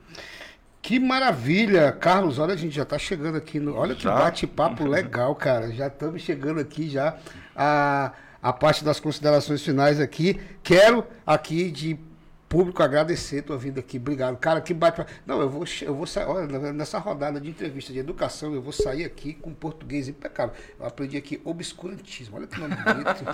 Que 0.83 0.99
maravilha, 0.99 1.93
Carlos. 1.93 2.39
Olha, 2.39 2.55
a 2.55 2.57
gente 2.57 2.75
já 2.75 2.83
está 2.83 2.99
chegando 2.99 3.37
aqui. 3.37 3.61
No... 3.61 3.77
Olha 3.77 3.95
que 3.95 4.05
bate-papo 4.05 4.85
legal, 4.89 5.35
cara. 5.35 5.71
Já 5.73 5.89
estamos 5.89 6.23
chegando 6.23 6.59
aqui 6.59 6.89
já 6.89 7.17
a, 7.55 8.13
a 8.43 8.53
parte 8.53 8.83
das 8.83 8.99
considerações 8.99 9.63
finais 9.63 10.01
aqui. 10.01 10.41
Quero 10.63 11.05
aqui 11.27 11.71
de 11.71 11.99
público 12.51 12.83
agradecer 12.83 13.43
tua 13.43 13.57
vinda 13.57 13.79
aqui. 13.79 13.97
Obrigado. 13.97 14.37
Cara, 14.37 14.61
que 14.61 14.75
bate. 14.75 15.07
Não, 15.25 15.41
eu 15.41 15.49
vou, 15.49 15.65
eu 15.83 15.95
vou 15.95 16.05
sair. 16.05 16.25
Olha, 16.27 16.73
nessa 16.73 16.99
rodada 16.99 17.41
de 17.41 17.49
entrevista 17.49 17.93
de 17.93 18.01
educação, 18.01 18.53
eu 18.53 18.61
vou 18.61 18.73
sair 18.73 19.05
aqui 19.05 19.35
com 19.35 19.55
português 19.55 20.09
impecável. 20.09 20.53
Eu 20.79 20.85
aprendi 20.85 21.17
aqui 21.17 21.41
obscurantismo. 21.45 22.37
Olha 22.37 22.49
que 22.49 22.59
nome 22.59 22.75
bonito. 22.75 23.25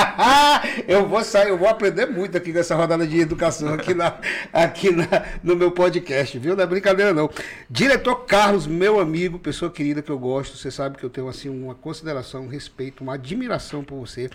eu 0.88 1.06
vou 1.06 1.22
sair, 1.22 1.50
eu 1.50 1.58
vou 1.58 1.68
aprender 1.68 2.06
muito 2.06 2.38
aqui 2.38 2.50
nessa 2.50 2.74
rodada 2.74 3.06
de 3.06 3.20
educação 3.20 3.74
aqui, 3.74 3.92
na, 3.92 4.18
aqui 4.50 4.92
na, 4.92 5.06
no 5.42 5.54
meu 5.54 5.70
podcast, 5.70 6.38
viu? 6.38 6.56
Não 6.56 6.64
é 6.64 6.66
brincadeira, 6.66 7.12
não. 7.12 7.28
Diretor 7.68 8.24
Carlos, 8.24 8.66
meu 8.66 8.98
amigo, 8.98 9.38
pessoa 9.38 9.70
querida 9.70 10.00
que 10.00 10.10
eu 10.10 10.18
gosto, 10.18 10.56
você 10.56 10.70
sabe 10.70 10.96
que 10.96 11.04
eu 11.04 11.10
tenho 11.10 11.28
assim 11.28 11.50
uma 11.50 11.74
consideração, 11.74 12.44
um 12.44 12.48
respeito, 12.48 13.02
uma 13.02 13.14
admiração 13.14 13.84
por 13.84 13.98
você 13.98 14.30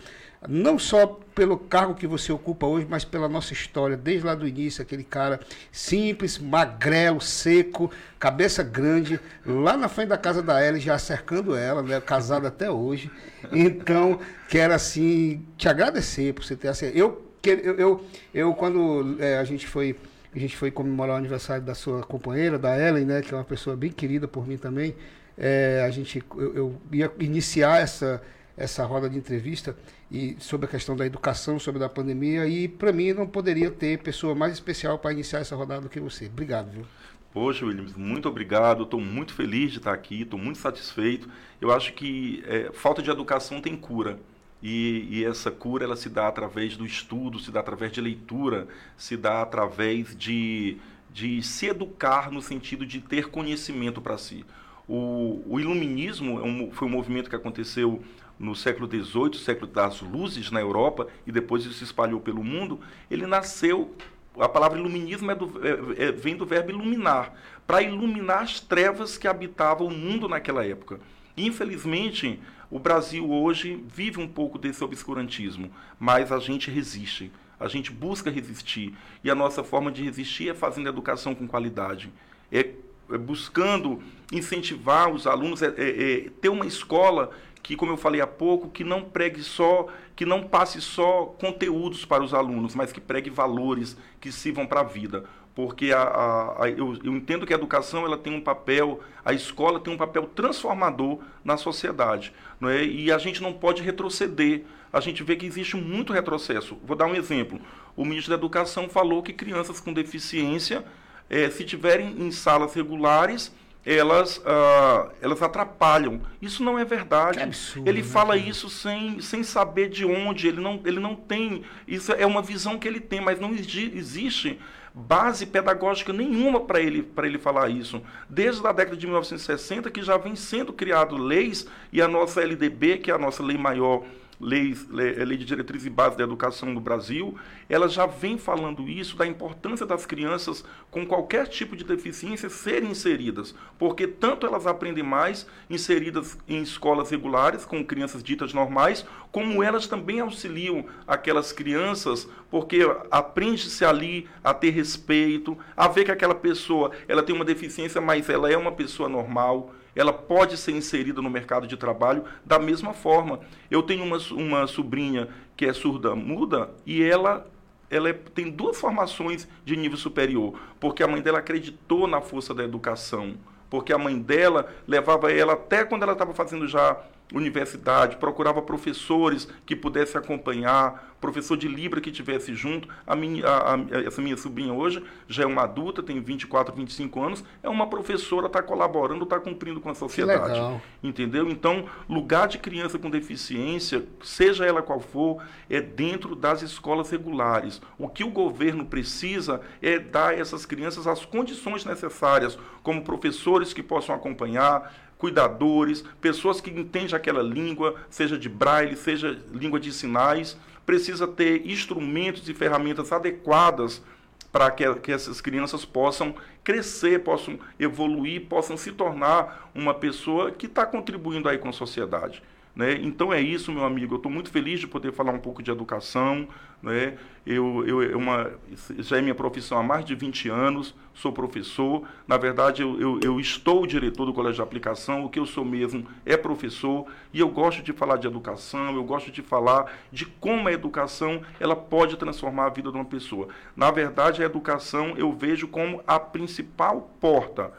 não 0.48 0.78
só 0.78 1.20
pelo 1.34 1.58
cargo 1.58 1.96
que 1.96 2.06
você 2.06 2.32
ocupa 2.32 2.66
hoje, 2.66 2.86
mas 2.89 3.04
pela 3.04 3.28
nossa 3.28 3.54
história, 3.54 3.98
desde 3.98 4.26
lá 4.26 4.36
do 4.36 4.48
início, 4.48 4.82
aquele 4.82 5.04
cara 5.04 5.39
simples, 5.72 6.38
magrelo, 6.38 7.20
seco, 7.20 7.91
cabeça 8.20 8.62
grande, 8.64 9.20
lá 9.46 9.76
na 9.76 9.88
frente 9.88 10.10
da 10.10 10.18
casa 10.18 10.41
da 10.41 10.66
Ellie, 10.66 10.80
já 10.80 10.98
cercando 10.98 11.56
ela, 11.56 11.82
né, 11.82 12.00
casado 12.00 12.46
até 12.46 12.70
hoje. 12.70 13.10
Então, 13.52 14.20
quero 14.48 14.74
assim 14.74 15.46
te 15.58 15.68
agradecer 15.68 16.34
por 16.34 16.44
você 16.44 16.56
ter 16.56 16.68
assim, 16.68 16.91
eu 16.94 17.22
eu, 17.46 17.76
eu, 17.76 18.06
eu 18.34 18.54
quando 18.54 19.18
é, 19.20 19.38
a 19.38 19.44
gente 19.44 19.68
foi 19.68 19.98
a 20.34 20.39
gente 20.39 20.56
foi 20.56 20.72
comemorar 20.72 21.16
o 21.16 21.18
aniversário 21.20 21.64
da 21.64 21.76
sua 21.76 22.02
companheira, 22.02 22.58
da 22.58 22.80
Ellen, 22.80 23.06
né, 23.06 23.22
que 23.22 23.34
é 23.34 23.38
uma 23.38 23.44
pessoa 23.44 23.76
bem 23.76 23.91
querida 23.91 24.28
por 24.28 24.48
mim 24.48 24.58
também. 24.58 24.96
É, 25.38 25.84
a 25.86 25.89
gente 25.89 26.24
eu, 26.36 26.56
eu 26.56 26.82
ia 26.91 27.12
iniciar 27.20 27.82
essa 27.82 28.22
essa 28.56 28.86
roda 28.86 29.10
de 29.10 29.18
entrevista 29.18 29.76
e 30.14 30.38
sobre 30.39 30.68
a 30.68 30.70
questão 30.70 30.95
da 30.95 31.07
educação, 31.07 31.57
sobre 31.57 31.84
a 31.84 31.89
pandemia. 31.89 32.47
E 32.47 32.68
para 32.68 32.91
mim 32.93 33.11
não 33.14 33.26
poderia 33.26 33.72
ter 33.72 33.97
pessoa 33.97 34.36
mais 34.36 34.53
especial 34.53 34.99
para 34.99 35.11
iniciar 35.11 35.39
essa 35.39 35.55
rodada 35.55 35.82
do 35.82 35.89
que 35.89 35.99
você. 35.99 36.28
Obrigado, 36.28 36.70
viu? 36.70 36.86
Poxa, 37.34 37.66
Williams, 37.66 37.95
muito 37.95 38.30
obrigado. 38.30 38.84
Estou 38.84 39.01
muito 39.01 39.34
feliz 39.34 39.72
de 39.72 39.80
estar 39.80 39.91
aqui, 39.91 40.22
estou 40.22 40.38
muito 40.38 40.59
satisfeito. 40.59 41.28
Eu 41.59 41.74
acho 41.74 41.93
que 41.93 42.43
é, 42.45 42.70
falta 42.72 43.01
de 43.01 43.09
educação 43.09 43.59
tem 43.59 43.76
cura. 43.76 44.20
E, 44.61 45.07
e, 45.09 45.26
essa 45.26 45.49
cura 45.49 45.84
ela 45.84 45.95
se 45.95 46.07
dá 46.07 46.28
através 46.28 46.78
do 46.78 46.86
estudo, 46.86 47.39
se 47.39 47.51
dá 47.51 47.59
através 47.59 47.91
de 47.91 47.99
leitura, 47.99 48.68
se 48.95 49.18
dá 49.18 49.41
através 49.41 50.16
de, 50.16 50.78
de 51.11 51.41
se 51.41 51.66
educar 51.66 52.32
no 52.32 52.41
sentido 52.41 52.86
de 52.86 53.01
ter 53.01 53.30
conhecimento 53.30 53.99
para 53.99 54.18
si. 54.18 54.45
O, 54.88 55.43
o 55.47 55.59
iluminismo 55.59 56.39
é 56.39 56.43
um, 56.43 56.72
foi 56.72 56.88
um 56.88 56.91
movimento 56.91 57.30
que 57.30 57.36
aconteceu 57.36 58.01
no 58.44 58.56
século 58.56 58.88
XVIII, 58.88 59.36
século 59.36 59.72
das 59.72 60.02
luzes 60.02 60.52
na 60.52 60.60
Europa, 60.60 61.08
e 61.26 61.32
depois 61.32 61.64
isso 61.64 61.76
se 61.76 61.86
espalhou 61.86 62.20
pelo 62.20 62.44
mundo. 62.44 62.80
Ele 63.10 63.26
nasceu, 63.26 63.96
a 64.38 64.50
palavra 64.50 64.78
iluminismo 64.78 65.32
é 65.32 65.36
do, 65.36 65.62
é, 65.66 66.08
é, 66.08 66.12
vem 66.12 66.36
do 66.36 66.46
verbo 66.46 66.72
iluminar, 66.72 67.34
para 67.66 67.82
iluminar 67.82 68.44
as 68.44 68.60
trevas 68.60 69.18
que 69.18 69.28
habitavam 69.28 69.88
o 69.88 69.91
mundo 69.91 70.28
naquela 70.28 70.66
época. 70.66 71.00
Infelizmente, 71.38 72.39
o 72.70 72.78
Brasil 72.78 73.32
hoje 73.32 73.84
vive 73.88 74.20
um 74.20 74.28
pouco 74.28 74.58
desse 74.58 74.84
obscurantismo, 74.84 75.72
mas 76.00 76.32
a 76.32 76.39
gente 76.39 76.70
resiste. 76.70 77.32
A 77.60 77.68
gente 77.68 77.91
busca 77.91 78.30
resistir. 78.30 78.94
E 79.24 79.32
a 79.32 79.36
nossa 79.36 79.64
forma 79.64 79.91
de 79.91 80.04
resistir 80.04 80.50
é 80.50 80.54
fazendo 80.54 80.89
educação 80.89 81.34
com 81.34 81.48
qualidade. 81.48 82.12
É, 82.52 82.72
é 83.10 83.18
buscando 83.18 84.02
incentivar 84.32 85.10
os 85.10 85.26
alunos, 85.26 85.62
é, 85.62 85.68
é, 85.78 86.26
é 86.26 86.30
ter 86.41 86.50
uma 86.50 86.66
escola 86.66 87.32
que, 87.64 87.78
como 87.78 87.93
eu 87.93 87.97
falei 87.97 88.20
há 88.20 88.28
pouco, 88.28 88.70
que 88.70 88.84
não 88.84 89.01
pregue 89.01 89.41
só, 89.41 89.88
que 90.18 90.26
não 90.26 90.43
passe 90.43 90.82
só 90.82 91.34
conteúdos 91.39 92.03
para 92.03 92.22
os 92.22 92.34
alunos, 92.34 92.76
mas 92.76 92.91
que 92.91 92.99
pregue 92.99 93.30
valores 93.30 93.97
que 94.20 94.34
sirvam 94.34 94.68
para 94.68 94.82
a 94.82 94.84
vida. 94.84 95.24
Porque 95.55 95.93
a, 95.93 96.01
a, 96.01 96.66
a, 96.66 96.70
eu, 96.70 96.97
eu, 97.03 97.14
entendo 97.14 97.45
que 97.45 97.53
a 97.53 97.55
educação 97.55 98.05
ela 98.05 98.18
tem 98.18 98.36
um 98.36 98.41
papel, 98.41 98.99
a 99.24 99.34
escola 99.34 99.80
tem 99.80 99.93
um 99.93 99.97
papel 99.97 100.26
transformador 100.26 101.20
na 101.43 101.55
sociedade. 101.55 102.34
Não 102.59 102.68
é? 102.68 102.84
E 102.84 103.11
a 103.11 103.18
gente 103.18 103.41
não 103.41 103.53
pode 103.53 103.82
retroceder. 103.82 104.64
A 104.91 104.99
gente 104.99 105.24
vê 105.24 105.36
que 105.36 105.45
existe 105.45 105.78
muito 105.78 106.11
retrocesso. 106.11 106.78
Vou 106.84 106.97
dar 106.97 107.05
um 107.05 107.16
exemplo. 107.16 107.61
O 107.95 108.03
ministro 108.03 108.32
da 108.32 108.38
Educação 108.38 108.89
falou 108.89 109.24
que 109.24 109.32
crianças 109.32 109.80
com 109.80 109.93
deficiência, 109.93 110.84
eh, 111.30 111.49
se 111.49 111.64
tiverem 111.64 112.09
em 112.20 112.32
salas 112.32 112.74
regulares, 112.74 113.53
elas, 113.86 114.38
uh, 114.38 115.12
elas 115.22 115.42
atrapalham. 115.42 116.22
Isso 116.42 116.64
não 116.64 116.80
é 116.80 116.86
verdade. 116.86 117.40
Absurdo, 117.40 117.90
ele 117.90 118.02
né, 118.02 118.08
fala 118.08 118.38
isso 118.38 118.70
sem, 118.70 119.20
sem 119.20 119.44
saber 119.44 119.90
de 119.90 120.06
onde, 120.06 120.48
ele 120.48 120.62
não, 120.62 120.82
ele 120.86 121.00
não 121.00 121.16
tem. 121.16 121.64
Isso 121.88 122.12
é 122.14 122.26
uma 122.26 122.42
visão 122.42 122.78
que 122.78 122.88
ele 122.88 123.00
tem, 123.00 123.20
mas 123.20 123.40
não 123.40 123.52
existe 123.54 124.60
base 124.94 125.48
pedagógica 125.48 126.14
nenhuma 126.14 126.62
para 126.62 126.80
ele, 126.80 127.10
ele 127.18 127.40
falar 127.40 127.70
isso. 127.70 128.02
Desde 128.30 128.66
a 128.66 128.72
década 128.72 128.96
de 128.96 129.08
1960, 129.08 129.90
que 129.90 130.04
já 130.04 130.18
vem 130.18 130.36
sendo 130.36 130.72
criado 130.72 131.18
leis, 131.18 131.68
e 131.92 132.02
a 132.02 132.08
nossa 132.08 132.42
LDB, 132.42 132.98
que 132.98 133.10
é 133.10 133.14
a 133.14 133.18
nossa 133.18 133.42
lei 133.44 133.58
maior 133.58 134.04
leis, 134.44 134.88
lei 134.89 135.38
de 135.38 135.46
diretriz 135.46 135.86
e 135.86 135.89
base 135.89 136.18
da 136.18 136.24
educação 136.24 136.70
no 136.72 136.82
Brasil, 136.82 137.36
ela 137.70 137.88
já 137.88 138.06
vem 138.06 138.38
falando 138.38 138.88
isso 138.89 139.16
da 139.16 139.26
importância 139.26 139.86
das 139.86 140.06
crianças 140.06 140.64
com 140.91 141.06
qualquer 141.06 141.48
tipo 141.48 141.76
de 141.76 141.84
deficiência 141.84 142.50
serem 142.50 142.91
inseridas, 142.91 143.56
porque 143.80 144.06
tanto 144.06 144.46
elas 144.46 144.68
aprendem 144.68 145.04
mais 145.04 145.48
inseridas 145.70 146.38
em 146.48 146.62
escolas 146.62 147.10
regulares 147.10 147.66
com 147.66 147.84
crianças 147.84 148.22
ditas 148.22 148.54
normais, 148.54 149.06
como 149.32 149.64
elas 149.64 149.88
também 149.88 150.20
auxiliam 150.20 150.86
aquelas 151.08 151.52
crianças, 151.52 152.28
porque 152.52 152.82
aprende-se 153.10 153.86
ali 153.86 154.28
a 154.44 154.54
ter 154.54 154.72
respeito, 154.72 155.58
a 155.76 155.88
ver 155.88 156.04
que 156.04 156.12
aquela 156.12 156.36
pessoa, 156.36 156.91
ela 157.08 157.24
tem 157.24 157.36
uma 157.36 157.46
deficiência, 157.46 158.02
mas 158.02 158.30
ela 158.30 158.52
é 158.52 158.58
uma 158.58 158.72
pessoa 158.72 159.08
normal 159.08 159.74
ela 159.96 160.14
pode 160.14 160.58
ser 160.58 160.72
inserida 160.72 161.22
no 161.22 161.30
mercado 161.30 161.68
de 161.68 161.78
trabalho 161.78 162.24
da 162.46 162.60
mesma 162.60 162.94
forma. 162.94 163.39
Eu 163.70 163.84
tenho 163.84 164.04
uma, 164.04 164.18
uma 164.32 164.68
sobrinha 164.68 165.28
que 165.56 165.66
é 165.66 165.74
surda 165.74 166.16
muda 166.16 166.70
e 166.86 167.04
ela 167.04 167.48
ela 167.89 168.10
é, 168.10 168.14
tem 168.14 168.50
duas 168.50 168.80
formações 168.80 169.48
de 169.64 169.76
nível 169.76 169.98
superior, 169.98 170.60
porque 170.80 171.04
a 171.04 171.08
mãe 171.08 171.22
dela 171.22 171.38
acreditou 171.38 172.08
na 172.08 172.22
força 172.22 172.52
da 172.52 172.64
educação, 172.64 173.36
porque 173.70 173.94
a 173.94 174.00
mãe 174.00 174.18
dela 174.20 174.68
levava 174.88 175.32
ela 175.32 175.54
até 175.54 175.86
quando 175.86 176.02
ela 176.02 176.14
estava 176.14 176.34
fazendo 176.34 176.68
já 176.68 177.00
universidade, 177.32 178.17
procurava 178.17 178.61
professores 178.61 179.47
que 179.65 179.76
pudessem 179.76 180.19
acompanhar, 180.19 181.13
professor 181.24 181.55
de 181.55 181.69
Libra 181.69 182.01
que 182.01 182.11
tivesse 182.11 182.53
junto. 182.53 182.88
A 183.07 183.15
minha, 183.15 183.47
a, 183.47 183.76
a, 183.76 183.80
essa 184.05 184.21
minha 184.21 184.36
sobrinha 184.36 184.74
hoje 184.74 185.01
já 185.28 185.43
é 185.43 185.45
uma 185.45 185.63
adulta, 185.63 186.03
tem 186.03 186.19
24, 186.19 186.76
25 186.76 187.24
anos, 187.24 187.43
é 187.63 187.69
uma 187.69 187.88
professora, 187.88 188.47
está 188.47 188.61
colaborando, 188.61 189.24
está 189.24 189.39
cumprindo 189.39 189.80
com 189.80 189.89
a 189.89 189.95
sociedade. 189.95 190.59
Entendeu? 191.01 191.49
Então, 191.49 191.86
lugar 192.09 192.47
de 192.47 192.57
criança 192.57 192.99
com 192.99 193.09
deficiência, 193.09 194.03
seja 194.21 194.65
ela 194.65 194.82
qual 194.82 194.99
for, 194.99 195.41
é 195.69 195.80
dentro 195.80 196.36
das 196.36 196.61
escolas 196.61 197.09
regulares. 197.09 197.82
O 197.97 198.09
que 198.09 198.24
o 198.24 198.30
governo 198.30 198.86
precisa 198.86 199.61
é 199.82 199.97
dar 199.97 200.30
a 200.30 200.36
essas 200.36 200.65
crianças 200.65 201.07
as 201.07 201.24
condições 201.26 201.86
necessárias, 201.86 202.59
como 202.84 203.01
professores 203.01 203.74
que 203.74 203.82
possam 203.82 204.13
acompanhar, 204.13 204.93
cuidadores, 205.24 206.03
pessoas 206.19 206.59
que 206.59 206.69
entendem 206.69 207.15
aquela 207.15 207.41
língua, 207.41 207.95
seja 208.09 208.38
de 208.38 208.49
braille, 208.49 208.97
seja 208.97 209.39
língua 209.53 209.80
de 209.80 209.89
sinais, 209.93 210.59
precisa 210.86 211.26
ter 211.26 211.65
instrumentos 211.65 212.49
e 212.49 212.53
ferramentas 212.53 213.09
adequadas 213.09 214.03
para 214.51 214.69
que, 214.69 214.84
que 214.95 215.13
essas 215.13 215.39
crianças 215.39 215.86
possam 215.86 216.36
crescer, 216.61 217.24
possam 217.24 217.57
evoluir, 217.80 218.47
possam 218.49 218.76
se 218.76 218.91
tornar 218.91 219.71
uma 219.74 219.93
pessoa 219.93 220.51
que 220.51 220.65
está 220.65 220.86
contribuindo 220.86 221.47
aí 221.47 221.57
com 221.57 221.69
a 221.69 221.74
sociedade. 221.74 222.43
Né? 222.76 222.93
Então 223.03 223.32
é 223.32 223.39
isso, 223.39 223.71
meu 223.71 223.86
amigo. 223.86 224.15
Eu 224.15 224.17
estou 224.17 224.32
muito 224.32 224.49
feliz 224.49 224.80
de 224.80 224.88
poder 224.88 225.11
falar 225.11 225.32
um 225.32 225.39
pouco 225.39 225.61
de 225.61 225.69
educação. 225.69 226.47
Né? 226.82 227.17
Eu, 227.45 227.86
eu, 227.88 228.01
é 228.01 228.15
uma, 228.15 228.51
já 228.99 229.17
é 229.17 229.21
minha 229.21 229.36
profissão 229.36 229.78
há 229.78 229.84
mais 229.84 230.03
de 230.03 230.15
20 230.15 230.49
anos, 230.49 230.95
sou 231.13 231.32
professor. 231.32 232.03
Na 232.28 232.36
verdade, 232.36 232.82
eu, 232.82 232.99
eu, 232.99 233.19
eu, 233.21 233.39
estou 233.39 233.86
diretor 233.86 234.26
do 234.26 234.34
Colégio 234.34 234.55
de 234.55 234.61
Aplicação, 234.61 235.24
o 235.24 235.30
que 235.30 235.39
eu 235.39 235.45
sou 235.45 235.63
mesmo 235.63 236.05
é 236.26 236.36
professor, 236.36 237.05
e 237.32 237.39
eu 237.39 237.47
gosto 237.47 237.84
de 237.84 237.93
falar 237.93 238.17
de 238.17 238.28
educação, 238.28 238.95
eu 238.95 239.03
gosto 239.03 239.32
de 239.32 239.41
falar 239.41 239.93
de 240.11 240.26
como 240.26 240.67
a 240.67 240.74
educação 240.74 241.41
ela 241.59 241.76
pode 241.76 242.17
transformar 242.17 242.65
a 242.65 242.69
vida 242.69 242.91
de 242.91 242.97
uma 242.97 243.05
pessoa. 243.05 243.47
Na 243.76 243.91
verdade, 243.91 244.41
a 244.41 244.45
educação 244.45 245.13
eu 245.15 245.32
vejo 245.32 245.67
como 245.67 246.01
a 246.07 246.19
principal 246.19 247.13
porta 247.21 247.71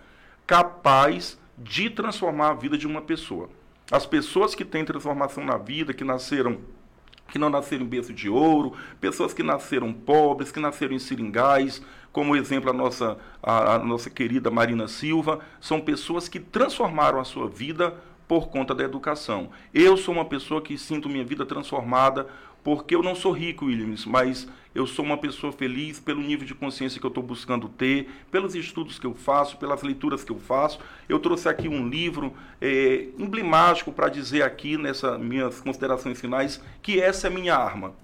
capaz 0.46 1.38
de 1.58 1.90
transformar 1.90 2.50
a 2.50 2.54
vida 2.54 2.78
de 2.78 2.86
uma 2.86 3.02
pessoa. 3.02 3.48
As 3.90 4.06
pessoas 4.06 4.54
que 4.54 4.64
têm 4.64 4.84
transformação 4.84 5.44
na 5.44 5.58
vida, 5.58 5.92
que 5.92 6.04
nasceram 6.04 6.58
que 7.28 7.38
não 7.38 7.50
nasceram 7.50 7.84
em 7.84 7.88
berço 7.88 8.12
de 8.12 8.28
ouro, 8.28 8.74
pessoas 9.00 9.32
que 9.32 9.42
nasceram 9.42 9.92
pobres, 9.92 10.52
que 10.52 10.60
nasceram 10.60 10.94
em 10.94 10.98
seringais, 10.98 11.82
como 12.12 12.36
exemplo 12.36 12.70
a 12.70 12.72
nossa, 12.72 13.18
a, 13.42 13.74
a, 13.74 13.78
nossa 13.78 14.08
querida 14.10 14.50
Marina 14.50 14.86
Silva, 14.86 15.40
são 15.60 15.80
pessoas 15.80 16.28
que 16.28 16.38
transformaram 16.38 17.18
a 17.18 17.24
sua 17.24 17.48
vida 17.48 17.94
por 18.28 18.48
conta 18.48 18.74
da 18.74 18.84
educação. 18.84 19.50
Eu 19.72 19.96
sou 19.96 20.14
uma 20.14 20.24
pessoa 20.24 20.62
que 20.62 20.78
sinto 20.78 21.08
minha 21.08 21.24
vida 21.24 21.44
transformada 21.44 22.28
porque 22.64 22.94
eu 22.94 23.02
não 23.02 23.14
sou 23.14 23.30
rico, 23.30 23.66
Williams, 23.66 24.06
mas 24.06 24.48
eu 24.74 24.86
sou 24.86 25.04
uma 25.04 25.18
pessoa 25.18 25.52
feliz 25.52 26.00
pelo 26.00 26.20
nível 26.20 26.46
de 26.46 26.54
consciência 26.54 26.98
que 26.98 27.06
eu 27.06 27.08
estou 27.08 27.22
buscando 27.22 27.68
ter, 27.68 28.08
pelos 28.30 28.54
estudos 28.56 28.98
que 28.98 29.06
eu 29.06 29.14
faço, 29.14 29.58
pelas 29.58 29.82
leituras 29.82 30.24
que 30.24 30.32
eu 30.32 30.38
faço. 30.38 30.80
Eu 31.08 31.20
trouxe 31.20 31.48
aqui 31.48 31.68
um 31.68 31.86
livro 31.86 32.32
é, 32.60 33.08
emblemático 33.18 33.92
para 33.92 34.08
dizer 34.08 34.42
aqui, 34.42 34.78
nessas 34.78 35.20
minhas 35.20 35.60
considerações 35.60 36.18
finais, 36.18 36.60
que 36.82 37.00
essa 37.00 37.28
é 37.28 37.30
minha 37.30 37.54
arma. 37.54 37.94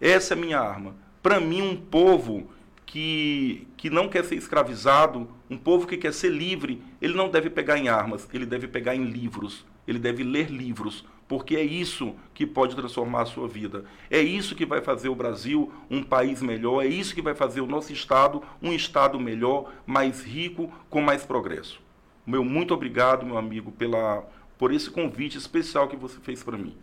Essa 0.00 0.34
é 0.34 0.36
minha 0.36 0.60
arma. 0.60 0.94
Para 1.20 1.40
mim, 1.40 1.60
um 1.60 1.76
povo 1.76 2.50
que, 2.86 3.66
que 3.76 3.90
não 3.90 4.08
quer 4.08 4.24
ser 4.24 4.36
escravizado, 4.36 5.28
um 5.50 5.58
povo 5.58 5.86
que 5.86 5.96
quer 5.96 6.12
ser 6.12 6.30
livre, 6.30 6.80
ele 7.02 7.14
não 7.14 7.28
deve 7.28 7.50
pegar 7.50 7.76
em 7.76 7.88
armas, 7.88 8.28
ele 8.32 8.46
deve 8.46 8.68
pegar 8.68 8.94
em 8.94 9.04
livros, 9.04 9.66
ele 9.86 9.98
deve 9.98 10.22
ler 10.22 10.50
livros, 10.50 11.04
porque 11.28 11.56
é 11.56 11.62
isso 11.62 12.14
que 12.32 12.46
pode 12.46 12.76
transformar 12.76 13.22
a 13.22 13.26
sua 13.26 13.48
vida. 13.48 13.84
É 14.10 14.20
isso 14.20 14.54
que 14.54 14.66
vai 14.66 14.80
fazer 14.80 15.08
o 15.08 15.14
Brasil 15.14 15.72
um 15.90 16.02
país 16.02 16.42
melhor, 16.42 16.84
é 16.84 16.88
isso 16.88 17.14
que 17.14 17.22
vai 17.22 17.34
fazer 17.34 17.60
o 17.60 17.66
nosso 17.66 17.92
Estado 17.92 18.42
um 18.62 18.72
Estado 18.72 19.18
melhor, 19.18 19.72
mais 19.86 20.22
rico, 20.22 20.72
com 20.90 21.00
mais 21.00 21.24
progresso. 21.24 21.80
Meu 22.26 22.44
muito 22.44 22.72
obrigado, 22.72 23.26
meu 23.26 23.36
amigo, 23.36 23.70
pela, 23.72 24.24
por 24.58 24.72
esse 24.72 24.90
convite 24.90 25.36
especial 25.36 25.88
que 25.88 25.96
você 25.96 26.18
fez 26.20 26.42
para 26.42 26.56
mim. 26.56 26.74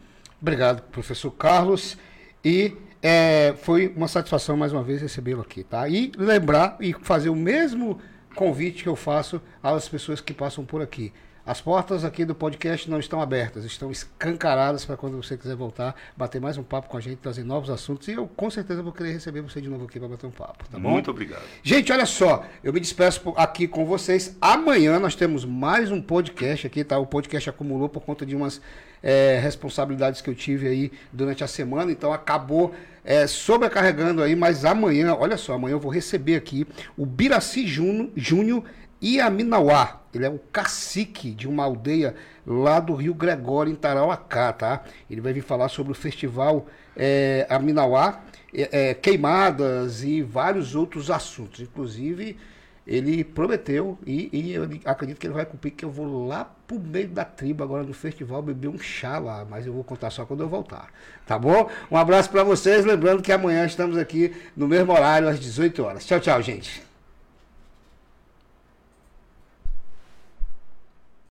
Obrigado, 0.41 0.81
professor 0.91 1.31
Carlos. 1.31 1.97
E 2.43 2.73
é, 3.01 3.55
foi 3.61 3.87
uma 3.95 4.07
satisfação 4.07 4.57
mais 4.57 4.73
uma 4.73 4.83
vez 4.83 5.01
recebê-lo 5.01 5.41
aqui, 5.41 5.63
tá? 5.63 5.87
E 5.87 6.11
lembrar 6.17 6.77
e 6.79 6.93
fazer 6.93 7.29
o 7.29 7.35
mesmo 7.35 7.99
convite 8.35 8.83
que 8.83 8.89
eu 8.89 8.95
faço 8.95 9.41
às 9.61 9.87
pessoas 9.87 10.21
que 10.21 10.33
passam 10.33 10.65
por 10.65 10.81
aqui. 10.81 11.11
As 11.43 11.59
portas 11.59 12.05
aqui 12.05 12.23
do 12.23 12.35
podcast 12.35 12.87
não 12.87 12.99
estão 12.99 13.19
abertas, 13.19 13.65
estão 13.65 13.89
escancaradas 13.89 14.85
para 14.85 14.95
quando 14.95 15.17
você 15.17 15.35
quiser 15.35 15.55
voltar, 15.55 15.95
bater 16.15 16.39
mais 16.39 16.55
um 16.55 16.61
papo 16.61 16.87
com 16.87 16.97
a 16.97 17.01
gente, 17.01 17.15
trazer 17.15 17.43
novos 17.43 17.71
assuntos. 17.71 18.07
E 18.07 18.11
eu 18.11 18.27
com 18.27 18.47
certeza 18.51 18.83
vou 18.83 18.93
querer 18.93 19.13
receber 19.13 19.41
você 19.41 19.59
de 19.59 19.67
novo 19.67 19.85
aqui 19.85 19.99
para 19.99 20.07
bater 20.07 20.27
um 20.27 20.31
papo. 20.31 20.63
Tá 20.69 20.77
Muito 20.77 21.05
bom? 21.05 21.11
obrigado. 21.11 21.41
Gente, 21.63 21.91
olha 21.91 22.05
só, 22.05 22.45
eu 22.63 22.71
me 22.71 22.79
despeço 22.79 23.33
aqui 23.35 23.67
com 23.67 23.83
vocês. 23.87 24.37
Amanhã 24.39 24.99
nós 24.99 25.15
temos 25.15 25.43
mais 25.43 25.91
um 25.91 25.99
podcast 25.99 26.67
aqui, 26.67 26.83
tá? 26.83 26.99
O 26.99 27.07
podcast 27.07 27.49
acumulou 27.49 27.89
por 27.89 28.01
conta 28.01 28.23
de 28.23 28.35
umas 28.35 28.61
é, 29.01 29.39
responsabilidades 29.41 30.21
que 30.21 30.29
eu 30.29 30.35
tive 30.35 30.67
aí 30.67 30.91
durante 31.11 31.43
a 31.43 31.47
semana, 31.47 31.91
então 31.91 32.13
acabou 32.13 32.71
é, 33.03 33.25
sobrecarregando 33.25 34.21
aí, 34.21 34.35
mas 34.35 34.63
amanhã, 34.63 35.15
olha 35.15 35.37
só, 35.37 35.53
amanhã 35.53 35.73
eu 35.73 35.79
vou 35.79 35.91
receber 35.91 36.35
aqui 36.35 36.67
o 36.95 37.03
Biraci 37.03 37.65
Júnior 37.65 38.63
Iaminauá. 39.01 40.01
Ele 40.13 40.25
é 40.25 40.29
o 40.29 40.37
cacique 40.37 41.31
de 41.31 41.47
uma 41.47 41.63
aldeia 41.63 42.15
lá 42.45 42.79
do 42.79 42.93
Rio 42.93 43.13
Gregório, 43.13 43.71
em 43.71 43.75
Tarauacá, 43.75 44.51
tá? 44.51 44.83
Ele 45.09 45.21
vai 45.21 45.31
vir 45.31 45.41
falar 45.41 45.69
sobre 45.69 45.93
o 45.93 45.95
festival 45.95 46.67
é, 46.95 47.47
Aminauá, 47.49 48.19
é, 48.53 48.89
é, 48.89 48.93
queimadas 48.93 50.03
e 50.03 50.21
vários 50.21 50.75
outros 50.75 51.09
assuntos. 51.09 51.61
Inclusive, 51.61 52.37
ele 52.85 53.23
prometeu 53.23 53.97
e, 54.05 54.29
e, 54.33 54.53
eu 54.53 54.67
acredito 54.85 55.19
que 55.19 55.27
ele 55.27 55.33
vai 55.33 55.45
cumprir 55.45 55.71
que 55.71 55.85
eu 55.85 55.91
vou 55.91 56.27
lá 56.27 56.43
pro 56.67 56.79
meio 56.79 57.07
da 57.07 57.23
tribo 57.23 57.63
agora 57.63 57.83
no 57.83 57.93
festival 57.93 58.41
beber 58.41 58.67
um 58.67 58.79
chá 58.79 59.17
lá, 59.19 59.45
mas 59.49 59.65
eu 59.65 59.73
vou 59.73 59.83
contar 59.83 60.09
só 60.09 60.25
quando 60.25 60.41
eu 60.41 60.49
voltar, 60.49 60.89
tá 61.25 61.37
bom? 61.37 61.69
Um 61.89 61.95
abraço 61.95 62.29
para 62.29 62.43
vocês, 62.43 62.83
lembrando 62.83 63.21
que 63.21 63.31
amanhã 63.31 63.65
estamos 63.65 63.97
aqui 63.97 64.33
no 64.57 64.67
mesmo 64.67 64.91
horário 64.91 65.29
às 65.29 65.39
18 65.39 65.83
horas. 65.83 66.05
Tchau, 66.05 66.19
tchau, 66.19 66.41
gente. 66.41 66.90